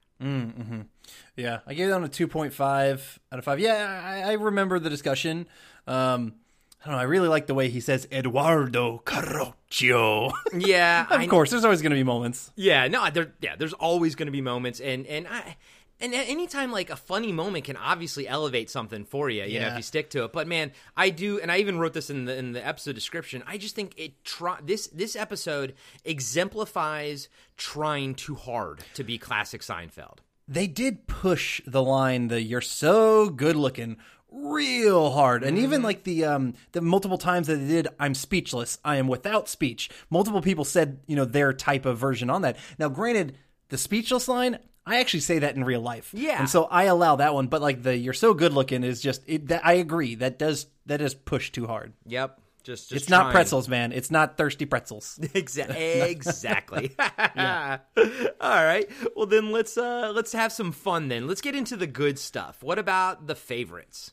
Yeah, 1.35 1.59
I 1.67 1.73
gave 1.73 1.89
it 1.89 1.91
on 1.91 2.03
a 2.03 2.07
two 2.09 2.27
point 2.27 2.53
five 2.53 3.19
out 3.31 3.39
of 3.39 3.45
five. 3.45 3.59
Yeah, 3.59 4.01
I, 4.03 4.31
I 4.31 4.33
remember 4.33 4.79
the 4.79 4.89
discussion. 4.89 5.47
Um, 5.87 6.35
I 6.83 6.87
don't 6.87 6.95
know. 6.95 6.99
I 7.01 7.03
really 7.05 7.29
like 7.29 7.47
the 7.47 7.53
way 7.53 7.69
he 7.69 7.79
says 7.79 8.07
Eduardo 8.11 9.01
Carroccio. 9.05 10.31
Yeah, 10.57 11.05
of 11.09 11.21
I- 11.21 11.27
course, 11.27 11.49
there's 11.49 11.63
always 11.65 11.81
going 11.81 11.91
to 11.91 11.95
be 11.95 12.03
moments. 12.03 12.51
Yeah, 12.55 12.87
no, 12.87 13.09
there, 13.09 13.33
yeah, 13.41 13.55
there's 13.55 13.73
always 13.73 14.15
going 14.15 14.27
to 14.27 14.31
be 14.31 14.41
moments, 14.41 14.79
and 14.79 15.07
and 15.07 15.27
I, 15.27 15.55
and 15.99 16.13
anytime 16.13 16.71
like 16.71 16.89
a 16.91 16.95
funny 16.95 17.31
moment 17.31 17.65
can 17.65 17.77
obviously 17.77 18.27
elevate 18.27 18.69
something 18.69 19.05
for 19.05 19.29
you, 19.29 19.43
you 19.45 19.59
know, 19.59 19.67
if 19.69 19.77
you 19.77 19.81
stick 19.83 20.09
to 20.11 20.25
it. 20.25 20.33
But 20.33 20.47
man, 20.47 20.71
I 20.97 21.09
do, 21.09 21.39
and 21.39 21.51
I 21.51 21.57
even 21.59 21.79
wrote 21.79 21.93
this 21.93 22.09
in 22.11 22.25
the 22.25 22.37
in 22.37 22.51
the 22.51 22.65
episode 22.65 22.93
description. 22.95 23.43
I 23.47 23.57
just 23.57 23.73
think 23.75 23.93
it 23.97 24.23
try 24.25 24.59
this 24.63 24.87
this 24.87 25.15
episode 25.15 25.73
exemplifies 26.03 27.29
trying 27.57 28.13
too 28.15 28.35
hard 28.35 28.79
to 28.95 29.03
be 29.03 29.17
classic 29.17 29.61
Seinfeld. 29.61 30.17
They 30.47 30.67
did 30.67 31.07
push 31.07 31.61
the 31.65 31.81
line. 31.83 32.27
The 32.27 32.41
"You're 32.41 32.61
so 32.61 33.29
good 33.29 33.55
looking." 33.55 33.97
real 34.35 35.11
hard 35.11 35.43
and 35.43 35.59
even 35.59 35.83
like 35.83 36.03
the 36.05 36.25
um 36.25 36.55
the 36.71 36.81
multiple 36.81 37.19
times 37.19 37.45
that 37.45 37.57
they 37.57 37.67
did 37.67 37.87
i'm 37.99 38.15
speechless 38.15 38.79
i 38.83 38.95
am 38.95 39.07
without 39.07 39.47
speech 39.47 39.91
multiple 40.09 40.41
people 40.41 40.65
said 40.65 40.97
you 41.05 41.15
know 41.15 41.23
their 41.23 41.53
type 41.53 41.85
of 41.85 41.99
version 41.99 42.31
on 42.31 42.41
that 42.41 42.57
now 42.79 42.89
granted 42.89 43.37
the 43.69 43.77
speechless 43.77 44.27
line 44.27 44.57
i 44.87 44.99
actually 44.99 45.19
say 45.19 45.37
that 45.37 45.55
in 45.55 45.63
real 45.63 45.81
life 45.81 46.09
Yeah. 46.13 46.39
and 46.39 46.49
so 46.49 46.63
i 46.63 46.85
allow 46.85 47.15
that 47.17 47.35
one 47.35 47.45
but 47.45 47.61
like 47.61 47.83
the 47.83 47.95
you're 47.95 48.11
so 48.11 48.33
good 48.33 48.53
looking 48.53 48.83
is 48.83 49.01
just 49.01 49.21
it 49.27 49.49
that, 49.49 49.63
i 49.63 49.73
agree 49.73 50.15
that 50.15 50.39
does 50.39 50.65
that 50.87 50.99
is 50.99 51.13
pushed 51.13 51.53
too 51.53 51.67
hard 51.67 51.93
Yep, 52.07 52.39
just, 52.63 52.89
just 52.89 52.91
it's 53.03 53.09
not 53.09 53.31
pretzels 53.31 53.67
man 53.67 53.91
it's 53.91 54.09
not 54.11 54.37
thirsty 54.37 54.65
pretzels 54.65 55.19
Exactly. 55.33 55.77
Exactly. 56.01 56.95
All 56.97 58.65
right. 58.65 58.89
Well, 59.15 59.25
then 59.25 59.51
let's 59.51 59.77
uh 59.77 60.11
let's 60.15 60.33
have 60.33 60.51
some 60.51 60.71
fun. 60.71 61.07
Then 61.07 61.27
let's 61.27 61.41
get 61.41 61.55
into 61.55 61.75
the 61.77 61.87
good 61.87 62.17
stuff. 62.19 62.61
What 62.63 62.79
about 62.79 63.27
the 63.27 63.35
favorites? 63.35 64.11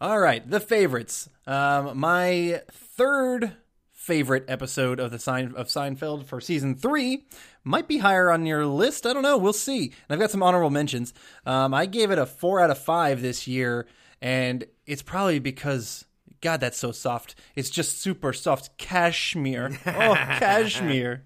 All 0.00 0.18
right, 0.18 0.48
the 0.48 0.60
favorites. 0.60 1.28
Um, 1.46 1.98
my 1.98 2.62
third 2.70 3.52
favorite 3.92 4.44
episode 4.48 4.98
of 4.98 5.10
the 5.10 5.18
Sein- 5.18 5.54
of 5.56 5.66
Seinfeld 5.68 6.24
for 6.24 6.40
season 6.40 6.74
three 6.74 7.26
might 7.64 7.86
be 7.86 7.98
higher 7.98 8.30
on 8.30 8.46
your 8.46 8.64
list. 8.66 9.04
I 9.06 9.12
don't 9.12 9.22
know. 9.22 9.36
We'll 9.36 9.52
see. 9.52 9.84
And 9.84 9.92
I've 10.08 10.18
got 10.18 10.30
some 10.30 10.42
honorable 10.42 10.70
mentions. 10.70 11.12
Um, 11.44 11.74
I 11.74 11.84
gave 11.86 12.10
it 12.10 12.18
a 12.18 12.24
four 12.26 12.60
out 12.60 12.70
of 12.70 12.78
five 12.78 13.20
this 13.20 13.46
year, 13.46 13.86
and 14.22 14.64
it's 14.86 15.02
probably 15.02 15.38
because. 15.38 16.04
God, 16.40 16.60
that's 16.60 16.78
so 16.78 16.90
soft. 16.92 17.34
It's 17.54 17.68
just 17.70 18.00
super 18.00 18.32
soft. 18.32 18.76
Cashmere. 18.78 19.78
Oh, 19.86 20.14
cashmere. 20.38 21.24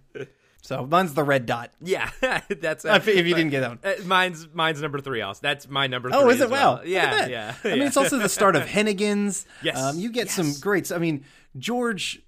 So 0.62 0.86
mine's 0.86 1.12
the 1.14 1.22
red 1.24 1.44
dot. 1.46 1.72
Yeah, 1.80 2.10
that's 2.48 2.84
If 2.86 3.06
if 3.06 3.26
you 3.26 3.34
didn't 3.34 3.50
get 3.50 3.60
that 3.60 3.68
one. 3.68 3.78
Uh, 3.84 3.94
mine's 4.06 4.48
mine's 4.54 4.80
number 4.80 4.98
three. 4.98 5.20
Also, 5.20 5.40
that's 5.42 5.68
my 5.68 5.86
number. 5.86 6.10
three 6.10 6.18
Oh, 6.18 6.28
is 6.30 6.40
it? 6.40 6.48
well. 6.50 6.76
Look 6.76 6.86
Yeah, 6.86 7.26
yeah. 7.26 7.54
I 7.64 7.68
mean, 7.68 7.82
it's 7.82 7.96
also 7.98 8.18
the 8.18 8.28
start 8.30 8.56
of 8.56 8.62
Hennigan's. 8.66 9.44
Yes. 9.62 9.78
Um, 9.78 9.98
you 9.98 10.10
get 10.10 10.30
some 10.30 10.46
Yes. 10.46 10.58
greats. 10.60 10.90
I 10.90 10.98
mean, 10.98 11.24
George 11.58 12.22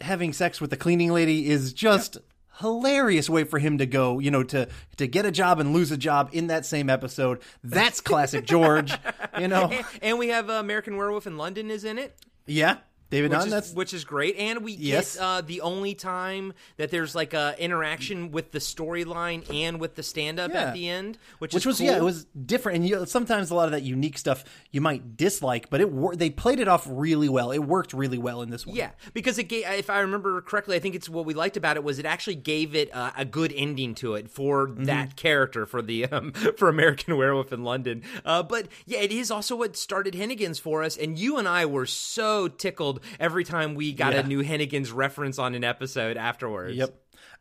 having 0.00 0.32
sex 0.32 0.60
with 0.60 0.70
the 0.70 0.76
cleaning 0.76 1.12
lady 1.12 1.48
is 1.48 1.72
just 1.72 2.18
hilarious 2.58 3.28
way 3.28 3.44
for 3.44 3.58
him 3.58 3.78
to 3.78 3.86
go, 3.86 4.18
you 4.18 4.30
know, 4.30 4.42
to 4.44 4.68
to 4.96 5.06
get 5.06 5.26
a 5.26 5.30
job 5.30 5.60
and 5.60 5.72
lose 5.72 5.90
a 5.90 5.96
job 5.96 6.30
in 6.32 6.46
that 6.48 6.64
same 6.66 6.88
episode. 6.90 7.40
That's 7.62 8.00
classic 8.00 8.44
George, 8.46 8.92
you 9.38 9.48
know. 9.48 9.70
and, 9.70 9.86
and 10.02 10.18
we 10.18 10.28
have 10.28 10.48
uh, 10.50 10.54
American 10.54 10.96
Werewolf 10.96 11.26
in 11.26 11.36
London 11.36 11.70
is 11.70 11.84
in 11.84 11.98
it. 11.98 12.16
Yeah. 12.46 12.78
David 13.10 13.30
Which 13.30 13.38
Dunn, 13.38 13.46
is, 13.48 13.52
that's 13.52 13.72
which 13.72 13.94
is 13.94 14.04
great, 14.04 14.36
and 14.36 14.64
we 14.64 14.72
Yes. 14.72 15.14
get 15.14 15.22
uh, 15.22 15.40
the 15.40 15.60
only 15.60 15.94
time 15.94 16.52
that 16.76 16.90
there's 16.90 17.14
like 17.14 17.34
a 17.34 17.54
interaction 17.58 18.32
with 18.32 18.50
the 18.52 18.58
storyline 18.58 19.48
and 19.54 19.78
with 19.80 19.94
the 19.94 20.02
stand-up 20.02 20.50
Yeah. 20.52 20.64
at 20.64 20.74
the 20.74 20.88
end, 20.88 21.18
which, 21.38 21.54
which 21.54 21.64
was 21.66 21.78
cool. 21.78 21.86
yeah, 21.86 21.96
it 21.96 22.02
was 22.02 22.24
different. 22.24 22.76
And 22.78 22.88
you, 22.88 23.06
sometimes 23.06 23.50
a 23.50 23.54
lot 23.54 23.66
of 23.66 23.72
that 23.72 23.82
unique 23.82 24.18
stuff 24.18 24.44
you 24.72 24.80
might 24.80 25.16
dislike, 25.16 25.70
but 25.70 25.80
it 25.80 25.92
wor- 25.92 26.16
they 26.16 26.30
played 26.30 26.58
it 26.60 26.68
off 26.68 26.86
really 26.90 27.28
well. 27.28 27.52
It 27.52 27.58
worked 27.60 27.92
really 27.92 28.18
well 28.18 28.42
in 28.42 28.50
this 28.50 28.66
one. 28.66 28.74
Yeah, 28.76 28.90
because 29.14 29.38
it 29.38 29.44
gave, 29.44 29.64
if 29.66 29.88
I 29.88 30.00
remember 30.00 30.40
correctly, 30.40 30.76
I 30.76 30.80
think 30.80 30.94
it's 30.94 31.08
what 31.08 31.24
we 31.26 31.34
liked 31.34 31.56
about 31.56 31.76
it 31.76 31.84
was 31.84 31.98
it 31.98 32.06
actually 32.06 32.36
gave 32.36 32.74
it 32.74 32.92
uh, 32.94 33.12
a 33.16 33.24
good 33.24 33.52
ending 33.56 33.94
to 33.96 34.14
it 34.14 34.30
for 34.30 34.66
Mm-hmm. 34.66 34.84
that 34.84 35.16
character 35.16 35.64
for 35.66 35.80
the 35.82 36.06
um, 36.06 36.32
for 36.56 36.68
American 36.68 37.16
Werewolf 37.16 37.52
in 37.52 37.62
London. 37.62 38.02
Uh, 38.24 38.42
but 38.42 38.66
yeah, 38.84 38.98
it 38.98 39.12
is 39.12 39.30
also 39.30 39.54
what 39.54 39.76
started 39.76 40.14
Hennigan's 40.14 40.58
for 40.58 40.82
us, 40.82 40.96
and 40.96 41.18
you 41.18 41.36
and 41.38 41.46
I 41.46 41.66
were 41.66 41.86
so 41.86 42.48
tickled 42.48 42.95
every 43.20 43.44
time 43.44 43.74
we 43.74 43.92
got 43.92 44.12
Yeah. 44.12 44.20
a 44.20 44.22
new 44.24 44.42
Hennigan's 44.42 44.92
reference 44.92 45.38
on 45.38 45.54
an 45.54 45.64
episode 45.64 46.16
afterwards. 46.16 46.76
Yep. 46.76 46.94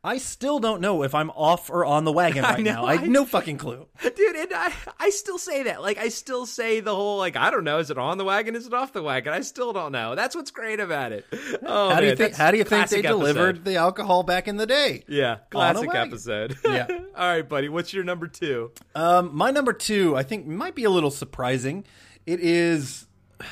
I 0.04 0.20
still 0.20 0.60
don't 0.60 0.82
know 0.82 1.02
if 1.02 1.16
I'm 1.16 1.32
off 1.32 1.70
or 1.72 1.84
on 1.84 2.04
the 2.06 2.12
wagon 2.12 2.44
right 2.44 2.60
know, 2.60 2.74
now. 2.74 2.86
I 2.86 2.92
I- 2.92 2.96
have 2.98 3.08
no 3.08 3.26
fucking 3.26 3.58
clue. 3.58 3.88
dude 4.04 4.36
and 4.36 4.52
I, 4.54 4.72
I 5.00 5.10
still 5.10 5.38
say 5.40 5.64
that 5.64 5.82
like 5.82 5.98
i 5.98 6.10
still 6.10 6.46
say 6.46 6.80
the 6.80 6.94
whole 6.96 7.18
like 7.18 7.36
i 7.36 7.50
don't 7.50 7.64
know 7.64 7.80
is 7.80 7.90
it 7.90 7.98
on 7.98 8.18
the 8.18 8.24
wagon 8.26 8.56
is 8.56 8.68
it 8.68 8.74
off 8.74 8.94
the 8.94 9.02
wagon 9.02 9.34
i 9.34 9.42
still 9.42 9.74
don't 9.74 9.92
know 9.92 10.14
that's 10.16 10.36
what's 10.36 10.52
great 10.52 10.80
about 10.80 11.12
it 11.12 11.26
oh 11.66 11.90
How 11.90 12.00
do 12.00 12.06
you 12.06 12.10
man, 12.12 12.18
think? 12.18 12.36
How 12.36 12.52
do 12.52 12.58
you 12.58 12.64
think 12.64 12.70
they 12.90 13.02
classic 13.02 13.06
episode. 13.06 13.18
delivered 13.18 13.66
the 13.66 13.76
alcohol 13.78 14.24
back 14.24 14.48
in 14.48 14.58
the 14.58 14.68
day? 14.68 15.04
yeah 15.08 15.38
classic 15.50 15.94
episode 15.94 16.58
Yeah. 16.66 16.88
all 17.16 17.28
right 17.30 17.48
buddy 17.48 17.68
what's 17.70 17.94
your 17.94 18.04
number 18.04 18.28
two 18.28 18.72
Um, 18.94 19.32
my 19.36 19.50
number 19.52 19.74
two, 19.74 20.16
I 20.16 20.24
think, 20.24 20.46
might 20.46 20.76
be 20.76 20.84
a 20.84 20.90
little 20.90 21.12
surprising. 21.12 21.86
It 22.26 22.40
is. 22.42 23.08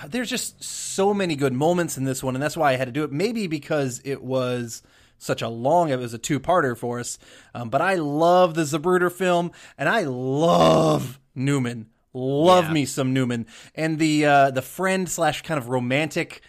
There's 0.08 0.30
just 0.30 0.64
so 0.64 1.14
many 1.14 1.36
good 1.36 1.54
moments 1.54 1.98
in 1.98 2.04
this 2.04 2.24
one, 2.24 2.36
and 2.36 2.44
that's 2.44 2.58
why 2.58 2.72
I 2.74 2.76
had 2.78 2.86
to 2.86 2.92
do 2.92 3.04
it. 3.04 3.12
Maybe 3.12 3.48
because 3.48 4.02
it 4.04 4.24
was 4.24 4.84
such 5.18 5.42
a 5.42 5.48
long, 5.48 5.90
it 5.90 6.00
was 6.00 6.14
a 6.14 6.18
two-parter 6.18 6.78
for 6.78 7.00
us. 7.00 7.18
Um, 7.56 7.70
but 7.70 7.82
I 7.82 7.96
love 7.96 8.56
the 8.56 8.64
Zapruder 8.64 9.12
film, 9.12 9.52
and 9.78 9.88
I 9.88 10.02
love 10.04 11.20
Newman. 11.36 11.88
Love 12.14 12.66
Yeah. 12.66 12.74
me 12.74 12.86
some 12.86 13.12
Newman, 13.14 13.48
and 13.74 13.98
the 13.98 14.26
uh, 14.26 14.52
the 14.52 14.62
friend 14.62 15.10
slash 15.10 15.42
kind 15.42 15.58
of 15.58 15.70
romantic 15.70 16.42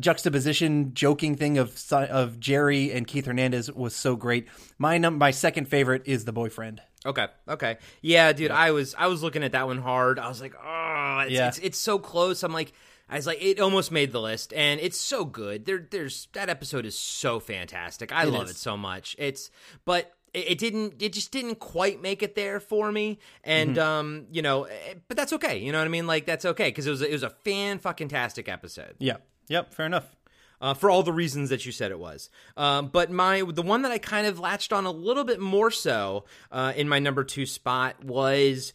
juxtaposition 0.00 0.94
joking 0.94 1.34
thing 1.36 1.58
of 1.58 1.76
of 1.92 2.40
Jerry 2.40 2.92
and 2.92 3.06
Keith 3.06 3.26
Hernandez 3.26 3.70
was 3.72 3.94
so 3.94 4.16
great. 4.16 4.48
My 4.78 4.98
num- 4.98 5.18
my 5.18 5.30
second 5.30 5.66
favorite 5.68 6.02
is 6.06 6.24
the 6.24 6.32
boyfriend. 6.32 6.80
Okay. 7.04 7.26
Okay. 7.48 7.78
Yeah, 8.00 8.32
dude. 8.32 8.50
I 8.50 8.70
was 8.70 8.94
I 8.96 9.08
was 9.08 9.22
looking 9.22 9.42
at 9.42 9.52
that 9.52 9.66
one 9.66 9.78
hard. 9.78 10.18
I 10.18 10.28
was 10.28 10.40
like, 10.40 10.54
oh, 10.62 11.18
it's, 11.26 11.32
Yeah. 11.32 11.48
it's 11.48 11.58
it's 11.58 11.78
so 11.78 11.98
close. 11.98 12.42
I'm 12.42 12.52
like, 12.52 12.72
I 13.08 13.16
was 13.16 13.26
like, 13.26 13.42
it 13.42 13.60
almost 13.60 13.90
made 13.90 14.12
the 14.12 14.20
list, 14.20 14.52
and 14.52 14.80
it's 14.80 14.98
so 14.98 15.24
good. 15.24 15.64
There, 15.66 15.86
there's 15.90 16.28
that 16.32 16.48
episode 16.48 16.86
is 16.86 16.96
so 16.98 17.40
fantastic. 17.40 18.12
I 18.12 18.24
love 18.24 18.44
is. 18.44 18.52
it 18.52 18.56
so 18.56 18.76
much. 18.76 19.16
It's 19.18 19.50
but. 19.84 20.12
It 20.34 20.52
it 20.52 20.58
didn't. 20.58 21.02
It 21.02 21.12
just 21.12 21.30
didn't 21.30 21.56
quite 21.56 22.00
make 22.00 22.22
it 22.22 22.34
there 22.34 22.58
for 22.58 22.90
me, 22.90 23.18
and 23.44 23.76
Mm-hmm. 23.76 23.86
um, 23.86 24.26
you 24.32 24.40
know, 24.40 24.62
eh, 24.64 24.94
but 25.06 25.14
that's 25.14 25.34
okay. 25.34 25.58
You 25.58 25.72
know 25.72 25.78
what 25.78 25.84
I 25.84 25.88
mean? 25.90 26.06
Like 26.06 26.24
that's 26.24 26.46
okay 26.46 26.68
because 26.68 26.86
it 26.86 26.90
was 26.90 27.02
it 27.02 27.12
was 27.12 27.22
a 27.22 27.28
fan 27.28 27.78
fucking 27.78 28.08
tastic 28.08 28.48
episode 28.48 28.94
Yeah. 28.98 29.18
Yep. 29.52 29.72
Fair 29.74 29.86
enough. 29.86 30.16
uh, 30.60 30.74
for 30.74 30.88
all 30.90 31.02
the 31.02 31.12
reasons 31.12 31.50
that 31.50 31.66
you 31.66 31.72
said 31.72 31.90
it 31.90 31.98
was. 31.98 32.30
Um, 32.56 32.88
but 32.88 33.10
my 33.10 33.42
the 33.42 33.62
one 33.62 33.82
that 33.82 33.92
I 33.92 33.98
kind 33.98 34.26
of 34.26 34.38
latched 34.38 34.72
on 34.72 34.84
a 34.86 34.90
little 34.92 35.24
bit 35.24 35.40
more 35.40 35.70
so 35.70 36.24
uh, 36.50 36.72
in 36.76 36.88
my 36.88 36.98
number 37.00 37.24
two 37.24 37.46
spot 37.46 38.04
was 38.04 38.72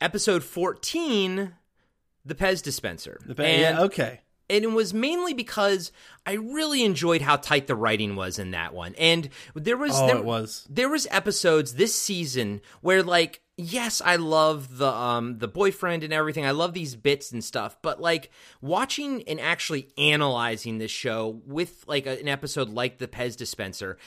episode 0.00 0.42
fourteen, 0.44 1.52
the 2.24 2.34
Pez 2.34 2.62
dispenser. 2.62 3.18
The, 3.24 3.42
and, 3.44 3.60
yeah. 3.60 3.80
Okay. 3.82 4.20
and 4.48 4.64
it 4.64 4.72
was 4.72 4.94
mainly 4.94 5.34
because 5.34 5.92
I 6.24 6.32
really 6.34 6.82
enjoyed 6.84 7.20
how 7.22 7.36
tight 7.36 7.66
the 7.66 7.74
writing 7.76 8.16
was 8.16 8.38
in 8.38 8.52
that 8.52 8.72
one. 8.74 8.94
And 8.98 9.28
there 9.54 9.76
was 9.76 9.92
Oh, 9.94 10.06
there, 10.06 10.16
it 10.16 10.24
was. 10.24 10.66
there 10.70 10.88
was 10.88 11.06
episodes 11.10 11.74
this 11.74 11.94
season 11.94 12.60
where 12.80 13.02
like 13.02 13.42
yes, 13.56 14.02
I 14.04 14.16
love 14.16 14.78
the 14.78 14.88
um 14.92 15.38
the 15.38 15.48
boyfriend 15.48 16.02
and 16.02 16.12
everything. 16.12 16.44
I 16.44 16.50
love 16.50 16.74
these 16.74 16.94
bits 16.94 17.32
and 17.32 17.42
stuff, 17.42 17.76
but 17.82 18.00
like 18.00 18.30
watching 18.60 19.22
and 19.28 19.40
actually 19.40 19.88
analyzing 19.98 20.78
this 20.78 20.90
show 20.90 21.40
with 21.46 21.84
like 21.86 22.06
a, 22.06 22.20
an 22.20 22.28
episode 22.28 22.68
like 22.70 22.98
the 22.98 23.08
Pez 23.08 23.36
dispenser, 23.36 23.98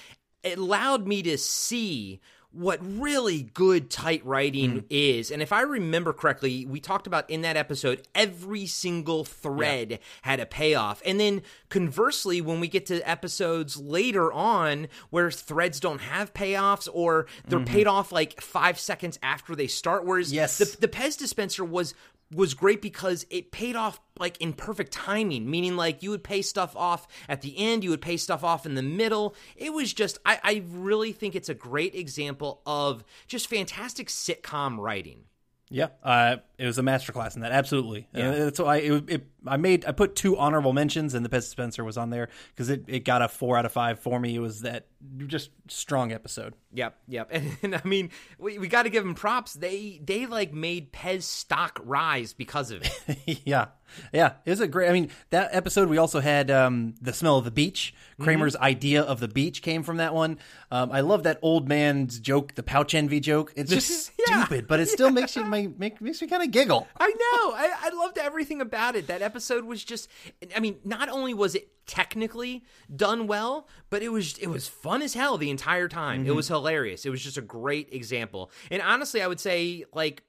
it 0.44 0.58
allowed 0.58 1.08
me 1.08 1.22
to 1.24 1.38
see 1.38 2.20
what 2.52 2.80
really 2.82 3.44
good 3.44 3.92
tight 3.92 4.26
writing 4.26 4.72
mm-hmm. 4.72 4.86
is. 4.90 5.30
And 5.30 5.42
if 5.42 5.54
I 5.54 5.62
remember 5.62 6.14
correctly, 6.14 6.66
we 6.66 6.80
talked 6.80 7.06
about 7.06 7.30
in 7.30 7.42
that 7.42 7.56
episode 7.56 8.08
every 8.16 8.66
single 8.66 9.24
thread 9.24 10.00
had 10.24 10.40
a 10.40 10.48
payoff. 10.48 11.02
And 11.06 11.20
then 11.20 11.44
conversely, 11.70 12.42
when 12.42 12.60
we 12.60 12.68
get 12.68 12.88
to 12.88 13.08
episodes 13.08 13.78
later 13.78 14.34
on 14.34 14.88
where 15.12 15.30
threads 15.30 15.80
don't 15.80 16.02
have 16.02 16.34
payoffs 16.34 16.88
or 16.92 17.28
they're 17.48 17.60
mm-hmm. 17.60 17.74
paid 17.74 17.88
off 17.88 18.12
like 18.12 18.42
5 18.42 18.80
seconds 18.80 19.20
after 19.22 19.56
they 19.56 19.68
start 19.68 20.06
whereas 20.06 20.34
Yes. 20.34 20.58
the 20.58 20.78
the 20.80 20.88
Pez 20.88 21.18
dispenser 21.18 21.64
was 21.64 21.94
was 22.34 22.54
great 22.54 22.82
because 22.82 23.26
it 23.30 23.52
paid 23.52 23.76
off 23.76 24.00
like 24.20 24.40
in 24.40 24.54
perfect 24.54 24.92
timing, 24.92 25.50
meaning 25.50 25.76
like 25.76 26.04
you 26.04 26.12
would 26.12 26.24
pay 26.24 26.42
stuff 26.42 26.76
off 26.76 27.08
at 27.28 27.42
the 27.42 27.58
end, 27.58 27.84
you 27.84 27.90
would 27.90 28.02
pay 28.02 28.18
stuff 28.18 28.44
off 28.44 28.66
in 28.66 28.76
the 28.76 28.84
middle. 28.84 29.36
It 29.56 29.74
was 29.74 29.94
just, 29.94 30.20
I, 30.26 30.40
I 30.44 30.64
really 30.70 31.12
think 31.12 31.36
it's 31.36 31.50
a 31.50 31.56
great 31.56 31.96
example 31.96 32.62
of 32.66 33.04
just 33.28 33.48
fantastic 33.48 34.08
sitcom 34.08 34.78
writing. 34.78 35.24
Yeah, 35.70 35.90
uh, 36.04 36.38
it 36.60 36.66
was 36.66 36.78
a 36.78 36.82
masterclass 36.82 37.36
in 37.36 37.42
that. 37.42 37.52
Absolutely. 37.54 38.08
Yeah. 38.14 38.32
that's 38.32 38.60
why 38.60 38.78
it, 38.78 39.04
it, 39.10 39.28
I 39.48 39.56
made. 39.58 39.86
I 39.86 39.94
put 39.94 40.16
two 40.16 40.38
honorable 40.38 40.74
mentions, 40.74 41.14
and 41.14 41.24
the 41.26 41.30
Pez 41.30 41.42
Dispenser 41.44 41.84
was 41.86 41.98
on 41.98 42.10
there 42.10 42.28
because 42.54 42.70
it, 42.70 42.84
it 42.88 43.06
got 43.06 43.22
a 43.22 43.30
four 43.30 43.58
out 43.58 43.66
of 43.66 43.72
five 43.72 44.00
for 44.00 44.20
me. 44.20 44.36
It 44.36 44.40
was 44.40 44.62
that 44.62 44.88
just 45.28 45.52
strong 45.70 46.12
episode. 46.12 46.54
Yep, 46.74 46.98
yep. 47.08 47.30
And, 47.32 47.58
and 47.64 47.76
I 47.76 47.82
mean, 47.86 48.10
we, 48.38 48.60
we 48.60 48.68
got 48.68 48.84
to 48.84 48.90
give 48.90 49.04
them 49.06 49.16
props. 49.16 49.54
They 49.54 50.02
they 50.04 50.26
like 50.26 50.54
made 50.54 50.92
Pez 50.92 51.24
stock 51.24 51.80
rise 51.84 52.34
because 52.34 52.72
of 52.72 52.82
it. 52.84 53.42
yeah, 53.46 53.68
yeah. 54.12 54.34
It 54.46 54.50
was 54.50 54.60
a 54.60 54.68
great. 54.68 54.90
I 54.90 54.94
mean, 54.94 55.10
that 55.30 55.50
episode 55.54 55.88
we 55.88 55.98
also 55.98 56.20
had 56.20 56.52
um, 56.52 56.96
the 57.02 57.14
smell 57.14 57.38
of 57.38 57.46
the 57.46 57.52
beach. 57.52 57.94
Kramer's 58.20 58.58
idea 58.58 59.02
of 59.02 59.22
the 59.22 59.30
beach 59.30 59.62
came 59.62 59.82
from 59.84 59.96
that 59.98 60.14
one. 60.14 60.40
Um, 60.72 60.92
I 60.92 61.00
love 61.00 61.24
that 61.24 61.40
old 61.42 61.70
man's 61.70 62.20
joke, 62.20 62.56
the 62.56 62.64
pouch 62.64 62.94
envy 62.94 63.22
joke. 63.22 63.54
It's 63.56 63.72
just 63.72 64.12
Yeah. 64.28 64.44
stupid, 64.44 64.68
but 64.68 64.82
it 64.82 64.90
still 64.90 65.10
makes 65.10 65.38
you 65.38 65.46
make, 65.46 65.80
make, 65.80 66.02
makes 66.02 66.22
you 66.22 66.28
kind 66.28 66.44
of 66.44 66.49
giggle. 66.52 66.88
I 67.00 67.08
know. 67.08 67.54
I, 67.56 67.74
I 67.82 67.90
loved 67.96 68.18
everything 68.18 68.62
about 68.62 68.96
it. 68.96 69.08
That 69.08 69.22
episode 69.22 69.66
was 69.66 69.84
just. 69.84 70.10
I 70.56 70.60
mean, 70.60 70.78
not 70.84 71.10
only 71.10 71.34
was 71.34 71.56
it 71.56 71.70
technically 71.86 72.64
done 72.96 73.28
well, 73.28 73.68
but 73.90 74.02
it 74.02 74.10
was 74.10 74.38
it 74.38 74.48
was 74.48 74.68
fun 74.68 75.02
as 75.02 75.14
hell 75.14 75.38
the 75.38 75.50
entire 75.50 75.88
time. 75.88 76.22
It 76.22 76.28
mm-hmm. 76.28 76.36
was 76.36 76.48
hilarious. 76.48 77.06
It 77.06 77.10
was 77.10 77.24
just 77.24 77.38
a 77.38 77.42
great 77.42 77.94
example. 77.94 78.52
And 78.72 78.82
honestly, 78.82 79.22
I 79.22 79.28
would 79.28 79.40
say 79.40 79.86
like. 79.94 80.24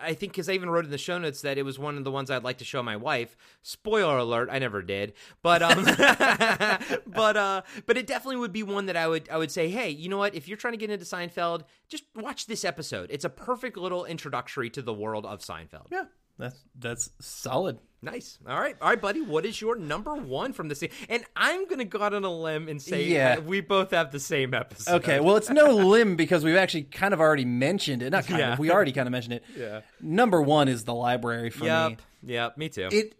I 0.00 0.14
think 0.14 0.32
because 0.32 0.48
I 0.48 0.52
even 0.52 0.70
wrote 0.70 0.84
in 0.84 0.90
the 0.90 0.98
show 0.98 1.18
notes 1.18 1.42
that 1.42 1.58
it 1.58 1.62
was 1.64 1.78
one 1.78 1.96
of 1.96 2.04
the 2.04 2.10
ones 2.10 2.30
I'd 2.30 2.44
like 2.44 2.58
to 2.58 2.64
show 2.64 2.82
my 2.82 2.96
wife. 2.96 3.36
Spoiler 3.62 4.18
alert: 4.18 4.48
I 4.50 4.58
never 4.58 4.82
did, 4.82 5.14
but 5.42 5.62
um, 5.62 5.84
but 7.06 7.36
uh, 7.36 7.62
but 7.86 7.96
it 7.96 8.06
definitely 8.06 8.36
would 8.36 8.52
be 8.52 8.62
one 8.62 8.86
that 8.86 8.96
I 8.96 9.08
would 9.08 9.28
I 9.30 9.38
would 9.38 9.50
say, 9.50 9.68
hey, 9.68 9.90
you 9.90 10.08
know 10.08 10.18
what? 10.18 10.34
If 10.34 10.48
you're 10.48 10.56
trying 10.56 10.72
to 10.74 10.78
get 10.78 10.90
into 10.90 11.04
Seinfeld, 11.04 11.64
just 11.88 12.04
watch 12.14 12.46
this 12.46 12.64
episode. 12.64 13.10
It's 13.10 13.24
a 13.24 13.30
perfect 13.30 13.76
little 13.76 14.04
introductory 14.04 14.70
to 14.70 14.82
the 14.82 14.94
world 14.94 15.26
of 15.26 15.40
Seinfeld. 15.40 15.86
Yeah, 15.90 16.04
that's 16.38 16.58
that's 16.78 17.10
solid. 17.20 17.78
Nice. 18.02 18.38
All 18.46 18.60
right, 18.60 18.76
all 18.82 18.90
right, 18.90 19.00
buddy. 19.00 19.22
What 19.22 19.46
is 19.46 19.58
your 19.60 19.76
number 19.76 20.14
one 20.14 20.52
from 20.52 20.68
the 20.68 20.74
scene? 20.74 20.90
And 21.08 21.24
I'm 21.34 21.66
gonna 21.66 21.86
go 21.86 22.02
out 22.02 22.12
on 22.12 22.22
a 22.24 22.30
limb 22.30 22.68
and 22.68 22.80
say, 22.82 23.04
Yeah. 23.06 23.38
we 23.38 23.62
both 23.62 23.92
have 23.92 24.12
the 24.12 24.20
same 24.20 24.52
episode. 24.52 24.96
Okay, 24.96 25.20
well, 25.20 25.36
it's 25.36 25.48
no 25.48 25.70
limb 25.74 26.14
because 26.16 26.44
we've 26.44 26.56
actually 26.56 26.82
kind 26.82 27.14
of 27.14 27.20
already 27.20 27.46
mentioned 27.46 28.02
it. 28.02 28.10
Not 28.10 28.26
kind 28.26 28.40
Yeah. 28.40 28.52
of, 28.52 28.58
we 28.58 28.70
already 28.70 28.92
kind 28.92 29.08
of 29.08 29.12
mentioned 29.12 29.34
it. 29.34 29.44
Yeah. 29.56 29.80
Number 30.02 30.42
one 30.42 30.68
is 30.68 30.84
the 30.84 30.92
library 30.92 31.48
for 31.48 31.64
Yep. 31.64 31.90
me. 31.90 31.96
Yep. 32.34 32.58
Me 32.58 32.68
too. 32.68 32.88
It, 32.92 33.14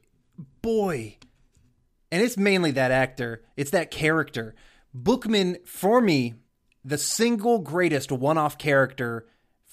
boy, 0.60 1.16
and 2.12 2.22
it's 2.22 2.36
mainly 2.36 2.72
that 2.72 2.90
actor. 2.90 3.42
It's 3.56 3.70
that 3.70 3.90
character. 3.90 4.54
Bookman 4.92 5.58
for 5.64 6.00
me, 6.02 6.34
the 6.84 6.98
single 6.98 7.58
greatest 7.60 8.12
one-off 8.12 8.58
character 8.58 9.26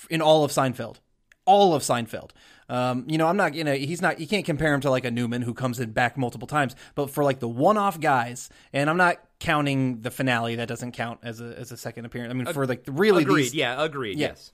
in 0.09 0.21
all 0.21 0.45
of 0.45 0.51
Seinfeld. 0.51 0.97
All 1.45 1.73
of 1.73 1.81
Seinfeld. 1.81 2.31
Um, 2.69 3.05
you 3.07 3.17
know, 3.17 3.27
I'm 3.27 3.35
not, 3.35 3.53
you 3.53 3.65
know, 3.65 3.73
he's 3.73 4.01
not, 4.01 4.21
you 4.21 4.27
can't 4.27 4.45
compare 4.45 4.73
him 4.73 4.79
to 4.81 4.89
like 4.89 5.03
a 5.03 5.11
Newman 5.11 5.41
who 5.41 5.53
comes 5.53 5.79
in 5.79 5.91
back 5.91 6.17
multiple 6.17 6.47
times, 6.47 6.73
but 6.95 7.09
for 7.09 7.21
like 7.21 7.39
the 7.39 7.49
one 7.49 7.77
off 7.77 7.99
guys, 7.99 8.49
and 8.71 8.89
I'm 8.89 8.95
not 8.95 9.17
counting 9.39 10.01
the 10.01 10.11
finale, 10.11 10.55
that 10.55 10.69
doesn't 10.69 10.93
count 10.93 11.19
as 11.21 11.41
a, 11.41 11.53
as 11.59 11.73
a 11.73 11.77
second 11.77 12.05
appearance. 12.05 12.31
I 12.31 12.33
mean, 12.33 12.45
for 12.53 12.65
like 12.65 12.83
really 12.87 13.23
agreed. 13.23 13.43
these, 13.43 13.55
yeah. 13.55 13.83
Agreed. 13.83 14.17
Yeah. 14.17 14.27
Yes. 14.27 14.53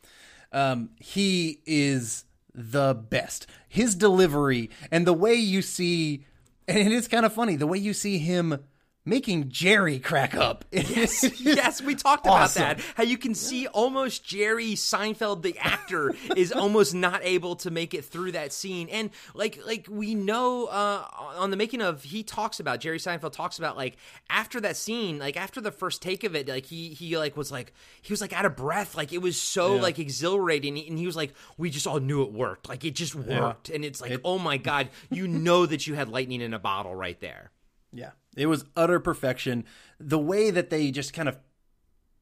um, 0.52 0.89
he 1.00 1.62
is 1.65 2.26
the 2.56 2.95
best. 2.95 3.45
His 3.67 3.93
delivery 3.93 4.71
and 4.91 5.06
the 5.06 5.13
way 5.13 5.36
you 5.36 5.62
see, 5.62 6.26
and 6.67 6.80
it 6.80 6.91
is 6.91 7.08
kind 7.08 7.26
of 7.26 7.34
funny, 7.34 7.56
the 7.56 7.67
way 7.67 7.78
you 7.78 7.93
see 7.93 8.17
him 8.17 8.63
making 9.08 9.50
Jerry 9.50 10.00
crack 10.00 10.36
up. 10.36 10.65
Yes, 10.98 11.41
yes, 11.41 11.82
we 11.82 11.96
talked 11.96 12.26
about 12.26 12.52
that. 12.52 12.80
How 12.96 13.04
you 13.04 13.17
can 13.17 13.36
see 13.36 13.67
almost 13.67 14.24
Jerry 14.24 14.74
Seinfeld, 14.74 15.41
the 15.41 15.58
actor, 15.60 16.13
is 16.36 16.52
almost 16.52 16.93
not 16.93 17.22
able 17.24 17.56
to 17.58 17.72
make 17.72 17.93
it 17.93 18.06
through 18.06 18.34
that 18.34 18.54
scene. 18.54 18.88
And 18.89 19.10
like, 19.34 19.60
like 19.65 19.88
we 19.89 20.15
know 20.15 20.65
uh, 20.65 21.06
on 21.38 21.52
the 21.52 21.58
making 21.58 21.82
of, 21.82 22.04
he 22.04 22.24
talks 22.24 22.60
about 22.60 22.80
Jerry 22.80 23.00
Seinfeld 23.00 23.34
talks 23.34 23.60
about 23.60 23.76
like 23.76 23.98
after 24.30 24.62
that 24.62 24.78
scene, 24.78 25.20
like 25.20 25.38
after 25.38 25.62
the 25.62 25.72
first 25.72 26.02
take 26.02 26.24
of 26.24 26.36
it, 26.36 26.48
like 26.48 26.65
he 26.65 26.89
he 26.89 27.17
like 27.17 27.38
was 27.38 27.52
like 27.52 27.74
he 28.02 28.13
was 28.13 28.22
like 28.22 28.34
out 28.34 28.46
of 28.46 28.56
breath, 28.56 28.96
like 28.96 29.13
it 29.13 29.22
was 29.22 29.39
so 29.39 29.76
like 29.76 30.00
exhilarating, 30.00 30.78
and 30.78 30.98
he 30.98 31.06
was 31.06 31.15
like, 31.15 31.34
we 31.58 31.70
just 31.70 31.88
all 31.88 32.00
knew 32.00 32.24
it 32.24 32.32
worked, 32.32 32.70
like 32.70 32.86
it 32.86 32.96
just 32.96 33.15
worked, 33.15 33.70
and 33.70 33.84
it's 33.84 34.02
like, 34.02 34.20
oh 34.24 34.39
my 34.39 34.58
god, 34.58 34.89
you 35.10 35.28
know 35.28 35.65
that 35.65 35.86
you 35.88 35.96
had 35.96 36.10
lightning 36.10 36.41
in 36.41 36.54
a 36.54 36.60
bottle 36.60 36.96
right 36.96 37.20
there. 37.20 37.52
Yeah. 37.91 38.12
It 38.36 38.47
was 38.47 38.65
utter 38.76 39.00
perfection. 39.00 39.65
The 40.00 40.19
way 40.19 40.52
that 40.52 40.69
they 40.69 40.91
just 40.91 41.13
kind 41.13 41.28
of 41.28 41.38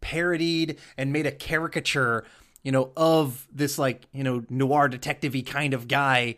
parodied 0.01 0.77
and 0.97 1.11
made 1.11 1.25
a 1.25 1.31
caricature, 1.31 2.25
you 2.63 2.71
know, 2.71 2.91
of 2.95 3.47
this 3.51 3.77
like, 3.77 4.07
you 4.13 4.23
know, 4.23 4.45
noir 4.49 4.87
detective-y 4.87 5.43
kind 5.45 5.73
of 5.73 5.87
guy, 5.87 6.37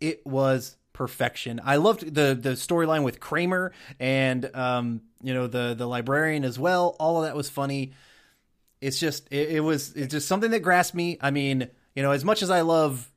it 0.00 0.26
was 0.26 0.76
perfection. 0.92 1.60
I 1.64 1.76
loved 1.76 2.14
the 2.14 2.38
the 2.40 2.50
storyline 2.50 3.02
with 3.02 3.18
Kramer 3.18 3.72
and 3.98 4.54
um, 4.54 5.02
you 5.22 5.34
know, 5.34 5.46
the 5.46 5.74
the 5.74 5.86
librarian 5.86 6.44
as 6.44 6.58
well. 6.58 6.96
All 6.98 7.18
of 7.18 7.24
that 7.24 7.36
was 7.36 7.48
funny. 7.48 7.92
It's 8.80 8.98
just 8.98 9.28
it, 9.32 9.50
it 9.50 9.60
was 9.60 9.92
it's 9.94 10.12
just 10.12 10.28
something 10.28 10.50
that 10.50 10.60
grasped 10.60 10.94
me. 10.94 11.18
I 11.20 11.30
mean, 11.30 11.68
you 11.94 12.02
know, 12.02 12.12
as 12.12 12.24
much 12.24 12.42
as 12.42 12.50
I 12.50 12.60
love 12.62 13.11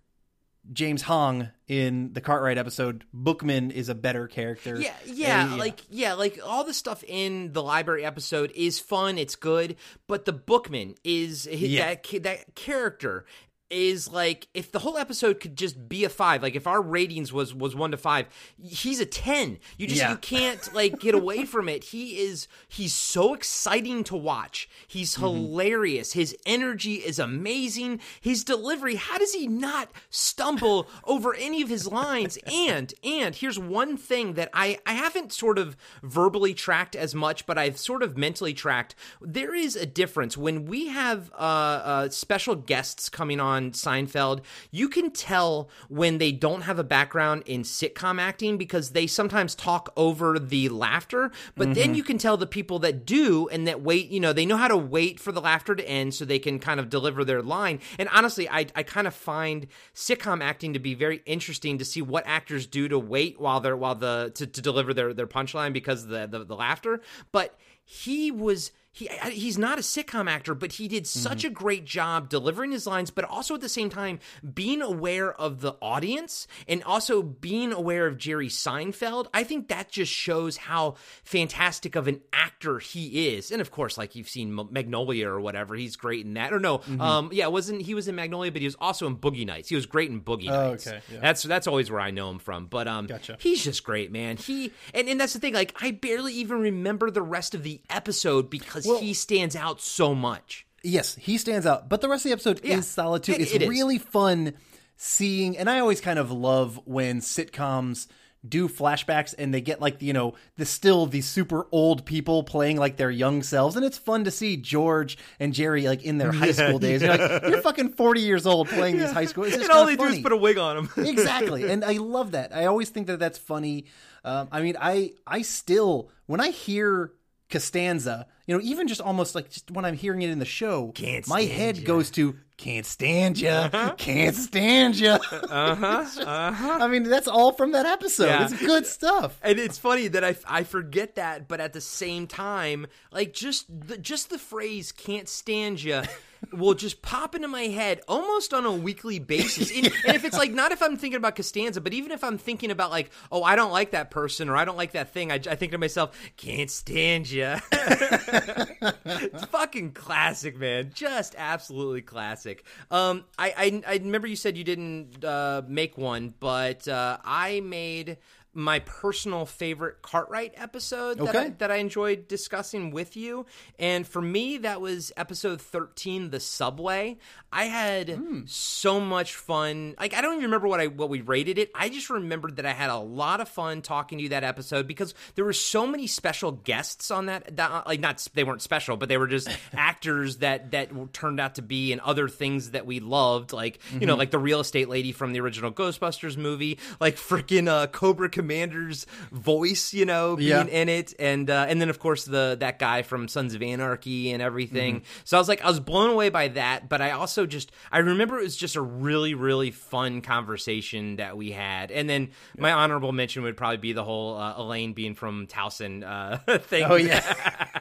James 0.74 1.04
Hong 1.04 1.50
in 1.68 2.14
the 2.14 2.22
Cartwright 2.22 2.58
episode, 2.58 3.06
Bookman 3.14 3.72
is 3.72 3.90
a 3.90 3.96
better 3.96 4.28
character. 4.28 4.80
Yeah, 4.80 4.94
yeah, 5.06 5.54
Uh, 5.54 5.58
like 5.58 5.82
yeah, 5.90 6.14
like 6.14 6.40
all 6.44 6.64
the 6.64 6.74
stuff 6.74 7.04
in 7.08 7.54
the 7.54 7.62
library 7.64 8.04
episode 8.06 8.52
is 8.56 8.80
fun, 8.80 9.18
it's 9.18 9.36
good, 9.36 9.76
but 10.08 10.26
the 10.26 10.34
Bookman 10.34 10.96
is 11.04 11.46
Yeah. 11.48 11.96
that 11.96 12.24
that 12.24 12.56
character 12.56 13.26
is 13.70 14.12
like 14.12 14.48
if 14.54 14.72
the 14.72 14.80
whole 14.80 14.98
episode 14.98 15.40
could 15.40 15.56
just 15.58 15.90
be 15.90 16.04
a 16.04 16.10
five 16.10 16.44
like 16.44 16.56
if 16.56 16.68
our 16.68 16.82
ratings 16.82 17.34
was 17.34 17.54
was 17.54 17.76
one 17.76 17.90
to 17.92 17.98
five 17.98 18.28
he's 18.62 19.00
a 19.00 19.06
10 19.06 19.58
you 19.78 19.88
just 19.88 20.00
Yeah. 20.00 20.12
you 20.12 20.18
can't 20.18 20.72
like 20.74 21.00
get 21.00 21.16
away 21.16 21.46
from 21.54 21.68
it. 21.68 21.86
He 21.86 22.20
is 22.20 22.48
he's 22.68 22.94
so 22.94 23.34
exciting 23.34 24.04
to 24.06 24.16
watch. 24.16 24.70
He's 24.88 25.16
hilarious. 25.16 26.14
His 26.14 26.36
energy 26.46 26.96
is 26.96 27.18
amazing. 27.20 28.00
His 28.22 28.44
delivery 28.44 28.96
how 28.96 29.18
does 29.18 29.34
he 29.34 29.48
not 29.48 29.90
stumble 30.10 30.88
over 31.04 31.34
any 31.34 31.62
of 31.62 31.70
his 31.70 31.88
lines? 31.88 32.38
And 32.56 32.94
and 33.04 33.36
here's 33.36 33.60
one 33.60 33.98
thing 33.98 34.34
that 34.34 34.50
i 34.54 34.78
i 34.86 34.94
haven't 34.94 35.34
sort 35.34 35.58
of 35.58 35.76
verbally 36.04 36.54
tracked 36.54 36.96
as 36.96 37.14
much 37.14 37.46
but 37.46 37.58
i've 37.58 37.78
sort 37.78 38.04
of 38.04 38.18
mentally 38.18 38.54
tracked. 38.54 38.96
There 39.22 39.54
is 39.56 39.76
a 39.76 39.86
difference. 39.86 40.38
When 40.38 40.66
we 40.66 40.88
have 40.88 41.32
uh, 41.34 41.36
uh 41.36 42.10
special 42.10 42.56
guests 42.56 43.10
coming 43.10 43.40
on 43.40 43.55
seinfeld 43.72 44.42
you 44.72 44.88
can 44.88 45.12
tell 45.12 45.70
when 45.90 46.18
they 46.18 46.32
don't 46.32 46.62
have 46.62 46.80
a 46.80 46.84
background 46.84 47.44
in 47.46 47.64
sitcom 47.64 48.20
acting 48.20 48.58
because 48.58 48.92
they 48.92 49.08
sometimes 49.08 49.56
talk 49.56 49.92
over 49.96 50.40
the 50.40 50.70
laughter 50.70 51.32
but 51.56 51.74
then 51.74 51.88
mm-hmm. 51.88 51.94
you 51.96 52.04
can 52.04 52.18
tell 52.18 52.38
the 52.38 52.48
people 52.48 52.80
that 52.80 53.06
do 53.06 53.48
and 53.50 53.68
that 53.68 53.82
wait 53.82 54.10
you 54.10 54.20
know 54.20 54.34
they 54.34 54.46
know 54.46 54.58
how 54.58 54.68
to 54.68 54.78
wait 54.78 55.20
for 55.20 55.32
the 55.32 55.42
laughter 55.42 55.76
to 55.76 55.88
end 55.88 56.14
so 56.14 56.26
they 56.26 56.40
can 56.40 56.60
kind 56.60 56.80
of 56.80 56.90
deliver 56.90 57.24
their 57.24 57.42
line. 57.42 57.80
And 58.00 58.10
honestly 58.10 58.50
i, 58.50 58.66
I 58.76 58.84
kind 58.84 59.08
of 59.08 59.14
find 59.14 59.68
sitcom 59.94 60.44
acting 60.44 60.74
to 60.74 60.80
be 60.80 60.94
very 60.94 61.22
interesting 61.26 61.78
to 61.78 61.86
see 61.86 62.02
what 62.02 62.26
actors 62.26 62.68
do 62.68 62.88
to 62.88 63.00
wait 63.00 63.40
while 63.40 63.60
they're 63.60 63.78
while 63.78 63.96
the 63.96 64.32
to, 64.36 64.48
to 64.48 64.62
deliver 64.62 64.94
their 64.94 65.14
their 65.14 65.28
punchline 65.28 65.74
because 65.74 66.04
of 66.04 66.10
the, 66.10 66.28
the 66.28 66.46
the 66.46 66.56
laughter. 66.56 67.02
But 67.32 67.58
he 67.84 68.32
was 68.32 68.72
he 68.96 69.10
he's 69.30 69.58
not 69.58 69.78
a 69.78 69.82
sitcom 69.82 70.30
actor, 70.30 70.56
but 70.56 70.72
he 70.72 70.88
did 70.88 71.06
such 71.06 71.44
a 71.44 71.50
great 71.50 71.84
job 71.84 72.30
delivering 72.30 72.72
his 72.72 72.88
lines, 72.88 73.12
but 73.12 73.26
also 73.26 73.56
at 73.56 73.62
the 73.62 73.68
same 73.68 73.90
time 73.90 74.20
being 74.54 74.82
aware 74.82 75.34
of 75.34 75.60
the 75.60 75.74
audience 75.82 76.48
and 76.66 76.82
also 76.86 77.22
being 77.22 77.74
aware 77.74 78.08
of 78.08 78.18
Jerry 78.18 78.48
Seinfeld. 78.48 79.28
I 79.34 79.44
think 79.44 79.68
that 79.68 79.90
just 79.92 80.14
shows 80.14 80.56
how 80.56 80.96
fantastic 81.26 81.96
of 81.98 82.08
an 82.08 82.22
actor 82.32 82.80
he 82.80 83.36
is. 83.36 83.52
And 83.52 83.60
of 83.62 83.70
course, 83.70 83.98
like 83.98 84.16
you've 84.16 84.30
seen 84.30 84.56
Magnolia 84.72 85.28
or 85.30 85.42
whatever, 85.42 85.76
he's 85.76 85.98
great 85.98 86.26
in 86.26 86.36
that. 86.36 86.54
Or 86.54 86.60
no, 86.62 86.82
um, 87.00 87.32
yeah, 87.34 87.48
wasn't 87.48 87.82
he 87.82 87.94
was 87.94 88.08
in 88.08 88.16
Magnolia, 88.16 88.52
but 88.54 88.62
he 88.62 88.68
was 88.68 88.78
also 88.80 89.08
in 89.08 89.18
Boogie 89.18 89.46
Nights. 89.46 89.68
He 89.68 89.76
was 89.76 89.86
great 89.86 90.10
in 90.10 90.22
Boogie 90.22 90.50
Oh, 90.50 90.70
Nights. 90.72 90.88
okay, 90.88 91.02
yeah. 91.12 91.20
That's 91.20 91.44
that's 91.44 91.68
always 91.68 91.92
where 91.92 92.00
I 92.00 92.12
know 92.12 92.30
him 92.30 92.40
from. 92.40 92.68
But 92.68 92.88
um, 92.88 93.08
Gotcha. 93.08 93.36
he's 93.42 93.62
just 93.62 93.84
great, 93.84 94.10
man. 94.10 94.38
He 94.38 94.72
and, 94.94 95.10
and 95.10 95.20
that's 95.20 95.34
the 95.34 95.40
thing. 95.40 95.54
Like 95.54 95.76
I 95.82 95.92
barely 95.92 96.34
even 96.36 96.60
remember 96.62 97.12
the 97.12 97.22
rest 97.22 97.54
of 97.56 97.64
the 97.64 97.82
episode 97.90 98.50
because 98.50 98.85
Well- 98.86 99.00
he 99.00 99.14
stands 99.14 99.56
out 99.56 99.82
so 99.82 100.14
much. 100.16 100.66
Yes, 100.84 101.16
he 101.16 101.38
stands 101.40 101.66
out, 101.66 101.90
but 101.90 102.02
the 102.02 102.08
rest 102.10 102.26
of 102.26 102.30
the 102.30 102.34
episode 102.34 102.62
Yeah, 102.64 102.78
is 102.78 102.88
solid 102.88 103.24
too. 103.24 103.32
it- 103.34 103.42
it's 103.42 103.52
it 103.54 103.68
really 103.68 103.98
fun 103.98 104.54
seeing, 104.98 105.58
and 105.58 105.70
I 105.70 105.80
always 105.80 106.00
kind 106.02 106.20
of 106.20 106.32
love 106.32 106.80
when 106.86 107.22
sitcoms 107.22 108.08
do 108.48 108.70
flashbacks 108.70 109.34
and 109.40 109.52
they 109.52 109.60
get 109.60 109.82
like 109.82 110.00
you 110.04 110.14
know 110.14 110.36
the 110.58 110.66
still 110.68 111.08
these 111.08 111.26
super 111.28 111.66
old 111.72 112.06
people 112.06 112.44
playing 112.44 112.78
like 112.78 112.96
their 112.96 113.10
young 113.10 113.42
selves 113.42 113.76
and 113.76 113.84
it's 113.84 113.98
fun 113.98 114.24
to 114.24 114.30
see 114.30 114.56
george 114.56 115.18
and 115.40 115.52
jerry 115.52 115.88
like 115.88 116.04
in 116.04 116.20
their 116.20 116.32
high 116.32 116.52
school 116.52 116.78
days. 116.78 117.02
You're 117.02 117.18
like 117.18 117.42
you're 117.50 117.62
fucking 117.64 117.94
40 117.94 118.22
years 118.22 118.46
old 118.46 118.70
playing 118.70 119.00
these 119.00 119.12
high 119.12 119.26
school. 119.26 119.46
It's 119.46 119.56
and 119.56 119.68
all 119.72 119.88
they 119.88 119.96
do 119.96 120.04
is 120.04 120.20
put 120.20 120.32
a 120.32 120.38
wig 120.38 120.60
on 120.60 120.76
them 120.76 120.90
exactly 121.08 121.68
and 121.72 121.84
i 121.84 121.94
love 121.94 122.34
that. 122.34 122.56
I 122.56 122.68
always 122.68 122.90
think 122.92 123.08
that 123.08 123.18
that's 123.18 123.40
funny. 123.40 123.86
Um, 124.24 124.48
i 124.52 124.62
mean 124.62 124.78
i 124.80 125.14
i 125.26 125.42
still 125.42 126.12
when 126.28 126.40
i 126.40 126.50
hear 126.52 127.14
costanza 127.50 128.26
you 128.48 128.56
know 128.56 128.62
even 128.64 128.88
just 128.88 129.02
almost 129.02 129.36
like 129.36 129.50
just 129.50 129.70
when 129.72 129.86
i'm 129.86 129.96
hearing 129.96 130.22
it 130.22 130.30
in 130.30 130.40
the 130.40 130.46
show 130.46 130.92
Can't 130.96 131.28
my 131.28 131.42
head 131.44 131.78
ya. 131.78 131.86
goes 131.86 132.10
to 132.12 132.36
can't 132.58 132.86
stand 132.86 133.38
ya 133.40 133.70
can't 133.98 134.36
stand 134.36 134.96
ya 134.98 135.20
uh-huh. 135.32 136.06
Uh-huh. 136.26 136.78
i 136.82 136.88
mean 136.88 137.04
that's 137.04 137.28
all 137.28 137.52
from 137.52 137.74
that 137.74 137.86
episode 137.86 138.26
Yeah. 138.28 138.46
it's 138.46 138.58
good 138.60 138.86
stuff 138.88 139.38
And 139.44 139.60
it's 139.60 139.78
funny 139.78 140.08
that 140.10 140.24
I, 140.24 140.36
I 140.48 140.64
forget 140.64 141.16
that, 141.16 141.48
but 141.48 141.60
at 141.60 141.74
the 141.74 141.82
same 141.82 142.26
time, 142.28 142.88
like 143.12 143.34
just 143.34 143.66
the, 143.88 143.98
just 143.98 144.30
the 144.30 144.38
phrase 144.40 144.92
"can't 144.92 145.28
stand 145.30 145.84
you" 145.84 146.02
will 146.52 146.74
just 146.74 147.02
pop 147.02 147.36
into 147.36 147.48
my 147.48 147.64
head 147.64 148.02
almost 148.08 148.54
on 148.54 148.66
a 148.66 148.72
weekly 148.72 149.20
basis. 149.20 149.72
And, 149.76 149.86
and 150.06 150.16
if 150.16 150.24
it's 150.26 150.38
like 150.38 150.52
not 150.52 150.72
if 150.72 150.82
I'm 150.82 150.98
thinking 150.98 151.18
about 151.18 151.36
Costanza, 151.36 151.82
but 151.82 151.94
even 151.94 152.12
if 152.12 152.24
I'm 152.24 152.38
thinking 152.38 152.72
about 152.72 152.92
like, 152.92 153.12
oh, 153.32 153.44
I 153.44 153.56
don't 153.56 153.72
like 153.72 153.92
that 153.92 154.12
person 154.12 154.50
or 154.50 154.56
I 154.56 154.66
don't 154.66 154.78
like 154.78 154.94
that 154.94 155.12
thing, 155.12 155.32
I, 155.32 155.36
I 155.36 155.56
think 155.56 155.72
to 155.72 155.78
myself, 155.78 156.18
"Can't 156.38 156.70
stand 156.70 157.30
you." 157.30 157.56
it's 157.72 159.46
fucking 159.46 159.92
classic, 159.94 160.58
man. 160.58 160.92
Just 160.94 161.36
absolutely 161.38 162.02
classic. 162.02 162.66
Um, 162.92 163.26
I, 163.38 163.82
I 163.86 163.94
I 163.94 163.94
remember 163.98 164.28
you 164.28 164.36
said 164.36 164.58
you 164.58 164.64
didn't 164.64 165.24
uh, 165.24 165.64
make 165.68 165.98
one, 165.98 166.34
but 166.40 166.88
uh, 166.88 167.18
I 167.24 167.62
made 167.62 168.18
my 168.56 168.80
personal 168.80 169.46
favorite 169.46 170.02
Cartwright 170.02 170.54
episode 170.56 171.18
that, 171.20 171.36
I, 171.36 171.50
that 171.50 171.72
I 171.72 171.76
enjoyed 171.76 172.28
discussing 172.28 172.90
with 172.92 173.16
you. 173.18 173.46
And 173.78 174.08
for 174.08 174.22
me, 174.22 174.58
that 174.60 174.80
was 174.82 175.12
episode 175.18 175.62
13, 175.62 176.30
The 176.30 176.40
Subway. 176.40 177.18
I 177.52 177.66
had 177.66 178.10
Hmm. 178.10 178.42
so 178.48 179.00
much 179.00 179.36
fun. 179.36 179.96
Like 180.00 180.14
I 180.14 180.22
don't 180.22 180.34
even 180.34 180.46
remember 180.46 180.68
what 180.68 180.80
I 180.80 180.88
what 180.88 181.10
we 181.10 181.22
rated 181.22 181.58
it. 181.58 181.72
I 181.76 181.90
just 181.90 182.10
remembered 182.10 182.56
that 182.58 182.66
I 182.66 182.74
had 182.74 182.90
a 182.90 182.98
lot 182.98 183.40
of 183.42 183.48
fun 183.50 183.82
talking 183.82 184.18
to 184.18 184.24
you 184.24 184.30
that 184.30 184.44
episode 184.44 184.88
because 184.88 185.14
there 185.36 185.46
were 185.46 185.54
so 185.54 185.86
many 185.88 186.08
special 186.08 186.52
guests 186.52 187.12
on 187.12 187.28
that, 187.28 187.56
that 187.58 187.88
like 187.88 188.00
not 188.00 188.26
they 188.34 188.44
weren't 188.44 188.62
special, 188.62 188.98
but 188.98 189.08
they 189.10 189.18
were 189.18 189.28
just 189.28 189.50
actors 189.74 190.38
that 190.38 190.72
that 190.72 190.90
turned 191.14 191.40
out 191.40 191.56
to 191.56 191.62
be 191.62 191.92
in 191.94 192.00
other 192.02 192.28
things 192.28 192.72
that 192.72 192.86
we 192.86 193.00
loved, 193.00 193.54
like 193.54 193.80
you 193.92 194.00
Mm-hmm. 194.00 194.06
know, 194.08 194.16
like 194.16 194.32
the 194.32 194.40
real 194.40 194.60
estate 194.60 194.90
lady 194.90 195.12
from 195.12 195.32
the 195.34 195.40
original 195.40 195.72
Ghostbusters 195.72 196.36
movie, 196.38 196.78
like 197.00 197.16
freaking 197.16 197.68
uh, 197.70 197.88
Cobra 197.88 198.30
Commander's 198.46 199.08
voice, 199.32 199.92
you 199.94 200.06
know, 200.06 200.36
being 200.36 200.50
Yeah. 200.50 200.64
in 200.66 200.88
it, 200.88 201.14
and 201.18 201.50
uh, 201.50 201.66
and 201.68 201.82
then 201.82 201.90
of 201.90 201.98
course 202.00 202.26
the 202.26 202.56
that 202.60 202.78
guy 202.78 203.02
from 203.02 203.28
Sons 203.28 203.56
of 203.56 203.62
Anarchy 203.64 204.32
and 204.32 204.42
everything. 204.42 204.98
Mm-hmm. 204.98 205.06
So 205.24 205.38
I 205.38 205.40
was 205.40 205.48
like, 205.50 205.64
I 205.64 205.68
was 205.68 205.80
blown 205.80 206.12
away 206.12 206.30
by 206.30 206.50
that, 206.50 206.88
but 206.88 207.02
I 207.02 207.12
also 207.12 207.46
just 207.48 207.72
I 207.92 208.00
remember 208.00 208.38
it 208.38 208.44
was 208.44 208.56
just 208.56 208.76
a 208.76 208.82
really 208.82 209.34
really 209.34 209.72
fun 209.72 210.22
conversation 210.22 211.16
that 211.16 211.38
we 211.38 211.52
had, 211.52 211.90
and 211.92 212.08
then 212.10 212.30
my 212.58 212.72
honorable 212.72 213.12
mention 213.12 213.42
would 213.44 213.58
probably 213.58 213.78
be 213.78 213.94
the 213.94 214.04
whole 214.04 214.38
uh, 214.38 214.54
Elaine 214.58 214.94
being 214.94 215.16
from 215.16 215.48
Towson 215.48 216.04
uh, 216.04 216.58
thing. 216.60 216.86
oh 216.88 216.96
yeah 216.96 217.24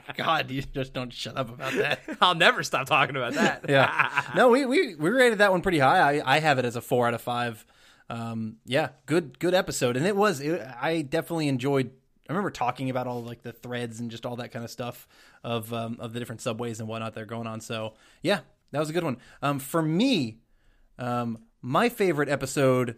god 0.17 0.51
you 0.51 0.63
just 0.63 0.93
don't 0.95 1.13
shut 1.13 1.37
up 1.37 1.51
about 1.53 1.73
that 1.75 2.01
I'll 2.21 2.35
never 2.35 2.63
stop 2.63 2.87
talking 2.87 3.17
about 3.17 3.35
that. 3.35 3.67
yeah. 3.69 4.23
No, 4.35 4.49
we, 4.49 4.65
we 4.65 4.95
we 4.95 5.11
rated 5.11 5.39
that 5.39 5.51
one 5.53 5.61
pretty 5.61 5.79
high. 5.79 6.19
I, 6.21 6.37
I 6.37 6.39
have 6.41 6.59
it 6.59 6.65
as 6.65 6.77
a 6.77 6.81
four 6.81 7.07
out 7.07 7.15
of 7.15 7.21
five. 7.21 7.65
Um, 8.11 8.57
yeah, 8.67 8.91
good 9.07 9.39
good 9.39 9.55
episode, 9.55 9.97
and 9.97 10.07
it 10.07 10.17
was. 10.17 10.41
It, 10.41 10.61
I 10.81 11.03
definitely 11.03 11.49
enjoyed. 11.49 11.91
I 12.29 12.33
remember 12.33 12.51
talking 12.51 12.91
about 12.91 13.07
all 13.07 13.23
like 13.23 13.43
the 13.43 13.53
threads 13.53 14.01
and 14.01 14.11
just 14.11 14.27
all 14.27 14.37
that 14.37 14.51
kind 14.51 14.65
of 14.65 14.71
stuff 14.71 15.07
of 15.43 15.73
um, 15.73 15.97
of 16.01 16.13
the 16.13 16.19
different 16.19 16.41
subways 16.41 16.81
and 16.81 16.89
whatnot 16.89 17.15
that 17.15 17.23
are 17.23 17.27
going 17.27 17.47
on. 17.47 17.61
So 17.61 17.95
yeah, 18.23 18.41
that 18.73 18.79
was 18.79 18.91
a 18.91 18.93
good 18.93 19.05
one. 19.05 19.19
Um, 19.43 19.59
for 19.59 19.83
me, 19.83 20.39
um, 20.99 21.39
my 21.63 21.89
favorite 21.89 22.29
episode, 22.29 22.97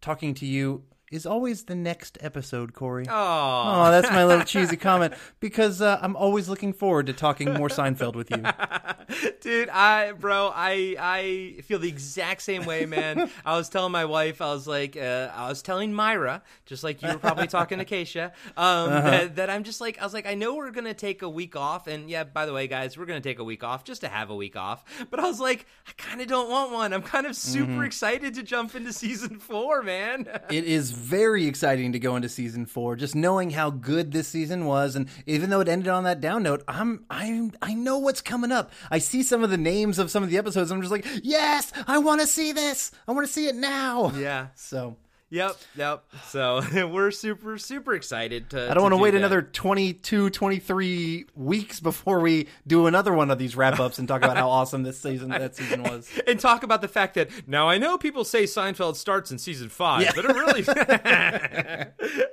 talking 0.00 0.34
to 0.34 0.46
you, 0.46 0.84
is 1.14 1.26
always 1.26 1.64
the 1.64 1.74
next 1.74 2.18
episode, 2.20 2.74
Corey. 2.74 3.06
Oh, 3.08 3.90
that's 3.90 4.10
my 4.10 4.24
little 4.24 4.44
cheesy 4.44 4.76
comment. 4.76 5.14
Because 5.38 5.80
uh, 5.80 5.98
I'm 6.02 6.16
always 6.16 6.48
looking 6.48 6.72
forward 6.72 7.06
to 7.06 7.12
talking 7.12 7.52
more 7.54 7.68
Seinfeld 7.68 8.14
with 8.14 8.30
you. 8.30 8.42
dude 9.40 9.68
i 9.68 10.12
bro 10.12 10.50
i 10.54 10.96
i 10.98 11.60
feel 11.62 11.78
the 11.78 11.88
exact 11.88 12.40
same 12.40 12.64
way 12.64 12.86
man. 12.86 13.30
I 13.44 13.56
was 13.56 13.68
telling 13.68 13.92
my 13.92 14.06
wife 14.06 14.40
i 14.40 14.52
was 14.52 14.66
like 14.66 14.96
uh, 14.96 15.30
i 15.34 15.48
was 15.48 15.60
telling 15.62 15.92
myra 15.92 16.42
just 16.64 16.82
like 16.82 17.02
you 17.02 17.08
were 17.08 17.18
probably 17.18 17.46
talking 17.46 17.78
to 17.78 17.84
keisha 17.84 18.32
um 18.56 18.90
that, 18.90 19.36
that 19.36 19.50
i'm 19.50 19.62
just 19.62 19.80
like 19.80 20.00
i 20.00 20.04
was 20.04 20.14
like 20.14 20.26
i 20.26 20.34
know 20.34 20.54
we're 20.54 20.70
gonna 20.70 20.94
take 20.94 21.20
a 21.22 21.28
week 21.28 21.54
off 21.54 21.86
and 21.86 22.08
yeah 22.08 22.24
by 22.24 22.46
the 22.46 22.52
way 22.52 22.66
guys 22.66 22.96
we're 22.96 23.04
gonna 23.04 23.20
take 23.20 23.38
a 23.38 23.44
week 23.44 23.62
off 23.62 23.84
just 23.84 24.00
to 24.00 24.08
have 24.08 24.30
a 24.30 24.34
week 24.34 24.56
off. 24.56 24.84
But 25.10 25.20
i 25.20 25.24
was 25.24 25.40
like 25.40 25.66
i 25.86 25.92
kind 25.96 26.20
of 26.20 26.26
don't 26.26 26.50
want 26.50 26.72
one. 26.72 26.92
I'm 26.92 27.02
kind 27.02 27.26
of 27.26 27.36
super 27.36 27.84
excited 27.84 28.34
to 28.34 28.42
jump 28.42 28.74
into 28.74 28.92
season 28.92 29.38
four 29.38 29.82
man. 29.82 30.28
It 30.50 30.64
is 30.64 30.90
very 31.04 31.46
exciting 31.46 31.92
to 31.92 31.98
go 31.98 32.16
into 32.16 32.28
season 32.28 32.66
four. 32.66 32.96
Just 32.96 33.14
knowing 33.14 33.50
how 33.50 33.70
good 33.70 34.12
this 34.12 34.26
season 34.28 34.64
was, 34.64 34.96
and 34.96 35.08
even 35.26 35.50
though 35.50 35.60
it 35.60 35.68
ended 35.68 35.88
on 35.88 36.04
that 36.04 36.20
down 36.20 36.42
note, 36.42 36.64
I'm 36.66 37.04
I'm 37.10 37.52
I 37.60 37.74
know 37.74 37.98
what's 37.98 38.20
coming 38.20 38.50
up. 38.50 38.72
I 38.90 38.98
see 38.98 39.22
some 39.22 39.44
of 39.44 39.50
the 39.50 39.58
names 39.58 39.98
of 39.98 40.10
some 40.10 40.22
of 40.22 40.30
the 40.30 40.38
episodes. 40.38 40.70
I'm 40.70 40.80
just 40.80 40.92
like, 40.92 41.06
yes, 41.22 41.72
I 41.86 41.98
want 41.98 42.20
to 42.20 42.26
see 42.26 42.52
this. 42.52 42.90
I 43.06 43.12
want 43.12 43.26
to 43.26 43.32
see 43.32 43.46
it 43.46 43.56
now. 43.56 44.12
yeah 44.16 44.48
So 44.54 44.96
yep 45.34 45.56
yep 45.76 46.04
so 46.28 46.62
we're 46.92 47.10
super 47.10 47.58
super 47.58 47.94
excited 47.94 48.50
to 48.50 48.70
I 48.70 48.74
don't 48.74 48.82
want 48.84 48.92
to 48.92 48.98
do 48.98 49.02
wait 49.02 49.10
that. 49.12 49.18
another 49.18 49.42
22, 49.42 50.30
23 50.30 51.26
weeks 51.34 51.80
before 51.80 52.20
we 52.20 52.46
do 52.66 52.86
another 52.86 53.12
one 53.12 53.30
of 53.30 53.38
these 53.38 53.56
wrap 53.56 53.80
ups 53.80 53.98
and 53.98 54.06
talk 54.06 54.22
about 54.22 54.36
how 54.36 54.48
awesome 54.54 54.82
this 54.84 55.00
season 55.00 55.30
that 55.30 55.56
season 55.56 55.82
was. 55.82 56.08
and 56.26 56.38
talk 56.38 56.62
about 56.62 56.80
the 56.80 56.88
fact 56.88 57.14
that 57.14 57.28
now 57.48 57.68
I 57.68 57.78
know 57.78 57.98
people 57.98 58.24
say 58.24 58.44
Seinfeld 58.44 58.96
starts 58.96 59.30
in 59.32 59.38
season 59.38 59.68
five, 59.68 60.02
Yeah. 60.02 60.12
but 60.14 60.24
it 60.24 60.34
really. 60.36 60.64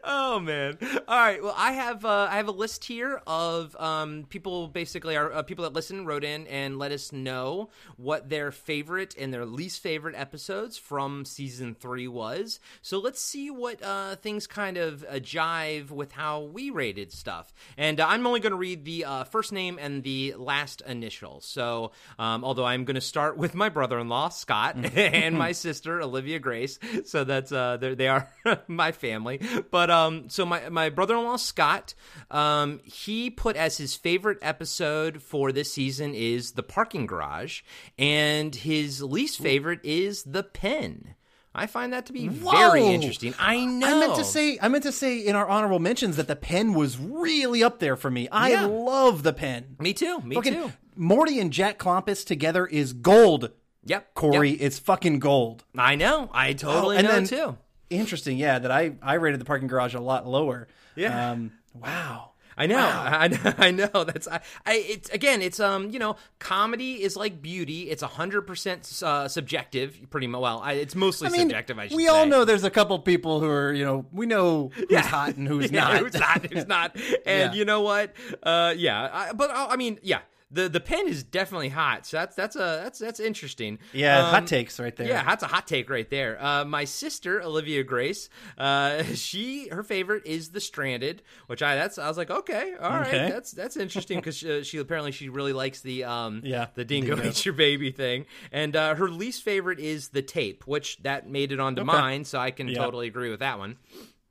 oh 0.04 0.40
man! 0.40 0.78
All 1.08 1.18
right. 1.20 1.42
Well, 1.42 1.56
I 1.58 1.72
have 1.74 2.06
uh, 2.06 2.28
I 2.30 2.38
have 2.38 2.48
a 2.48 2.52
list 2.52 2.84
here 2.86 3.22
of 3.28 3.76
um, 3.80 4.26
people. 4.30 4.68
Basically, 4.68 5.16
our 5.18 5.32
uh, 5.34 5.44
people 5.44 5.64
that 5.64 5.74
listen 5.74 6.06
wrote 6.06 6.24
in 6.24 6.48
and 6.48 6.78
let 6.78 6.92
us 6.92 7.12
know 7.12 7.70
what 7.98 8.30
their 8.30 8.52
favorite 8.52 9.16
and 9.18 9.34
their 9.34 9.46
least 9.46 9.82
favorite 9.82 10.16
episodes 10.16 10.78
from 10.78 11.26
season 11.26 11.76
three 11.76 12.08
was. 12.08 12.60
So 12.82 12.91
let's 13.00 13.22
see 13.22 13.50
what 13.50 13.82
uh, 13.84 14.16
things 14.18 14.48
kind 14.48 14.78
of 14.78 15.04
uh, 15.04 15.14
jive 15.14 15.92
with 15.92 16.12
how 16.12 16.42
we 16.42 16.70
rated 16.70 17.12
stuff. 17.12 17.54
And 17.78 18.00
uh, 18.00 18.08
I'm 18.08 18.26
only 18.26 18.40
going 18.40 18.52
to 18.52 18.58
read 18.58 18.86
the 18.86 19.06
uh, 19.06 19.24
first 19.26 19.52
name 19.52 19.78
and 19.80 20.04
the 20.04 20.36
last 20.38 20.82
initial. 20.82 21.42
So 21.42 21.92
um, 22.20 22.44
although 22.44 22.66
I'm 22.66 22.86
going 22.86 22.96
to 22.96 23.02
start 23.02 23.38
with 23.38 23.56
my 23.56 23.70
brother-in-law 23.70 24.30
Scott 24.30 24.76
and 24.96 25.38
my 25.38 25.52
sister 25.62 26.02
Olivia 26.02 26.40
Grace. 26.40 26.80
So 27.06 27.24
that's 27.24 27.52
uh, 27.52 27.78
they 27.78 28.08
are 28.08 28.30
my 28.68 28.92
family. 28.92 29.42
But 29.70 29.90
um, 29.90 30.30
so 30.30 30.46
my 30.46 30.70
my 30.70 30.90
brother-in-law 30.90 31.38
Scott, 31.38 31.94
um, 32.30 32.80
he 32.84 33.30
put 33.30 33.56
as 33.56 33.78
his 33.78 33.96
favorite 33.96 34.40
episode 34.42 35.22
for 35.22 35.52
this 35.52 35.74
season 35.74 36.14
is 36.14 36.54
the 36.54 36.64
parking 36.64 37.06
garage, 37.06 37.62
and 37.98 38.54
his 38.56 39.02
least 39.02 39.40
favorite 39.40 39.80
is 39.84 40.24
the 40.24 40.44
pen. 40.44 41.16
I 41.54 41.68
find 41.68 41.92
that 41.92 42.06
to 42.06 42.14
be 42.14 42.28
very 42.30 42.86
interesting. 42.86 43.34
I 43.38 43.66
know. 43.66 43.88
I 43.88 44.00
meant 44.00 44.16
to 44.16 44.24
say 44.24 44.58
I 44.62 44.68
meant 44.70 44.84
to 44.84 44.92
say 44.92 45.20
in 45.20 45.36
our 45.36 45.48
honorable 45.48 45.80
mentions 45.80 46.16
that 46.16 46.28
the 46.28 46.36
pen 46.36 46.74
was 46.74 46.98
really 46.98 47.62
up 47.64 47.80
there 47.80 47.98
for 47.98 48.10
me. 48.10 48.30
I 48.30 48.52
Yeah. 48.52 48.66
love 48.66 49.24
the 49.24 49.34
pen. 49.34 49.76
Me 49.80 49.94
too. 49.94 50.22
Me 50.22 50.36
Fucking 50.36 50.54
too. 50.54 50.72
Morty 50.96 51.40
and 51.40 51.52
Jack 51.52 51.78
Klompus 51.78 52.26
together 52.26 52.66
is 52.66 52.94
gold. 52.94 53.52
Yep. 53.86 54.14
Corey, 54.14 54.52
yep. 54.52 54.60
it's 54.62 54.80
fucking 54.80 55.20
gold. 55.20 55.64
I 55.78 55.96
know. 55.96 56.30
I 56.34 56.54
totally 56.54 56.96
Oh, 56.96 57.00
and 57.00 57.08
know 57.08 57.14
then- 57.14 57.28
too. 57.28 57.58
Interesting, 57.90 58.38
yeah. 58.38 58.58
That 58.60 58.72
I 58.72 58.94
I 59.02 59.16
rated 59.16 59.42
the 59.42 59.46
parking 59.46 59.68
garage 59.68 59.94
a 59.96 60.00
lot 60.00 60.26
lower. 60.26 60.70
Yeah. 60.96 61.32
Um, 61.32 61.52
wow. 61.74 62.31
I 62.58 62.68
know, 62.68 62.78
I, 62.80 63.28
know- 63.28 63.54
I 63.58 63.72
know. 63.72 64.04
That's 64.04 64.28
I, 64.28 64.42
I. 64.66 64.76
It's 64.76 65.10
again. 65.10 65.42
It's 65.42 65.60
um. 65.60 65.90
You 65.90 66.00
know, 66.00 66.16
comedy 66.40 67.02
is 67.02 67.16
like 67.16 67.42
beauty. 67.42 67.90
It's 67.90 68.04
hundred 68.04 68.42
percent 68.44 68.90
uh, 69.04 69.28
subjective. 69.28 70.00
Pretty 70.10 70.28
mu- 70.28 70.40
well. 70.40 70.60
I, 70.64 70.74
it's 70.74 70.96
mostly 70.96 71.28
I 71.28 71.32
mean, 71.32 71.42
subjective. 71.42 71.80
I 71.80 71.88
should 71.88 71.96
we 71.98 72.04
say. 72.06 72.10
all 72.10 72.26
know 72.26 72.46
there's 72.46 72.64
a 72.64 72.70
couple 72.70 72.98
people 73.00 73.40
who 73.40 73.48
are, 73.50 73.74
you 73.74 73.86
know, 73.86 74.06
we 74.12 74.26
know 74.26 74.72
who's 74.76 74.86
Yeah. 74.90 75.02
hot 75.02 75.36
and 75.36 75.48
who's 75.48 75.72
Yeah, 75.72 75.82
not. 75.82 75.98
Who's 76.00 76.14
not? 76.14 76.46
Who's 76.54 76.68
not? 76.68 76.96
And 77.26 77.54
Yeah. 77.54 77.54
you 77.54 77.66
know 77.66 77.82
what? 77.82 78.14
Uh, 78.44 78.74
yeah. 78.76 79.10
I, 79.12 79.34
but 79.34 79.50
I, 79.52 79.68
I 79.72 79.76
mean, 79.78 80.00
yeah. 80.02 80.20
The 80.54 80.68
the 80.68 80.82
pen 80.82 81.08
is 81.08 81.24
definitely 81.24 81.70
hot. 81.70 82.06
So 82.06 82.18
that's 82.18 82.36
that's 82.36 82.56
a 82.58 82.82
that's 82.84 83.00
that's 83.00 83.20
interesting. 83.22 83.80
yeah, 83.94 84.20
Um, 84.20 84.26
hot 84.26 84.48
takes 84.48 84.80
right 84.80 84.94
there. 84.96 85.08
Yeah, 85.08 85.24
that's 85.24 85.44
a 85.44 85.48
hot 85.48 85.66
take 85.66 85.90
right 85.90 86.10
there. 86.10 86.44
Uh, 86.44 86.66
my 86.66 86.84
sister 86.84 87.42
Olivia 87.42 87.84
Grace, 87.84 88.28
uh, 88.58 89.04
she 89.16 89.70
her 89.70 89.82
favorite 89.84 90.24
is 90.26 90.50
The 90.50 90.60
Stranded, 90.60 91.22
which 91.48 91.62
I 91.64 91.76
that's 91.76 91.98
I 91.98 92.08
was 92.08 92.18
like, 92.18 92.30
okay, 92.30 92.74
all 92.82 92.90
right, 92.92 93.08
Okay. 93.14 93.30
that's 93.30 93.52
that's 93.52 93.78
interesting 93.78 94.20
because 94.20 94.36
she, 94.38 94.64
she 94.64 94.78
apparently 94.80 95.12
she 95.14 95.30
really 95.30 95.54
likes 95.54 95.82
the 95.82 96.04
um 96.04 96.42
Yeah, 96.44 96.68
the 96.76 96.84
dingo, 96.84 97.16
dingo. 97.16 97.30
eats 97.30 97.46
your 97.46 97.54
baby 97.54 97.92
thing, 97.92 98.26
and 98.52 98.76
uh, 98.76 98.96
her 98.96 99.08
least 99.10 99.44
favorite 99.44 99.80
is 99.80 100.10
the 100.10 100.22
tape, 100.22 100.68
which 100.68 100.98
that 101.04 101.30
made 101.30 101.52
it 101.54 101.60
onto 101.62 101.84
mine, 101.86 102.26
so 102.26 102.40
I 102.40 102.52
can 102.52 102.68
Yeah. 102.68 102.78
totally 102.80 103.08
agree 103.08 103.30
with 103.30 103.40
that 103.40 103.58
one. 103.58 103.78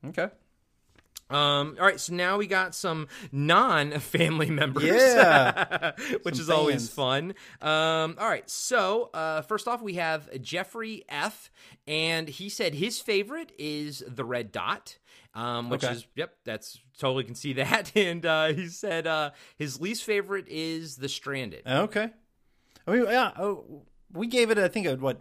Okay. 0.06 0.28
Um, 1.30 1.76
all 1.78 1.86
right, 1.86 2.00
so 2.00 2.12
now 2.14 2.36
we 2.38 2.46
got 2.46 2.74
some 2.74 3.08
non-family 3.30 4.50
members, 4.50 4.84
Yeah. 4.84 5.92
which 6.22 6.34
Some 6.36 6.42
is 6.42 6.50
always 6.50 6.88
fun. 6.88 7.34
Um, 7.60 8.16
all 8.18 8.28
right, 8.28 8.48
so 8.50 9.10
uh, 9.14 9.42
first 9.42 9.68
off, 9.68 9.80
we 9.82 9.94
have 9.94 10.28
Jeffrey 10.42 11.04
F, 11.08 11.50
and 11.86 12.28
he 12.28 12.48
said 12.48 12.74
his 12.74 13.00
favorite 13.00 13.52
is 13.58 14.02
the 14.06 14.24
red 14.24 14.52
dot. 14.52 14.98
Um, 15.32 15.70
which 15.70 15.84
Okay. 15.84 15.92
is 15.94 16.06
yep, 16.16 16.34
that's 16.44 16.80
totally 16.98 17.22
can 17.22 17.36
see 17.36 17.52
that. 17.54 17.92
And 17.96 18.26
uh, 18.26 18.48
he 18.48 18.66
said 18.66 19.06
uh, 19.06 19.30
his 19.56 19.80
least 19.80 20.02
favorite 20.02 20.46
is 20.48 20.96
the 20.96 21.08
stranded. 21.08 21.62
Okay. 21.64 22.10
I 22.86 22.90
mean, 22.90 23.04
yeah, 23.04 23.30
oh, 23.38 23.82
we 24.12 24.26
gave 24.26 24.50
it, 24.50 24.58
I 24.58 24.66
think, 24.66 24.88
a, 24.88 24.96
what, 24.96 25.20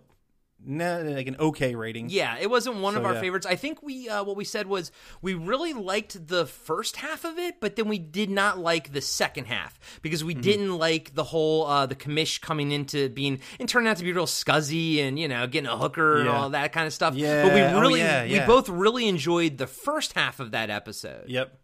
nah, 0.66 0.98
like 0.98 1.28
an 1.28 1.36
okay 1.40 1.76
rating. 1.76 2.10
Yeah, 2.10 2.38
it 2.40 2.50
wasn't 2.50 2.78
one 2.78 2.96
of 2.98 3.06
our 3.06 3.14
yeah. 3.14 3.22
favorites. 3.22 3.46
I 3.46 3.56
think 3.56 3.82
we 3.82 4.10
uh, 4.10 4.24
what 4.24 4.36
we 4.36 4.44
said 4.46 4.68
was 4.68 4.92
we 5.22 5.34
really 5.34 5.74
liked 5.74 6.28
the 6.28 6.46
first 6.46 6.98
half 6.98 7.24
of 7.26 7.38
it, 7.38 7.60
but 7.60 7.76
then 7.76 7.88
we 7.88 7.98
did 8.00 8.30
not 8.30 8.60
like 8.60 8.92
the 8.94 9.02
second 9.02 9.46
half 9.46 9.80
because 10.02 10.20
Mm-hmm. 10.20 10.28
we 10.28 10.34
didn't 10.36 10.78
like 10.78 11.16
the 11.16 11.24
whole 11.24 11.66
uh, 11.66 11.86
the 11.86 11.96
commish 11.96 12.42
coming 12.42 12.72
into 12.72 13.10
being 13.10 13.40
and 13.60 13.70
turning 13.70 13.88
out 13.88 13.98
to 13.98 14.04
be 14.04 14.12
real 14.14 14.26
scuzzy 14.26 15.00
and 15.00 15.18
you 15.18 15.28
know 15.28 15.48
getting 15.48 15.70
a 15.70 15.78
hooker 15.78 16.20
and 16.20 16.30
all 16.30 16.50
that 16.52 16.72
kind 16.74 16.88
of 16.88 16.94
stuff. 16.94 17.16
Yeah. 17.16 17.44
but 17.44 17.54
we 17.54 17.62
Oh, 17.62 17.80
really 17.80 18.00
yeah, 18.00 18.24
we 18.26 18.40
both 18.46 18.68
really 18.70 19.08
enjoyed 19.08 19.58
the 19.58 19.68
first 19.68 20.14
half 20.14 20.40
of 20.40 20.52
that 20.52 20.70
episode. 20.70 21.26
Yep. 21.30 21.58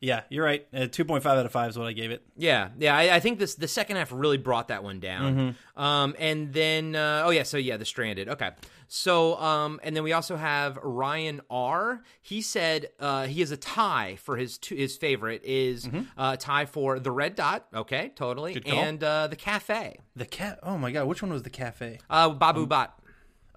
Yeah, 0.00 0.22
you're 0.28 0.44
right. 0.44 0.64
Uh, 0.72 0.82
2.5 0.86 1.26
out 1.26 1.44
of 1.44 1.50
5 1.50 1.70
is 1.70 1.78
what 1.78 1.88
I 1.88 1.92
gave 1.92 2.12
it. 2.12 2.22
Yeah, 2.36 2.68
yeah. 2.78 2.96
I, 2.96 3.16
I 3.16 3.20
think 3.20 3.40
this 3.40 3.56
the 3.56 3.66
second 3.66 3.96
half 3.96 4.12
really 4.12 4.36
brought 4.36 4.68
that 4.68 4.84
one 4.84 5.00
down. 5.00 5.34
Mm-hmm. 5.34 5.82
Um, 5.82 6.14
and 6.20 6.52
then 6.52 6.94
uh, 6.94 7.22
oh 7.26 7.30
yeah, 7.30 7.42
so 7.42 7.56
yeah, 7.56 7.76
the 7.76 7.84
stranded. 7.84 8.28
Okay, 8.28 8.50
so 8.86 9.36
um, 9.40 9.80
and 9.82 9.96
then 9.96 10.04
we 10.04 10.12
also 10.12 10.36
have 10.36 10.78
Ryan 10.84 11.40
R. 11.50 12.02
He 12.22 12.42
said 12.42 12.90
uh, 13.00 13.26
he 13.26 13.40
has 13.40 13.50
a 13.50 13.56
tie 13.56 14.16
for 14.22 14.36
his 14.36 14.56
two, 14.58 14.76
his 14.76 14.96
favorite 14.96 15.42
is 15.44 15.88
uh, 16.16 16.36
tie 16.36 16.66
for 16.66 17.00
the 17.00 17.10
red 17.10 17.34
dot. 17.34 17.66
Okay, 17.74 18.12
totally, 18.14 18.54
Mm-hmm. 18.54 18.60
Good 18.62 18.70
call. 18.72 18.84
and 18.84 19.02
uh, 19.04 19.26
the 19.26 19.36
cafe. 19.36 19.98
The 20.14 20.26
cat. 20.26 20.60
Oh 20.62 20.78
my 20.78 20.92
god, 20.92 21.08
which 21.08 21.22
one 21.22 21.32
was 21.32 21.42
the 21.42 21.50
cafe? 21.50 21.98
Uh, 22.08 22.28
Babu 22.30 22.62
Um, 22.62 22.68
Bhatt. 22.68 22.94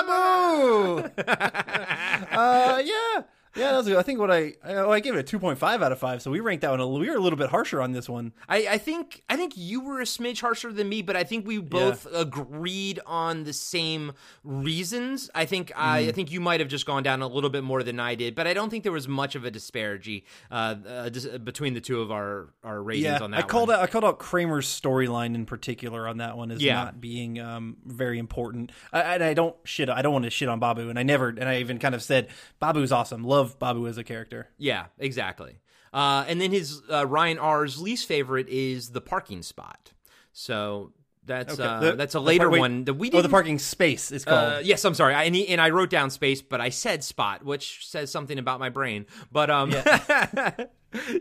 Babu 0.06 1.04
Bhatt. 1.08 1.10
Babu. 1.16 1.22
uh, 2.36 2.82
yeah. 2.84 3.22
Yeah, 3.56 3.70
that 3.70 3.76
was, 3.78 3.86
good. 3.86 3.96
I 3.96 4.02
think 4.02 4.18
what 4.18 4.30
I 4.30 4.54
oh, 4.64 4.90
I 4.90 5.00
gave 5.00 5.14
it 5.14 5.32
a 5.32 5.38
2.5 5.38 5.62
out 5.62 5.92
of 5.92 5.98
5. 5.98 6.22
So 6.22 6.30
we 6.30 6.40
ranked 6.40 6.62
that 6.62 6.70
one. 6.70 6.80
A, 6.80 6.88
we 6.88 7.08
were 7.08 7.16
a 7.16 7.20
little 7.20 7.36
bit 7.38 7.50
harsher 7.50 7.80
on 7.80 7.92
this 7.92 8.08
one. 8.08 8.32
I, 8.48 8.66
I 8.70 8.78
think 8.78 9.22
I 9.28 9.36
think 9.36 9.52
you 9.56 9.80
were 9.80 10.00
a 10.00 10.04
smidge 10.04 10.40
harsher 10.40 10.72
than 10.72 10.88
me, 10.88 11.02
but 11.02 11.16
I 11.16 11.24
think 11.24 11.46
we 11.46 11.58
both 11.58 12.06
agreed 12.12 13.00
on 13.06 13.44
the 13.44 13.52
same 13.52 14.12
reasons. 14.42 15.30
I 15.34 15.44
think 15.44 15.72
I, 15.76 15.94
Mm. 16.04 16.08
I 16.08 16.12
think 16.12 16.32
you 16.32 16.40
might 16.40 16.60
have 16.60 16.68
just 16.68 16.86
gone 16.86 17.02
down 17.02 17.22
a 17.22 17.26
little 17.28 17.50
bit 17.50 17.62
more 17.64 17.82
than 17.82 18.00
I 18.00 18.14
did, 18.14 18.34
but 18.34 18.46
I 18.46 18.54
don't 18.54 18.70
think 18.70 18.82
there 18.82 18.92
was 18.92 19.06
much 19.06 19.34
of 19.34 19.44
a 19.44 19.50
disparity 19.50 20.24
uh, 20.50 20.74
uh, 20.88 21.08
dis- 21.08 21.26
between 21.26 21.74
the 21.74 21.80
two 21.80 22.00
of 22.00 22.10
our, 22.10 22.48
our 22.64 22.82
ratings 22.82 23.04
Yeah, 23.04 23.18
on 23.22 23.30
that. 23.32 23.38
I 23.38 23.42
called 23.42 23.68
one. 23.68 23.76
out 23.78 23.82
I 23.82 23.86
called 23.86 24.04
out 24.04 24.18
Kramer's 24.18 24.66
storyline 24.66 25.34
in 25.34 25.46
particular 25.46 26.08
on 26.08 26.18
that 26.18 26.36
one 26.36 26.50
as 26.50 26.62
Yeah. 26.62 26.74
not 26.74 27.00
being 27.00 27.38
um, 27.38 27.76
very 27.84 28.18
important. 28.18 28.72
I, 28.92 29.00
and 29.14 29.24
I 29.24 29.34
don't 29.34 29.54
shit. 29.64 29.88
I 29.88 30.02
don't 30.02 30.12
want 30.12 30.24
to 30.24 30.30
shit 30.30 30.48
on 30.48 30.58
Babu, 30.60 30.88
and 30.88 30.98
I 30.98 31.02
never. 31.02 31.28
And 31.28 31.44
I 31.44 31.58
even 31.58 31.78
kind 31.78 31.94
of 31.94 32.02
said 32.02 32.28
Babu's 32.60 32.90
awesome. 32.92 33.22
Love 33.24 33.43
Babu 33.44 33.86
as 33.86 33.98
a 33.98 34.04
character. 34.04 34.48
Yeah, 34.58 34.86
exactly. 34.98 35.58
Uh, 35.92 36.24
and 36.26 36.40
then 36.40 36.50
his 36.50 36.82
uh, 36.90 37.06
Ryan 37.06 37.38
R's 37.38 37.80
least 37.80 38.08
favorite 38.08 38.48
is 38.48 38.90
the 38.90 39.00
parking 39.00 39.42
spot. 39.42 39.92
So 40.32 40.92
that's 41.26 41.58
uh, 41.58 41.80
The- 41.80 41.92
that's 41.96 42.14
a 42.14 42.20
later 42.20 42.48
par- 42.50 42.58
one 42.58 42.84
that 42.84 42.94
we 42.94 43.10
Oh, 43.12 43.22
the 43.22 43.28
parking 43.28 43.58
space 43.58 44.10
is 44.12 44.24
called. 44.24 44.52
Uh, 44.54 44.60
yes, 44.62 44.84
I'm 44.84 44.94
sorry. 44.94 45.14
I, 45.14 45.24
and, 45.24 45.34
he, 45.34 45.48
and 45.48 45.60
I 45.60 45.70
wrote 45.70 45.90
down 45.90 46.10
space, 46.10 46.42
but 46.42 46.60
I 46.60 46.68
said 46.68 47.02
spot, 47.04 47.44
which 47.44 47.86
says 47.86 48.10
something 48.10 48.38
about 48.38 48.60
my 48.60 48.68
brain. 48.70 49.06
But 49.32 49.50
um, 49.50 49.70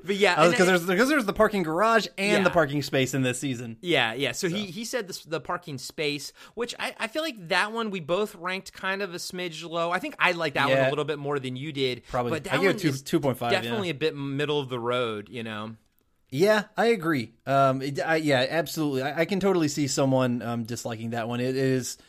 but 0.03 0.15
yeah, 0.15 0.35
Oh, 0.37 0.51
because 0.51 0.67
there's 0.67 0.85
because 0.85 1.09
there's 1.09 1.25
the 1.25 1.33
parking 1.33 1.63
garage 1.63 2.07
and 2.17 2.31
Yeah. 2.39 2.43
the 2.43 2.49
parking 2.49 2.81
space 2.81 3.13
in 3.13 3.21
this 3.23 3.39
season. 3.39 3.77
yeah, 3.81 4.13
yeah. 4.13 4.31
So, 4.31 4.47
he 4.49 4.65
he 4.65 4.85
said 4.85 5.07
this, 5.07 5.23
the 5.23 5.39
parking 5.39 5.77
space, 5.77 6.31
which 6.53 6.75
I, 6.79 6.93
I 6.99 7.07
feel 7.07 7.21
like 7.23 7.47
that 7.49 7.71
one 7.71 7.89
we 7.89 7.99
both 7.99 8.35
ranked 8.35 8.73
kind 8.73 9.01
of 9.01 9.13
a 9.13 9.17
smidge 9.17 9.67
low. 9.67 9.91
I 9.91 9.99
think 9.99 10.15
I 10.19 10.31
like 10.33 10.53
that 10.55 10.69
one 10.69 10.77
a 10.77 10.89
little 10.89 11.05
bit 11.05 11.17
more 11.19 11.39
than 11.39 11.55
you 11.55 11.71
did. 11.71 12.03
Probably. 12.07 12.31
but 12.31 12.43
that 12.45 12.53
I 12.53 12.57
gave 12.57 12.65
one 12.67 12.77
two- 12.77 12.89
is 12.89 13.01
2.5, 13.03 13.41
yeah. 13.41 13.61
Definitely 13.61 13.89
a 13.89 13.93
bit 13.95 14.15
middle 14.15 14.59
of 14.59 14.69
the 14.69 14.79
road, 14.79 15.29
you 15.29 15.43
know. 15.43 15.75
Yeah, 16.33 16.63
I 16.75 16.87
agree. 16.87 17.31
Um, 17.45 17.83
it, 17.83 17.99
I, 18.03 18.15
yeah, 18.15 18.43
absolutely. 18.49 19.03
I, 19.03 19.19
I 19.19 19.25
can 19.25 19.39
totally 19.39 19.67
see 19.67 19.85
someone 19.85 20.41
um, 20.41 20.63
disliking 20.63 21.11
that 21.11 21.27
one. 21.27 21.39
It 21.39 21.55
is 21.55 21.99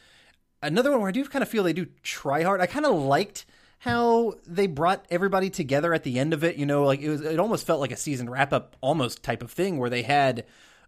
another 0.62 0.90
one 0.90 1.00
where 1.00 1.10
I 1.10 1.12
do 1.12 1.22
kind 1.26 1.42
of 1.42 1.48
feel 1.50 1.62
they 1.62 1.74
do 1.74 1.86
try 2.02 2.42
hard. 2.42 2.62
I 2.62 2.66
kind 2.66 2.86
of 2.86 2.94
liked 2.94 3.44
how 3.80 4.32
they 4.46 4.66
brought 4.66 5.04
everybody 5.10 5.50
together 5.50 5.92
at 5.92 6.04
the 6.04 6.18
end 6.18 6.32
of 6.32 6.42
it. 6.42 6.56
You 6.56 6.64
know, 6.64 6.84
like 6.84 7.00
it 7.00 7.10
was. 7.10 7.20
It 7.20 7.38
almost 7.38 7.66
felt 7.66 7.80
like 7.80 7.92
a 7.92 7.98
season 7.98 8.30
wrap 8.30 8.54
up, 8.54 8.76
almost 8.80 9.22
type 9.22 9.42
of 9.42 9.50
thing, 9.50 9.76
where 9.78 9.90
they 9.90 10.02
had. 10.02 10.46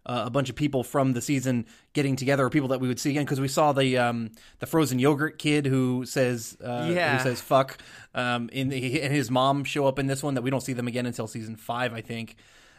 Uh, 0.09 0.23
a 0.25 0.29
bunch 0.29 0.49
of 0.49 0.55
people 0.55 0.85
from 0.85 1.11
the 1.11 1.19
season 1.19 1.65
getting 1.91 2.15
together, 2.15 2.45
or 2.45 2.49
people 2.49 2.69
that 2.69 2.79
we 2.79 2.87
would 2.87 2.97
see 2.97 3.09
again, 3.09 3.25
because 3.25 3.41
we 3.41 3.49
saw 3.49 3.73
the 3.73 3.97
um, 3.97 4.31
the 4.59 4.65
frozen 4.65 4.99
yogurt 4.99 5.37
kid 5.37 5.65
who 5.65 6.05
says 6.05 6.57
uh, 6.63 6.89
Yeah. 6.89 7.17
who 7.17 7.23
says 7.23 7.41
fuck, 7.41 7.77
um, 8.15 8.47
in 8.53 8.69
the, 8.69 9.01
and 9.01 9.13
his 9.13 9.29
mom 9.29 9.65
show 9.65 9.85
up 9.85 9.99
in 9.99 10.07
this 10.07 10.23
one 10.23 10.35
that 10.35 10.43
we 10.43 10.49
don't 10.49 10.61
see 10.61 10.71
them 10.71 10.87
again 10.87 11.05
until 11.05 11.27
season 11.27 11.57
five, 11.57 11.93
I 11.93 11.99
think. 11.99 12.37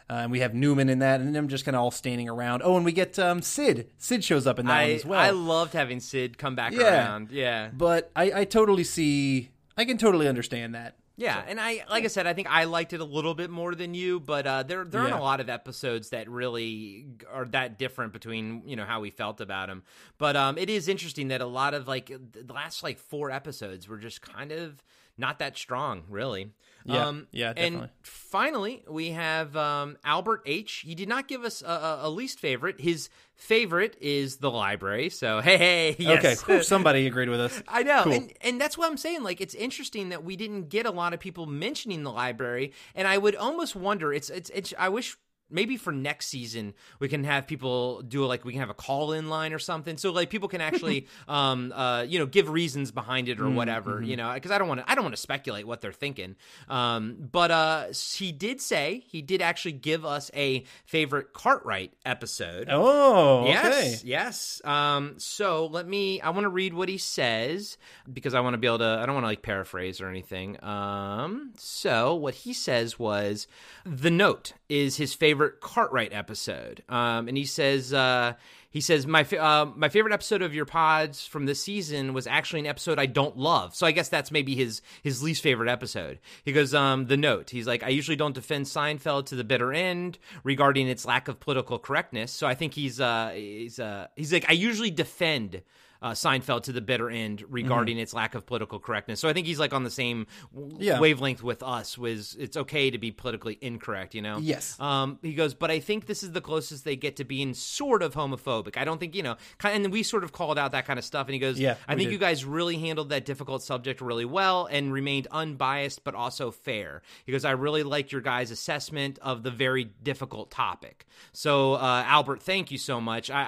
Uh, 0.09 0.13
and 0.23 0.31
we 0.31 0.39
have 0.39 0.55
Newman 0.55 0.89
in 0.89 0.99
that, 0.99 1.19
and 1.21 1.35
them 1.35 1.47
just 1.47 1.65
kind 1.65 1.75
of 1.75 1.81
all 1.83 1.91
standing 1.91 2.27
around. 2.27 2.61
Oh, 2.65 2.75
and 2.75 2.83
we 2.83 2.91
get 2.91 3.19
um, 3.19 3.41
Sid. 3.43 3.91
Sid 3.99 4.23
shows 4.23 4.47
up 4.47 4.57
in 4.57 4.65
that 4.65 4.81
one 4.81 4.91
as 4.91 5.05
well. 5.05 5.19
I 5.19 5.29
loved 5.29 5.73
having 5.73 5.99
Sid 5.99 6.37
come 6.37 6.55
back 6.55 6.73
Yeah. 6.73 7.05
around. 7.07 7.29
Yeah. 7.31 7.69
but 7.71 8.09
I, 8.15 8.31
I 8.41 8.43
totally 8.45 8.83
see. 8.83 9.49
I 9.77 9.85
can 9.85 9.97
totally 9.99 10.27
understand 10.27 10.73
that. 10.75 10.95
Yeah, 11.15 11.43
and 11.47 11.59
I 11.59 11.83
like 11.89 12.05
I 12.05 12.07
said, 12.07 12.27
I 12.27 12.33
think 12.33 12.47
I 12.49 12.63
liked 12.63 12.93
it 12.93 13.01
a 13.01 13.05
little 13.05 13.35
bit 13.35 13.49
more 13.49 13.75
than 13.75 13.93
you, 13.93 14.21
but 14.21 14.47
uh, 14.47 14.63
there 14.63 14.85
there 14.85 15.01
aren't 15.01 15.13
Yeah. 15.13 15.19
a 15.19 15.21
lot 15.21 15.41
of 15.41 15.49
episodes 15.49 16.11
that 16.11 16.29
really 16.29 17.07
are 17.29 17.43
that 17.47 17.77
different 17.77 18.13
between 18.13 18.63
you 18.65 18.77
know 18.77 18.85
how 18.85 19.01
we 19.01 19.09
felt 19.09 19.41
about 19.41 19.67
them. 19.67 19.83
But 20.17 20.37
um, 20.37 20.57
it 20.57 20.69
is 20.69 20.87
interesting 20.87 21.27
that 21.27 21.41
a 21.41 21.45
lot 21.45 21.73
of 21.73 21.89
like 21.89 22.07
the 22.07 22.53
last 22.53 22.83
like 22.83 22.97
four 22.99 23.31
episodes 23.31 23.85
were 23.87 23.97
just 23.97 24.21
kind 24.21 24.53
of 24.53 24.81
not 25.17 25.39
that 25.39 25.57
strong, 25.57 26.03
really. 26.07 26.51
Yeah, 26.85 27.07
um, 27.07 27.27
yeah, 27.31 27.53
And 27.55 27.89
finally, 28.03 28.83
we 28.87 29.11
have 29.11 29.55
um, 29.55 29.97
Albert 30.03 30.43
H. 30.45 30.83
He 30.85 30.95
did 30.95 31.09
not 31.09 31.27
give 31.27 31.43
us 31.43 31.61
a, 31.61 31.99
a, 32.03 32.09
least 32.09 32.39
favorite. 32.39 32.79
His 32.79 33.09
favorite 33.35 33.97
is 33.99 34.37
the 34.37 34.49
library. 34.49 35.09
So 35.09 35.41
hey, 35.41 35.57
hey, 35.57 35.95
yes. 35.99 36.43
Okay, 36.43 36.61
somebody 36.61 37.05
agreed 37.07 37.29
with 37.29 37.41
us. 37.41 37.61
I 37.67 37.83
know, 37.83 38.03
Cool. 38.03 38.13
and 38.13 38.33
and 38.41 38.61
that's 38.61 38.77
what 38.77 38.89
I'm 38.89 38.97
saying. 38.97 39.23
Like, 39.23 39.41
it's 39.41 39.55
interesting 39.55 40.09
that 40.09 40.23
we 40.23 40.35
didn't 40.35 40.69
get 40.69 40.85
a 40.85 40.91
lot 40.91 41.13
of 41.13 41.19
people 41.19 41.45
mentioning 41.45 42.03
the 42.03 42.11
library, 42.11 42.73
and 42.95 43.07
I 43.07 43.17
would 43.17 43.35
almost 43.35 43.75
wonder. 43.75 44.13
It's 44.13 44.29
it's, 44.29 44.49
it's 44.51 44.73
I 44.77 44.89
wish. 44.89 45.17
Maybe 45.49 45.77
for 45.77 45.91
next 45.91 46.27
season 46.27 46.73
we 46.99 47.07
can 47.07 47.23
have 47.23 47.47
people 47.47 48.01
do 48.01 48.25
like 48.25 48.45
we 48.45 48.51
can 48.53 48.59
have 48.61 48.69
a 48.69 48.73
call 48.75 49.13
in 49.13 49.29
line 49.29 49.53
or 49.53 49.59
something, 49.59 49.97
so 49.97 50.11
like 50.11 50.29
people 50.29 50.47
can 50.47 50.61
actually, 50.61 51.07
um, 51.27 51.71
uh, 51.73 52.03
you 52.07 52.19
know, 52.19 52.25
give 52.25 52.49
reasons 52.49 52.91
behind 52.91 53.29
it 53.29 53.39
or 53.39 53.49
whatever, 53.49 54.01
you 54.01 54.15
know, 54.15 54.33
because 54.33 54.51
I 54.51 54.57
don't 54.57 54.67
want 54.67 54.81
to, 54.81 54.89
I 54.91 54.95
don't 54.95 55.03
want 55.03 55.15
to 55.15 55.21
speculate 55.21 55.65
what 55.65 55.81
they're 55.81 55.91
thinking. 55.91 56.35
Um, 56.67 57.17
but 57.31 57.51
uh, 57.51 57.85
he 58.15 58.31
did 58.31 58.61
say 58.61 59.03
he 59.07 59.21
did 59.21 59.41
actually 59.41 59.73
give 59.73 60.05
us 60.05 60.29
a 60.33 60.63
favorite 60.85 61.33
Cartwright 61.33 61.93
episode. 62.05 62.67
Oh, 62.69 63.43
okay. 63.43 63.51
Yes, 63.51 64.03
yes. 64.03 64.61
Um, 64.63 65.15
so 65.17 65.65
let 65.67 65.87
me. 65.87 66.21
I 66.21 66.29
want 66.31 66.43
to 66.43 66.49
read 66.49 66.73
what 66.73 66.89
he 66.89 66.97
says 66.97 67.77
because 68.11 68.33
I 68.33 68.41
want 68.41 68.53
to 68.53 68.57
be 68.57 68.67
able 68.67 68.79
to. 68.79 68.99
I 69.01 69.05
don't 69.05 69.15
want 69.15 69.23
to 69.23 69.29
like 69.29 69.41
paraphrase 69.41 70.01
or 70.01 70.09
anything. 70.09 70.61
Um, 70.63 71.53
so 71.57 72.15
what 72.15 72.33
he 72.33 72.53
says 72.53 72.99
was, 72.99 73.47
the 73.85 74.11
note 74.11 74.53
is 74.67 74.97
his 74.97 75.13
favorite 75.13 75.38
Cartwright 75.47 76.11
episode. 76.11 76.83
Um, 76.89 77.29
and 77.29 77.37
he 77.37 77.45
says, 77.45 77.93
uh, 77.93 78.33
he 78.69 78.81
says 78.81 79.07
my 79.07 79.23
fa- 79.23 79.41
uh, 79.41 79.71
my 79.75 79.89
favorite 79.89 80.13
episode 80.13 80.41
of 80.41 80.53
your 80.53 80.65
pods 80.65 81.25
from 81.25 81.45
this 81.45 81.61
season 81.61 82.13
was 82.13 82.27
actually 82.27 82.59
an 82.59 82.65
episode 82.67 82.99
I 82.99 83.05
don't 83.07 83.37
love. 83.37 83.73
So 83.73 83.87
I 83.87 83.91
guess 83.91 84.09
that's 84.09 84.31
maybe 84.31 84.55
his 84.55 84.81
his 85.01 85.23
least 85.23 85.41
favorite 85.41 85.69
episode. 85.69 86.19
He 86.43 86.51
goes, 86.51 86.73
um, 86.73 87.07
the 87.07 87.17
note. 87.17 87.49
He's 87.49 87.65
like, 87.65 87.81
I 87.81 87.89
usually 87.89 88.17
don't 88.17 88.35
defend 88.35 88.65
Seinfeld 88.65 89.25
to 89.27 89.35
the 89.35 89.43
bitter 89.43 89.73
end 89.73 90.19
regarding 90.43 90.87
its 90.87 91.05
lack 91.05 91.27
of 91.27 91.39
political 91.39 91.79
correctness. 91.79 92.31
So 92.31 92.45
I 92.45 92.53
think 92.53 92.73
he's 92.73 92.99
uh 92.99 93.31
he's 93.33 93.79
uh 93.79 94.07
he's 94.15 94.33
like 94.33 94.45
I 94.49 94.53
usually 94.53 94.91
defend. 94.91 95.61
Uh, 96.01 96.11
Seinfeld 96.11 96.63
to 96.63 96.71
the 96.71 96.79
bitter 96.79 97.09
end 97.09 97.43
regarding 97.49 97.97
its 97.99 98.13
lack 98.13 98.33
of 98.33 98.45
political 98.45 98.79
correctness. 98.79 99.19
So 99.19 99.27
I 99.27 99.33
think 99.33 99.45
he's 99.47 99.59
like 99.59 99.73
on 99.73 99.83
the 99.83 99.89
same 99.89 100.27
w- 100.55 100.77
Yeah. 100.79 100.97
wavelength 100.97 101.43
with 101.43 101.61
us. 101.61 101.97
Was 101.97 102.35
it's 102.39 102.55
okay 102.55 102.89
to 102.89 102.97
be 102.97 103.11
politically 103.11 103.57
incorrect? 103.59 104.15
You 104.15 104.21
know? 104.21 104.37
Yes. 104.37 104.79
Um, 104.79 105.19
he 105.21 105.33
goes, 105.33 105.53
but 105.53 105.69
I 105.69 105.81
think 105.81 106.05
this 106.05 106.23
is 106.23 106.31
the 106.31 106.39
closest 106.39 106.85
they 106.85 106.95
get 106.95 107.17
to 107.17 107.25
being 107.25 107.53
sort 107.53 108.01
of 108.01 108.13
homophobic. 108.13 108.77
I 108.77 108.85
don't 108.85 108.97
think 108.97 109.13
you 109.13 109.23
know, 109.23 109.35
kind 109.57 109.83
and 109.83 109.91
we 109.91 110.03
sort 110.03 110.23
of 110.23 110.31
called 110.31 110.57
out 110.57 110.71
that 110.71 110.85
kind 110.85 110.97
of 110.97 111.03
stuff. 111.03 111.27
And 111.27 111.33
he 111.33 111.39
goes, 111.39 111.59
Yeah, 111.59 111.75
I 111.85 111.95
think 111.95 112.07
did. 112.07 112.13
you 112.13 112.17
guys 112.17 112.45
really 112.45 112.77
handled 112.77 113.09
that 113.09 113.25
difficult 113.25 113.61
subject 113.61 113.99
really 113.99 114.23
well 114.23 114.67
and 114.71 114.93
remained 114.93 115.27
unbiased 115.31 116.05
but 116.05 116.15
also 116.15 116.49
fair. 116.49 117.01
He 117.25 117.33
goes, 117.33 117.43
I 117.43 117.51
really 117.51 117.83
like 117.83 118.13
your 118.13 118.21
guys' 118.21 118.51
assessment 118.51 119.19
of 119.21 119.43
the 119.43 119.51
very 119.51 119.83
difficult 120.01 120.49
topic. 120.49 121.05
So, 121.33 121.73
uh, 121.73 122.03
Albert, 122.07 122.41
thank 122.41 122.71
you 122.71 122.77
so 122.77 123.01
much. 123.01 123.29
I, 123.29 123.41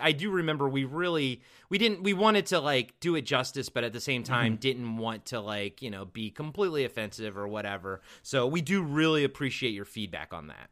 I 0.00 0.08
I 0.08 0.12
do 0.12 0.30
remember 0.30 0.66
we 0.70 0.84
really 0.84 1.42
we 1.70 1.78
didn't 1.78 2.02
we 2.02 2.12
wanted 2.14 2.46
to 2.46 2.60
like 2.60 2.98
do 3.00 3.14
it 3.16 3.22
justice, 3.22 3.68
but 3.68 3.84
at 3.84 3.92
the 3.92 4.00
same 4.00 4.22
time 4.22 4.52
Mm-hmm. 4.52 4.60
didn't 4.60 4.96
want 4.96 5.26
to 5.26 5.40
like 5.40 5.82
you 5.82 5.90
know 5.90 6.04
be 6.04 6.30
completely 6.30 6.84
offensive 6.84 7.36
or 7.36 7.46
whatever. 7.48 8.00
So 8.22 8.46
we 8.46 8.60
do 8.60 8.82
really 8.82 9.24
appreciate 9.24 9.70
your 9.74 9.84
feedback 9.84 10.32
on 10.32 10.46
that. 10.48 10.70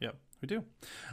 Yep, 0.00 0.16
we 0.42 0.48
do. 0.48 0.64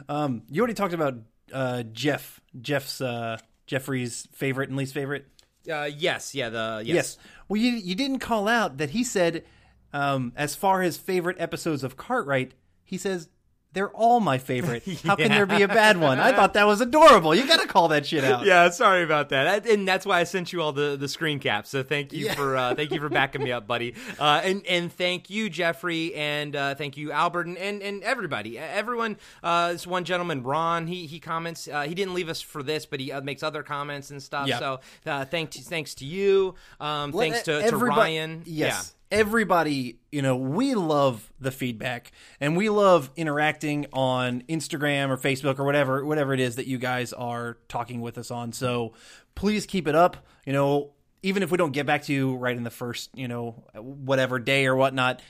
Um, 0.08 0.42
you 0.50 0.60
already 0.60 0.74
talked 0.74 0.94
about 0.94 1.14
uh, 1.52 1.82
Jeff. 1.92 2.40
Jeff's 2.60 3.00
uh, 3.00 3.38
Jeffrey's 3.66 4.26
favorite 4.32 4.68
and 4.68 4.78
least 4.78 4.94
favorite. 4.94 5.26
Uh, 5.70 5.90
yes, 5.96 6.34
yeah, 6.34 6.48
the 6.48 6.82
yes. 6.84 6.94
Yes. 6.94 7.18
Well, 7.48 7.60
you 7.60 7.72
you 7.72 7.94
didn't 7.94 8.20
call 8.20 8.46
out 8.48 8.78
that 8.78 8.90
he 8.90 9.02
said, 9.04 9.44
um, 9.92 10.32
as 10.36 10.54
far 10.54 10.82
as 10.82 10.96
favorite 10.96 11.36
episodes 11.40 11.82
of 11.82 11.96
Cartwright, 11.96 12.54
he 12.84 12.96
says 12.96 13.28
they're 13.76 13.90
all 13.90 14.20
my 14.20 14.38
favorite. 14.38 14.84
How 15.04 15.16
can 15.16 15.28
there 15.28 15.44
be 15.44 15.60
a 15.60 15.68
bad 15.68 15.98
one? 15.98 16.18
I 16.18 16.32
thought 16.32 16.54
that 16.54 16.66
was 16.66 16.80
adorable. 16.80 17.34
You 17.34 17.46
got 17.46 17.60
to 17.60 17.68
call 17.68 17.88
that 17.88 18.06
shit 18.06 18.24
out. 18.24 18.46
Yeah, 18.46 18.70
sorry 18.70 19.02
about 19.02 19.28
that, 19.28 19.66
and 19.66 19.86
that's 19.86 20.06
why 20.06 20.18
I 20.18 20.24
sent 20.24 20.50
you 20.50 20.62
all 20.62 20.72
the, 20.72 20.96
the 20.98 21.08
screen 21.08 21.38
caps. 21.38 21.68
So 21.68 21.82
thank 21.82 22.10
you 22.14 22.30
for 22.30 22.56
uh, 22.56 22.74
thank 22.74 22.90
you 22.90 22.98
for 22.98 23.10
backing 23.10 23.42
me 23.42 23.52
up, 23.52 23.66
buddy. 23.76 23.94
Uh, 24.18 24.40
and 24.42 24.64
and 24.66 24.90
thank 24.90 25.28
you, 25.28 25.50
Jeffrey, 25.50 26.14
and 26.14 26.56
uh, 26.56 26.74
thank 26.74 26.96
you, 26.96 27.12
Albert, 27.12 27.48
and 27.48 27.58
and, 27.58 27.82
and 27.82 28.02
everybody, 28.02 28.58
everyone. 28.58 29.18
Uh, 29.42 29.72
this 29.72 29.86
one 29.86 30.04
gentleman, 30.04 30.42
Ron, 30.42 30.86
he 30.86 31.04
he 31.04 31.20
comments. 31.20 31.68
Uh, 31.68 31.82
he 31.82 31.94
didn't 31.94 32.14
leave 32.14 32.30
us 32.30 32.40
for 32.40 32.62
this, 32.62 32.86
but 32.86 32.98
he 32.98 33.12
uh, 33.12 33.20
makes 33.20 33.42
other 33.42 33.62
comments 33.62 34.10
and 34.10 34.22
stuff. 34.22 34.48
Yeah. 34.48 34.58
So 34.58 34.80
uh, 35.04 35.26
thanks 35.26 35.60
thanks 35.68 35.94
to 35.96 36.06
you. 36.06 36.54
Um, 36.80 37.12
thanks 37.12 37.42
to, 37.42 37.68
to 37.68 37.76
Ryan. 37.76 38.40
Yes. 38.46 38.95
Everybody, 39.10 39.98
you 40.10 40.20
know, 40.20 40.36
we 40.36 40.74
love 40.74 41.32
the 41.38 41.52
feedback 41.52 42.10
and 42.40 42.56
we 42.56 42.68
love 42.68 43.10
interacting 43.16 43.86
on 43.92 44.42
Instagram 44.48 45.10
or 45.10 45.16
Facebook 45.16 45.58
or 45.58 45.64
whatever 45.64 46.04
whatever 46.04 46.34
it 46.34 46.40
is 46.40 46.56
that 46.56 46.66
you 46.66 46.78
guys 46.78 47.12
are 47.12 47.58
talking 47.68 48.00
with 48.00 48.18
us 48.18 48.30
on. 48.30 48.52
So 48.52 48.94
please 49.34 49.64
keep 49.64 49.86
it 49.86 49.94
up. 49.94 50.16
You 50.44 50.52
know, 50.52 50.92
even 51.22 51.42
if 51.42 51.50
we 51.50 51.56
don't 51.56 51.72
get 51.72 51.86
back 51.86 52.02
to 52.04 52.12
you 52.12 52.36
right 52.36 52.56
in 52.56 52.64
the 52.64 52.70
first, 52.70 53.10
you 53.14 53.28
know, 53.28 53.64
whatever 53.74 54.38
day 54.38 54.66
or 54.66 54.74
whatnot, 54.74 55.22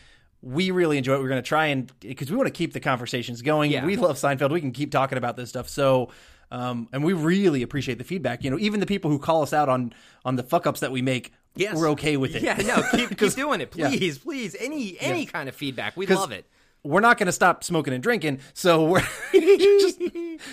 we 0.43 0.71
really 0.71 0.99
enjoy 0.99 1.15
it. 1.15 1.21
We're 1.21 1.29
going 1.29 1.43
to 1.43 1.49
try 1.49 1.67
and 1.67 1.91
because 2.01 2.31
we 2.31 2.37
want 2.37 2.47
to 2.47 2.53
keep 2.53 2.73
the 2.73 2.81
conversations 2.81 3.43
going. 3.43 3.73
Yeah. 3.73 3.85
We 3.85 3.97
love 3.97 4.17
Seinfeld. 4.17 4.53
We 4.53 4.61
can 4.61 4.73
keep 4.73 4.91
talking 4.91 5.19
about 5.19 5.37
this 5.37 5.49
stuff. 5.49 5.69
So, 5.69 6.11
um, 6.51 6.89
and 6.93 7.03
we 7.03 7.13
really 7.13 7.63
appreciate 7.63 7.99
the 7.99 8.05
feedback. 8.05 8.45
You 8.45 8.51
know, 8.51 8.59
even 8.59 8.81
the 8.81 8.87
people 8.87 9.11
who 9.11 9.19
call 9.19 9.43
us 9.43 9.53
out 9.53 9.69
on 9.69 9.93
on 10.25 10.37
the 10.37 10.43
fuck 10.43 10.67
ups 10.67 10.81
that 10.81 10.93
we 10.93 11.03
make, 11.03 11.33
Yes. 11.57 11.77
we're 11.77 11.91
okay 11.91 12.17
with 12.17 12.35
it. 12.35 12.43
Yeah, 12.43 12.57
no, 12.57 12.83
keep, 12.91 13.19
keep 13.19 13.33
doing 13.35 13.61
it, 13.61 13.73
yeah. 13.75 13.89
please, 13.89 14.19
please. 14.19 14.55
Any 14.59 14.99
any 15.01 15.27
kind 15.27 15.49
of 15.49 15.55
feedback, 15.55 15.97
we 15.97 16.07
love 16.07 16.33
it. 16.33 16.47
We're 16.83 17.01
not 17.01 17.19
going 17.19 17.27
to 17.27 17.33
stop 17.33 17.65
smoking 17.65 17.95
and 17.95 18.03
drinking, 18.03 18.41
so 18.55 18.85
we're 18.85 19.01
just, 19.33 20.01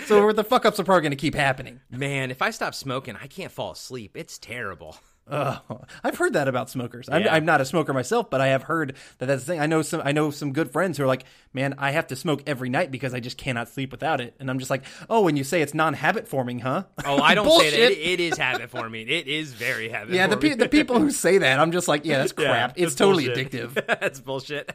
so 0.08 0.24
we're, 0.26 0.34
the 0.34 0.44
fuck 0.44 0.66
ups 0.66 0.80
are 0.80 0.84
probably 0.84 1.02
going 1.04 1.12
to 1.12 1.16
keep 1.16 1.36
happening. 1.36 1.80
Man, 1.92 2.32
if 2.32 2.42
I 2.42 2.50
stop 2.50 2.74
smoking, 2.74 3.16
I 3.22 3.28
can't 3.28 3.52
fall 3.52 3.72
asleep. 3.74 4.18
It's 4.18 4.40
terrible. 4.40 4.98
Uh, 5.28 5.58
I've 6.04 6.18
heard 6.18 6.34
that 6.34 6.48
about 6.48 6.70
smokers. 6.70 7.08
I'm, 7.12 7.22
Yeah. 7.24 7.34
I'm 7.34 7.46
not 7.46 7.62
a 7.62 7.66
smoker 7.66 7.94
myself, 7.94 8.30
but 8.30 8.42
I 8.42 8.48
have 8.48 8.64
heard 8.64 8.96
that 9.20 9.26
that's 9.28 9.44
the 9.46 9.54
thing. 9.54 9.60
I 9.62 9.66
know 9.68 9.82
some. 9.82 10.02
I 10.04 10.12
know 10.12 10.32
some 10.32 10.52
good 10.52 10.72
friends 10.72 10.98
who 10.98 11.04
are 11.06 11.08
like, 11.08 11.24
"Man, 11.54 11.76
I 11.78 11.92
have 11.92 12.08
to 12.08 12.16
smoke 12.16 12.44
every 12.46 12.70
night 12.70 12.92
because 12.92 13.14
I 13.14 13.20
just 13.22 13.38
cannot 13.38 13.70
sleep 13.70 13.92
without 13.92 14.20
it." 14.22 14.36
And 14.40 14.50
I'm 14.50 14.60
just 14.60 14.70
like, 14.70 14.84
"Oh, 15.10 15.22
when 15.22 15.38
you 15.38 15.44
say 15.44 15.62
it's 15.62 15.74
non-habit 15.74 16.28
forming, 16.28 16.60
huh?" 16.60 16.84
Oh, 17.06 17.18
I 17.22 17.36
don't 17.36 17.50
say 17.60 17.70
that. 17.70 17.92
It, 17.92 17.98
it 17.98 18.20
is 18.20 18.38
habit 18.38 18.70
forming. 18.70 19.08
It 19.08 19.28
is 19.28 19.54
very 19.54 19.90
habit 19.90 20.14
yeah, 20.14 20.28
the 20.28 20.38
pe- 20.38 20.56
the 20.56 20.68
people 20.70 21.00
who 21.00 21.10
say 21.12 21.38
that, 21.38 21.60
I'm 21.60 21.72
just 21.72 21.88
like, 21.88 22.06
"Yeah, 22.06 22.18
that's 22.20 22.34
Yeah, 22.38 22.46
crap. 22.50 22.72
it's 22.72 22.82
that's 22.82 22.96
totally 22.96 23.28
bullshit. 23.28 23.52
addictive." 23.52 23.86
That's 24.00 24.20
bullshit. 24.20 24.72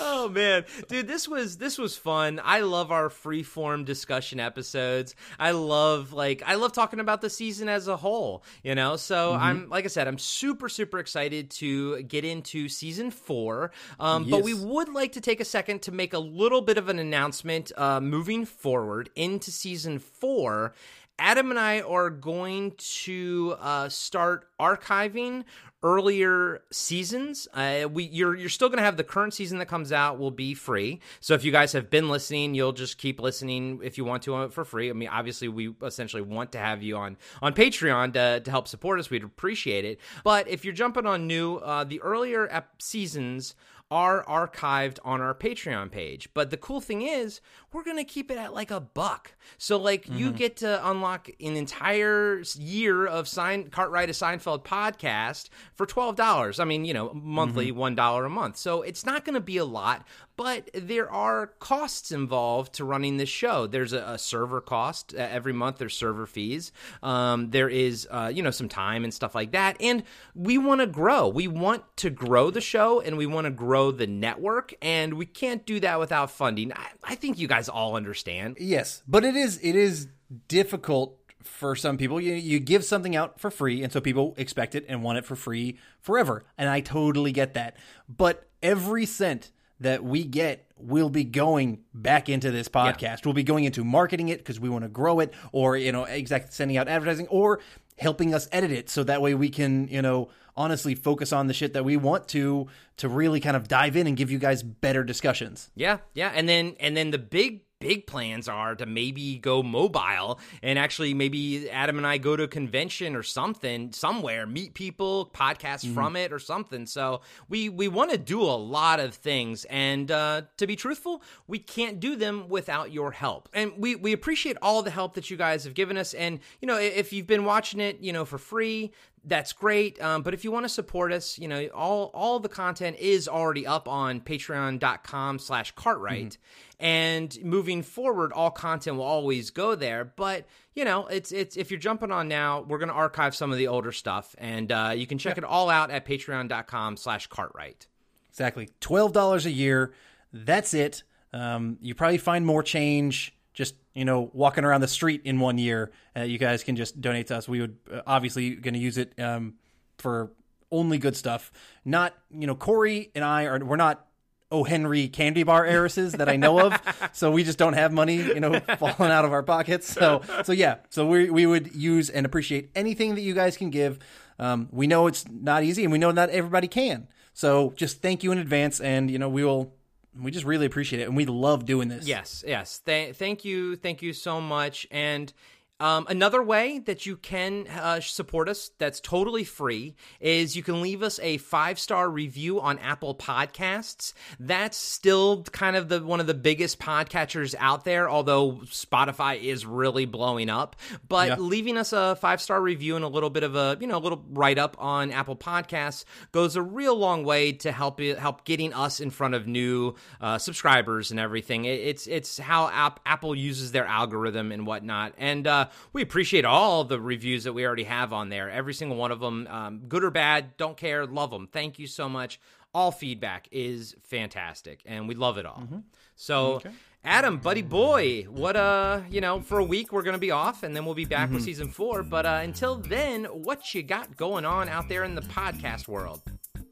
oh 0.00 0.28
man, 0.28 0.64
dude, 0.88 1.08
this 1.08 1.28
was 1.28 1.56
this 1.58 1.78
was 1.78 1.96
fun. 1.96 2.40
I 2.44 2.60
love 2.60 2.90
our 2.92 3.10
free 3.10 3.42
form 3.42 3.84
discussion 3.84 4.40
episodes. 4.40 5.14
I 5.38 5.52
love 5.52 6.12
like 6.12 6.42
I 6.46 6.54
love 6.56 6.72
talking 6.72 7.00
about 7.00 7.20
the 7.20 7.30
season 7.30 7.68
as 7.68 7.88
a 7.88 7.96
whole. 7.96 8.44
You 8.62 8.74
know, 8.74 8.96
so 8.96 9.16
Mm-hmm. 9.36 9.42
I'm 9.46 9.68
like 9.68 9.84
I 9.84 9.88
said, 9.88 10.06
I'm 10.08 10.18
super 10.18 10.68
super 10.68 10.98
excited 10.98 11.50
to 11.52 12.02
get 12.02 12.24
into 12.24 12.68
season 12.68 13.10
four. 13.10 13.70
Um, 14.00 14.28
But 14.30 14.42
we 14.42 14.54
would 14.54 14.88
like 14.88 15.12
to 15.12 15.20
take 15.20 15.40
a 15.40 15.44
second 15.44 15.82
to 15.82 15.92
make 15.92 16.12
a 16.12 16.18
little 16.18 16.60
bit 16.62 16.78
of 16.78 16.88
an 16.88 16.98
announcement 16.98 17.72
uh, 17.76 18.00
moving 18.00 18.44
forward 18.44 19.10
into 19.14 19.50
season 19.50 19.98
four. 19.98 20.74
Adam 21.18 21.50
and 21.50 21.58
I 21.58 21.80
are 21.80 22.10
going 22.10 22.72
to 22.76 23.56
uh, 23.58 23.88
start 23.88 24.48
archiving 24.60 25.44
earlier 25.82 26.62
seasons. 26.72 27.46
Uh, 27.54 27.86
we 27.90 28.04
you're 28.04 28.34
you're 28.34 28.48
still 28.48 28.68
going 28.68 28.78
to 28.78 28.84
have 28.84 28.96
the 28.96 29.04
current 29.04 29.32
season 29.32 29.58
that 29.58 29.66
comes 29.66 29.92
out 29.92 30.18
will 30.18 30.30
be 30.30 30.52
free. 30.52 31.00
So 31.20 31.34
if 31.34 31.44
you 31.44 31.52
guys 31.52 31.72
have 31.72 31.90
been 31.90 32.08
listening, 32.08 32.54
you'll 32.54 32.72
just 32.72 32.98
keep 32.98 33.20
listening 33.20 33.80
if 33.82 33.96
you 33.96 34.04
want 34.04 34.24
to 34.24 34.34
uh, 34.34 34.48
for 34.48 34.64
free. 34.64 34.90
I 34.90 34.92
mean, 34.94 35.08
obviously 35.08 35.48
we 35.48 35.74
essentially 35.82 36.22
want 36.22 36.52
to 36.52 36.58
have 36.58 36.82
you 36.82 36.96
on 36.96 37.16
on 37.40 37.54
Patreon 37.54 38.14
to 38.14 38.40
to 38.40 38.50
help 38.50 38.68
support 38.68 38.98
us. 38.98 39.10
We'd 39.10 39.24
appreciate 39.24 39.84
it. 39.84 40.00
But 40.24 40.48
if 40.48 40.64
you're 40.64 40.74
jumping 40.74 41.06
on 41.06 41.26
new, 41.26 41.56
uh, 41.56 41.84
the 41.84 42.00
earlier 42.00 42.48
ep- 42.50 42.82
seasons 42.82 43.54
are 43.90 44.24
archived 44.24 44.98
on 45.04 45.20
our 45.20 45.34
Patreon 45.34 45.90
page. 45.90 46.28
But 46.34 46.50
the 46.50 46.56
cool 46.56 46.80
thing 46.80 47.02
is, 47.02 47.40
we're 47.72 47.84
going 47.84 47.98
to 47.98 48.04
keep 48.04 48.30
it 48.30 48.38
at 48.38 48.52
like 48.52 48.70
a 48.70 48.80
buck. 48.80 49.36
So 49.58 49.76
like 49.76 50.08
you 50.08 50.28
mm-hmm. 50.28 50.36
get 50.36 50.56
to 50.58 50.88
unlock 50.88 51.28
an 51.40 51.56
entire 51.56 52.42
year 52.56 53.06
of 53.06 53.28
Sein 53.28 53.68
Cartwright 53.70 54.10
a 54.10 54.12
Seinfeld 54.12 54.64
podcast 54.64 55.48
for 55.74 55.86
$12. 55.86 56.58
I 56.58 56.64
mean, 56.64 56.84
you 56.84 56.94
know, 56.94 57.12
monthly, 57.14 57.70
mm-hmm. 57.70 57.98
$1 57.98 58.26
a 58.26 58.28
month. 58.28 58.56
So 58.56 58.82
it's 58.82 59.06
not 59.06 59.24
going 59.24 59.34
to 59.34 59.40
be 59.40 59.58
a 59.58 59.64
lot, 59.64 60.04
but 60.36 60.70
there 60.74 61.10
are 61.10 61.48
costs 61.58 62.12
involved 62.12 62.74
to 62.74 62.84
running 62.84 63.16
this 63.16 63.28
show. 63.28 63.66
There's 63.66 63.92
a, 63.92 64.02
a 64.02 64.18
server 64.18 64.60
cost 64.60 65.14
uh, 65.14 65.18
every 65.18 65.52
month. 65.52 65.78
There's 65.78 65.96
server 65.96 66.26
fees. 66.26 66.72
Um, 67.02 67.50
there 67.50 67.68
is, 67.68 68.06
uh, 68.10 68.30
you 68.32 68.42
know, 68.42 68.50
some 68.50 68.68
time 68.68 69.04
and 69.04 69.12
stuff 69.12 69.34
like 69.34 69.52
that. 69.52 69.76
And 69.80 70.02
we 70.34 70.58
want 70.58 70.80
to 70.80 70.86
grow. 70.86 71.28
We 71.28 71.48
want 71.48 71.84
to 71.98 72.10
grow 72.10 72.50
the 72.50 72.60
show 72.60 73.00
and 73.00 73.16
we 73.16 73.26
want 73.26 73.46
to 73.46 73.50
grow 73.50 73.90
the 73.90 74.06
network. 74.06 74.74
And 74.82 75.14
we 75.14 75.26
can't 75.26 75.64
do 75.64 75.80
that 75.80 75.98
without 75.98 76.30
funding. 76.30 76.72
I, 76.72 76.88
I 77.02 77.14
think 77.14 77.38
you 77.38 77.48
guys 77.48 77.68
all 77.68 77.96
understand. 77.96 78.58
Yes, 78.60 79.02
but 79.08 79.24
it 79.24 79.36
is 79.36 79.58
it 79.62 79.74
is 79.74 80.08
difficult 80.48 81.18
for 81.42 81.76
some 81.76 81.96
people. 81.96 82.20
You 82.20 82.34
you 82.34 82.60
give 82.60 82.84
something 82.84 83.16
out 83.16 83.40
for 83.40 83.50
free, 83.50 83.82
and 83.82 83.92
so 83.92 84.00
people 84.00 84.34
expect 84.36 84.74
it 84.74 84.84
and 84.88 85.02
want 85.02 85.18
it 85.18 85.24
for 85.24 85.36
free 85.36 85.78
forever. 86.00 86.44
And 86.58 86.68
I 86.68 86.80
totally 86.80 87.32
get 87.32 87.54
that. 87.54 87.76
But 88.08 88.46
every 88.62 89.06
cent 89.06 89.50
that 89.80 90.04
we 90.04 90.24
get 90.24 90.66
will 90.78 91.10
be 91.10 91.24
going 91.24 91.80
back 91.94 92.28
into 92.28 92.50
this 92.50 92.68
podcast. 92.68 93.24
We'll 93.24 93.34
be 93.34 93.42
going 93.42 93.64
into 93.64 93.84
marketing 93.84 94.28
it 94.28 94.38
because 94.38 94.60
we 94.60 94.68
want 94.68 94.84
to 94.84 94.88
grow 94.88 95.20
it, 95.20 95.32
or 95.52 95.76
you 95.76 95.92
know, 95.92 96.04
exactly 96.04 96.50
sending 96.52 96.76
out 96.76 96.88
advertising, 96.88 97.26
or 97.28 97.60
helping 97.98 98.34
us 98.34 98.48
edit 98.52 98.70
it 98.70 98.90
so 98.90 99.02
that 99.04 99.22
way 99.22 99.34
we 99.34 99.48
can 99.48 99.88
you 99.88 100.02
know 100.02 100.28
honestly 100.56 100.94
focus 100.94 101.32
on 101.32 101.46
the 101.46 101.54
shit 101.54 101.74
that 101.74 101.84
we 101.84 101.96
want 101.96 102.28
to 102.28 102.66
to 102.96 103.08
really 103.08 103.40
kind 103.40 103.56
of 103.56 103.68
dive 103.68 103.96
in 103.96 104.06
and 104.06 104.16
give 104.16 104.30
you 104.30 104.38
guys 104.38 104.62
better 104.62 105.04
discussions. 105.04 105.70
Yeah, 105.74 105.98
yeah, 106.14 106.32
and 106.34 106.48
then 106.48 106.76
and 106.80 106.96
then 106.96 107.10
the 107.10 107.18
big 107.18 107.62
big 107.86 108.06
plans 108.06 108.48
are 108.48 108.74
to 108.74 108.84
maybe 108.84 109.38
go 109.38 109.62
mobile 109.62 110.40
and 110.60 110.76
actually 110.76 111.14
maybe 111.14 111.70
Adam 111.70 111.98
and 111.98 112.06
I 112.06 112.18
go 112.18 112.34
to 112.34 112.42
a 112.42 112.48
convention 112.48 113.14
or 113.14 113.22
something 113.22 113.92
somewhere, 113.92 114.44
meet 114.44 114.74
people, 114.74 115.30
podcast 115.32 115.94
from 115.94 116.16
it 116.16 116.32
or 116.32 116.40
something. 116.40 116.86
So 116.86 117.20
we 117.48 117.68
we 117.68 117.86
want 117.86 118.10
to 118.10 118.18
do 118.18 118.42
a 118.42 118.58
lot 118.58 118.98
of 118.98 119.14
things, 119.14 119.64
and 119.66 120.10
uh, 120.10 120.42
to 120.56 120.66
be 120.66 120.74
truthful, 120.74 121.22
we 121.46 121.60
can't 121.60 122.00
do 122.00 122.16
them 122.16 122.48
without 122.48 122.92
your 122.92 123.12
help. 123.12 123.48
And 123.54 123.72
we 123.78 123.94
we 123.94 124.12
appreciate 124.12 124.56
all 124.60 124.82
the 124.82 124.90
help 124.90 125.14
that 125.14 125.30
you 125.30 125.36
guys 125.36 125.62
have 125.62 125.74
given 125.74 125.96
us. 125.96 126.12
And 126.12 126.40
you 126.60 126.66
know, 126.66 126.78
if 126.78 127.12
you've 127.12 127.28
been 127.28 127.44
watching 127.44 127.78
it, 127.78 128.00
you 128.00 128.12
know, 128.12 128.24
for 128.24 128.38
free, 128.38 128.92
that's 129.26 129.52
great. 129.52 130.00
Um, 130.00 130.22
but 130.22 130.34
if 130.34 130.44
you 130.44 130.52
want 130.52 130.64
to 130.64 130.68
support 130.68 131.12
us, 131.12 131.38
you 131.38 131.48
know, 131.48 131.66
all 131.74 132.10
all 132.14 132.38
the 132.38 132.48
content 132.48 132.96
is 132.98 133.28
already 133.28 133.66
up 133.66 133.88
on 133.88 134.20
patreon.com 134.20 135.40
slash 135.40 135.72
cartwright. 135.72 136.38
And 136.78 137.36
moving 137.42 137.82
forward, 137.82 138.32
all 138.32 138.50
content 138.50 138.96
will 138.96 139.04
always 139.04 139.50
go 139.50 139.74
there. 139.74 140.04
But, 140.04 140.46
you 140.74 140.84
know, 140.84 141.06
it's 141.06 141.32
it's 141.32 141.56
if 141.56 141.70
you're 141.70 141.80
jumping 141.80 142.12
on 142.12 142.28
now, 142.28 142.62
we're 142.62 142.78
gonna 142.78 142.92
archive 142.92 143.34
some 143.34 143.50
of 143.50 143.58
the 143.58 143.66
older 143.68 143.92
stuff. 143.92 144.34
And 144.38 144.70
uh, 144.70 144.92
you 144.94 145.06
can 145.06 145.18
check 145.18 145.38
it 145.38 145.44
all 145.44 145.68
out 145.70 145.90
at 145.90 146.06
patreon.com 146.06 146.96
slash 146.96 147.26
cartwright. 147.26 147.86
Exactly. 148.30 148.68
Twelve 148.80 149.12
dollars 149.12 149.44
a 149.44 149.50
year. 149.50 149.92
That's 150.32 150.72
it. 150.72 151.02
Um, 151.32 151.78
you 151.80 151.94
probably 151.94 152.18
find 152.18 152.46
more 152.46 152.62
change 152.62 153.35
just 153.56 153.74
you 153.94 154.04
know 154.04 154.30
walking 154.32 154.64
around 154.64 154.82
the 154.82 154.88
street 154.88 155.22
in 155.24 155.40
one 155.40 155.58
year. 155.58 155.90
Uh, 156.16 156.20
you 156.20 156.38
guys 156.38 156.62
can 156.62 156.76
just 156.76 157.00
donate 157.00 157.26
to 157.28 157.36
us. 157.36 157.48
We 157.48 157.60
would 157.62 157.76
uh, 157.92 158.02
obviously 158.06 158.54
going 158.54 158.74
to 158.74 158.80
use 158.80 158.98
it 158.98 159.18
um, 159.18 159.54
for 159.98 160.30
only 160.70 160.98
good 160.98 161.16
stuff. 161.16 161.50
Not 161.84 162.14
you 162.30 162.46
know 162.46 162.54
Corey 162.54 163.10
and 163.16 163.24
I 163.24 163.46
are 163.46 163.58
we're 163.58 163.76
not 163.76 164.06
O. 164.52 164.62
Henry 164.62 165.08
candy 165.08 165.42
bar 165.42 165.66
heiresses 165.66 166.12
that 166.12 166.28
I 166.28 166.36
know 166.36 166.60
of, 166.60 167.10
so 167.12 167.32
we 167.32 167.42
just 167.42 167.58
don't 167.58 167.72
have 167.72 167.92
money, 167.92 168.16
you 168.16 168.38
know, 168.38 168.60
falling 168.78 169.10
out 169.10 169.24
of 169.24 169.32
our 169.32 169.42
pockets. 169.42 169.92
So, 169.92 170.22
so 170.44 170.52
yeah, 170.52 170.76
so 170.88 171.06
we 171.06 171.30
we 171.30 171.46
would 171.46 171.74
use 171.74 172.10
and 172.10 172.24
appreciate 172.24 172.70
anything 172.76 173.16
that 173.16 173.22
you 173.22 173.34
guys 173.34 173.56
can 173.56 173.70
give. 173.70 173.98
Um, 174.38 174.68
we 174.70 174.86
know 174.86 175.08
it's 175.08 175.24
not 175.28 175.64
easy, 175.64 175.82
and 175.82 175.90
we 175.90 175.98
know 175.98 176.12
not 176.12 176.28
everybody 176.30 176.68
can. 176.68 177.08
So, 177.32 177.72
just 177.76 178.02
thank 178.02 178.22
you 178.22 178.32
in 178.32 178.38
advance, 178.38 178.80
and 178.80 179.10
you 179.10 179.18
know, 179.18 179.28
we 179.28 179.42
will. 179.42 179.72
We 180.20 180.30
just 180.30 180.44
really 180.44 180.66
appreciate 180.66 181.00
it, 181.00 181.08
and 181.08 181.16
we 181.16 181.26
love 181.26 181.66
doing 181.66 181.88
this. 181.88 182.06
Yes, 182.06 182.44
yes. 182.46 182.78
Th- 182.80 183.14
thank 183.14 183.44
you, 183.44 183.76
thank 183.76 184.02
you 184.02 184.12
so 184.12 184.40
much. 184.40 184.86
And 184.90 185.32
um, 185.78 186.06
another 186.08 186.42
way 186.42 186.78
that 186.80 187.04
you 187.04 187.16
can 187.16 187.66
uh, 187.68 188.00
support 188.00 188.48
us 188.48 188.70
that's 188.78 188.98
totally 189.00 189.44
free 189.44 189.94
is 190.20 190.56
you 190.56 190.62
can 190.62 190.80
leave 190.80 191.02
us 191.02 191.20
a 191.22 191.36
five 191.38 191.78
star 191.78 192.08
review 192.08 192.60
on 192.60 192.78
Apple 192.78 193.14
Podcasts. 193.14 194.12
That's 194.40 194.76
still 194.76 195.42
kind 195.44 195.76
of 195.76 195.88
the 195.88 196.02
one 196.02 196.20
of 196.20 196.26
the 196.26 196.34
biggest 196.34 196.78
podcatchers 196.78 197.54
out 197.58 197.84
there, 197.84 198.08
although 198.08 198.52
Spotify 198.64 199.40
is 199.42 199.66
really 199.66 200.06
blowing 200.06 200.48
up. 200.48 200.76
But 201.08 201.28
Yeah. 201.28 201.36
leaving 201.38 201.76
us 201.76 201.92
a 201.92 202.16
five 202.16 202.40
star 202.40 202.60
review 202.60 202.96
and 202.96 203.04
a 203.04 203.08
little 203.08 203.30
bit 203.30 203.42
of 203.42 203.54
a 203.54 203.76
you 203.80 203.86
know 203.86 203.98
a 203.98 204.00
little 204.00 204.24
write 204.30 204.58
up 204.58 204.76
on 204.78 205.10
Apple 205.12 205.36
Podcasts 205.36 206.04
goes 206.32 206.56
a 206.56 206.62
real 206.62 206.96
long 206.96 207.24
way 207.24 207.52
to 207.52 207.70
help 207.72 208.00
it, 208.00 208.18
help 208.18 208.44
getting 208.44 208.72
us 208.72 208.98
in 209.00 209.10
front 209.10 209.34
of 209.34 209.46
new 209.46 209.94
uh, 210.20 210.38
subscribers 210.38 211.10
and 211.10 211.20
everything. 211.20 211.64
It, 211.66 211.80
it's 211.80 212.06
it's 212.06 212.38
how 212.38 212.68
app, 212.68 213.00
Apple 213.04 213.34
uses 213.34 213.72
their 213.72 213.84
algorithm 213.84 214.52
and 214.52 214.66
whatnot. 214.66 215.12
And 215.18 215.46
uh, 215.46 215.65
we 215.92 216.02
appreciate 216.02 216.44
all 216.44 216.84
the 216.84 217.00
reviews 217.00 217.44
that 217.44 217.52
we 217.52 217.66
already 217.66 217.84
have 217.84 218.12
on 218.12 218.28
there. 218.28 218.50
Every 218.50 218.74
single 218.74 218.96
one 218.96 219.12
of 219.12 219.20
them, 219.20 219.46
um, 219.48 219.82
good 219.88 220.04
or 220.04 220.10
bad, 220.10 220.56
don't 220.56 220.76
care, 220.76 221.06
love 221.06 221.30
them. 221.30 221.48
Thank 221.50 221.78
you 221.78 221.86
so 221.86 222.08
much. 222.08 222.40
All 222.74 222.90
feedback 222.90 223.48
is 223.50 223.96
fantastic, 224.02 224.82
and 224.84 225.08
we 225.08 225.14
love 225.14 225.38
it 225.38 225.46
all. 225.46 225.66
So. 226.14 226.60
Adam, 227.08 227.38
buddy 227.38 227.62
boy, 227.62 228.22
what 228.28 228.56
uh, 228.56 229.00
you 229.08 229.20
know, 229.20 229.40
for 229.40 229.60
a 229.60 229.64
week 229.64 229.92
we're 229.92 230.02
gonna 230.02 230.18
be 230.18 230.32
off, 230.32 230.64
and 230.64 230.74
then 230.74 230.84
we'll 230.84 230.92
be 230.92 231.04
back 231.04 231.30
with 231.30 231.44
season 231.44 231.70
four. 231.70 232.02
But 232.02 232.26
uh, 232.26 232.40
until 232.42 232.74
then, 232.74 233.26
what 233.26 233.72
you 233.76 233.84
got 233.84 234.16
going 234.16 234.44
on 234.44 234.68
out 234.68 234.88
there 234.88 235.04
in 235.04 235.14
the 235.14 235.22
podcast 235.22 235.86
world? 235.86 236.20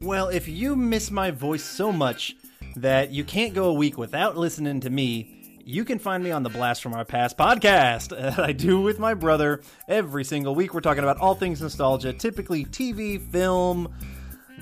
Well, 0.01 0.27
if 0.27 0.45
you 0.49 0.75
miss 0.75 1.09
my 1.09 1.31
voice 1.31 1.63
so 1.63 1.89
much 1.93 2.35
that 2.75 3.11
you 3.11 3.23
can't 3.23 3.53
go 3.53 3.69
a 3.69 3.73
week 3.73 3.97
without 3.97 4.35
listening 4.35 4.81
to 4.81 4.89
me, 4.89 5.44
you 5.65 5.83
can 5.83 5.97
find 5.97 6.23
me 6.23 6.29
on 6.29 6.43
the 6.43 6.49
Blast 6.49 6.83
from 6.83 6.93
Our 6.93 7.03
Past 7.03 7.37
podcast 7.37 8.09
that 8.21 8.37
I 8.39 8.51
do 8.51 8.81
with 8.81 8.99
my 8.99 9.15
brother 9.15 9.61
every 9.87 10.23
single 10.23 10.53
week. 10.53 10.75
We're 10.75 10.81
talking 10.81 11.03
about 11.03 11.17
all 11.17 11.33
things 11.33 11.59
nostalgia, 11.59 12.13
typically 12.13 12.65
TV, 12.65 13.19
film. 13.19 13.91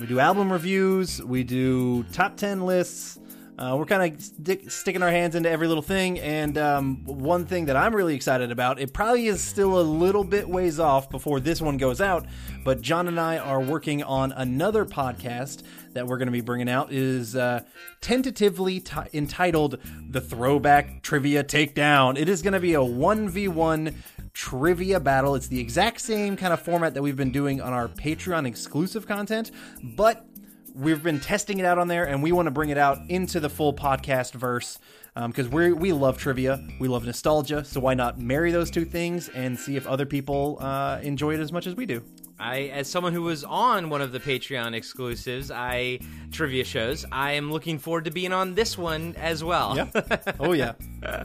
We 0.00 0.06
do 0.06 0.18
album 0.18 0.50
reviews, 0.50 1.22
we 1.22 1.44
do 1.44 2.04
top 2.04 2.36
10 2.36 2.64
lists. 2.64 3.18
Uh, 3.56 3.76
we're 3.78 3.86
kind 3.86 4.14
of 4.14 4.20
stick, 4.20 4.70
sticking 4.70 5.02
our 5.02 5.10
hands 5.10 5.34
into 5.34 5.48
every 5.48 5.68
little 5.68 5.82
thing. 5.82 6.18
And 6.18 6.58
um, 6.58 7.04
one 7.04 7.46
thing 7.46 7.66
that 7.66 7.76
I'm 7.76 7.94
really 7.94 8.14
excited 8.14 8.50
about, 8.50 8.80
it 8.80 8.92
probably 8.92 9.26
is 9.26 9.42
still 9.42 9.80
a 9.80 9.82
little 9.82 10.24
bit 10.24 10.48
ways 10.48 10.80
off 10.80 11.08
before 11.08 11.38
this 11.38 11.62
one 11.62 11.76
goes 11.76 12.00
out, 12.00 12.26
but 12.64 12.80
John 12.80 13.06
and 13.06 13.20
I 13.20 13.38
are 13.38 13.60
working 13.60 14.02
on 14.02 14.32
another 14.32 14.84
podcast 14.84 15.62
that 15.92 16.06
we're 16.06 16.18
going 16.18 16.26
to 16.26 16.32
be 16.32 16.40
bringing 16.40 16.68
out 16.68 16.92
is 16.92 17.36
uh, 17.36 17.62
tentatively 18.00 18.80
t- 18.80 18.96
entitled 19.12 19.78
The 20.10 20.20
Throwback 20.20 21.02
Trivia 21.02 21.44
Takedown. 21.44 22.18
It 22.18 22.28
is 22.28 22.42
going 22.42 22.54
to 22.54 22.60
be 22.60 22.74
a 22.74 22.78
1v1 22.78 23.94
trivia 24.32 24.98
battle. 24.98 25.36
It's 25.36 25.46
the 25.46 25.60
exact 25.60 26.00
same 26.00 26.36
kind 26.36 26.52
of 26.52 26.60
format 26.60 26.94
that 26.94 27.02
we've 27.02 27.16
been 27.16 27.30
doing 27.30 27.60
on 27.60 27.72
our 27.72 27.86
Patreon 27.86 28.46
exclusive 28.46 29.06
content, 29.06 29.52
but 29.82 30.26
we've 30.74 31.02
been 31.02 31.20
testing 31.20 31.58
it 31.58 31.64
out 31.64 31.78
on 31.78 31.88
there 31.88 32.04
and 32.04 32.22
we 32.22 32.32
want 32.32 32.46
to 32.46 32.50
bring 32.50 32.70
it 32.70 32.78
out 32.78 32.98
into 33.08 33.40
the 33.40 33.48
full 33.48 33.72
podcast 33.72 34.32
verse 34.32 34.78
because 35.26 35.48
we 35.48 35.72
we 35.72 35.92
love 35.92 36.18
trivia 36.18 36.60
we 36.80 36.88
love 36.88 37.06
nostalgia 37.06 37.64
so 37.64 37.78
why 37.78 37.94
not 37.94 38.18
marry 38.18 38.50
those 38.50 38.70
two 38.70 38.84
things 38.84 39.28
and 39.28 39.58
see 39.58 39.76
if 39.76 39.86
other 39.86 40.04
people 40.04 40.58
uh, 40.60 40.98
enjoy 41.02 41.34
it 41.34 41.40
as 41.40 41.52
much 41.52 41.66
as 41.66 41.76
we 41.76 41.86
do 41.86 42.02
I, 42.36 42.62
as 42.62 42.90
someone 42.90 43.12
who 43.12 43.22
was 43.22 43.44
on 43.44 43.90
one 43.90 44.02
of 44.02 44.10
the 44.10 44.18
Patreon 44.18 44.74
exclusives, 44.74 45.52
I 45.52 46.00
trivia 46.32 46.64
shows, 46.64 47.06
I 47.12 47.34
am 47.34 47.52
looking 47.52 47.78
forward 47.78 48.06
to 48.06 48.10
being 48.10 48.32
on 48.32 48.56
this 48.56 48.76
one 48.76 49.14
as 49.16 49.44
well. 49.44 49.76
Yeah. 49.76 49.86
oh 50.40 50.52
yeah 50.52 50.72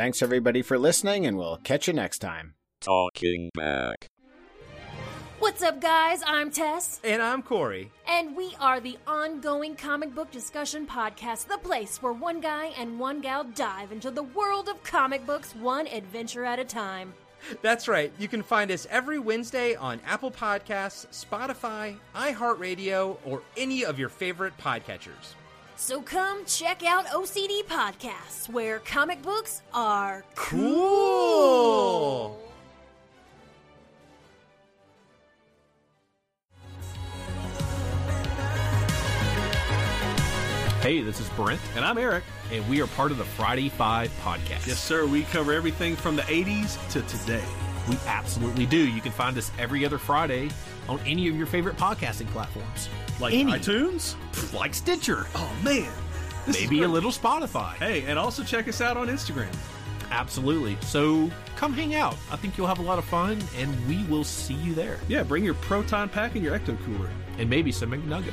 thanks 0.00 0.22
everybody 0.22 0.62
for 0.62 0.78
listening, 0.78 1.26
and 1.26 1.36
we'll 1.36 1.58
catch 1.58 1.86
you 1.86 1.92
next 1.92 2.20
time. 2.20 2.54
Talking 2.80 3.50
back. 3.52 4.06
What's 5.40 5.62
up, 5.62 5.78
guys? 5.78 6.22
I'm 6.26 6.50
Tess, 6.50 7.02
And 7.04 7.20
I'm 7.20 7.42
Corey. 7.42 7.92
and 8.08 8.34
we 8.34 8.56
are 8.58 8.80
the 8.80 8.96
ongoing 9.06 9.76
comic 9.76 10.14
book 10.14 10.30
discussion 10.30 10.86
podcast, 10.86 11.48
the 11.48 11.58
place 11.58 12.00
where 12.02 12.14
one 12.14 12.40
guy 12.40 12.72
and 12.78 12.98
one 12.98 13.20
gal 13.20 13.44
dive 13.44 13.92
into 13.92 14.10
the 14.10 14.22
world 14.22 14.70
of 14.70 14.82
comic 14.84 15.26
books 15.26 15.54
one 15.54 15.86
adventure 15.86 16.46
at 16.46 16.58
a 16.58 16.64
time. 16.64 17.12
That's 17.60 17.86
right. 17.86 18.10
You 18.18 18.26
can 18.26 18.42
find 18.42 18.70
us 18.70 18.86
every 18.88 19.18
Wednesday 19.18 19.74
on 19.74 20.00
Apple 20.06 20.30
Podcasts, 20.30 21.08
Spotify, 21.12 21.98
iHeartRadio, 22.14 23.18
or 23.26 23.42
any 23.54 23.84
of 23.84 23.98
your 23.98 24.08
favorite 24.08 24.56
podcatchers. 24.56 25.34
So 25.80 26.02
come 26.02 26.44
check 26.44 26.84
out 26.84 27.06
OCD 27.06 27.64
Podcasts, 27.64 28.50
where 28.50 28.80
comic 28.80 29.22
books 29.22 29.62
are 29.72 30.22
Cool. 30.34 32.38
Hey, 40.82 41.00
this 41.00 41.18
is 41.18 41.30
Brent. 41.30 41.60
And 41.74 41.82
I'm 41.82 41.96
Eric. 41.96 42.24
And 42.52 42.68
we 42.68 42.82
are 42.82 42.86
part 42.88 43.10
of 43.10 43.16
the 43.16 43.24
Friday 43.24 43.70
Five 43.70 44.10
podcast. 44.22 44.66
Yes, 44.66 44.78
sir. 44.78 45.06
We 45.06 45.22
cover 45.22 45.54
everything 45.54 45.96
from 45.96 46.14
the 46.14 46.22
80s 46.22 46.76
to 46.90 47.00
today. 47.02 47.44
We 47.90 47.96
absolutely 48.06 48.66
do. 48.66 48.76
You 48.76 49.00
can 49.00 49.10
find 49.10 49.36
us 49.36 49.50
every 49.58 49.84
other 49.84 49.98
Friday 49.98 50.48
on 50.88 51.00
any 51.00 51.28
of 51.28 51.34
your 51.34 51.46
favorite 51.46 51.76
podcasting 51.76 52.28
platforms. 52.28 52.88
Like 53.18 53.34
any. 53.34 53.52
iTunes? 53.52 54.14
Like 54.54 54.74
Stitcher. 54.74 55.26
Oh, 55.34 55.52
man. 55.64 55.90
This 56.46 56.60
Maybe 56.60 56.82
a 56.84 56.88
little 56.88 57.10
Spotify. 57.10 57.74
Hey, 57.74 58.04
and 58.04 58.16
also 58.16 58.44
check 58.44 58.68
us 58.68 58.80
out 58.80 58.96
on 58.96 59.08
Instagram. 59.08 59.52
Absolutely. 60.12 60.78
So 60.82 61.30
come 61.56 61.72
hang 61.72 61.96
out. 61.96 62.16
I 62.30 62.36
think 62.36 62.56
you'll 62.56 62.68
have 62.68 62.78
a 62.78 62.82
lot 62.82 62.98
of 62.98 63.04
fun, 63.04 63.42
and 63.56 63.88
we 63.88 64.04
will 64.04 64.24
see 64.24 64.54
you 64.54 64.72
there. 64.72 64.98
Yeah, 65.08 65.24
bring 65.24 65.44
your 65.44 65.54
Proton 65.54 66.08
Pack 66.08 66.36
and 66.36 66.44
your 66.44 66.56
Ecto 66.56 66.78
Cooler. 66.84 67.10
And 67.38 67.50
maybe 67.50 67.72
some 67.72 67.90
McNugget. 67.90 68.32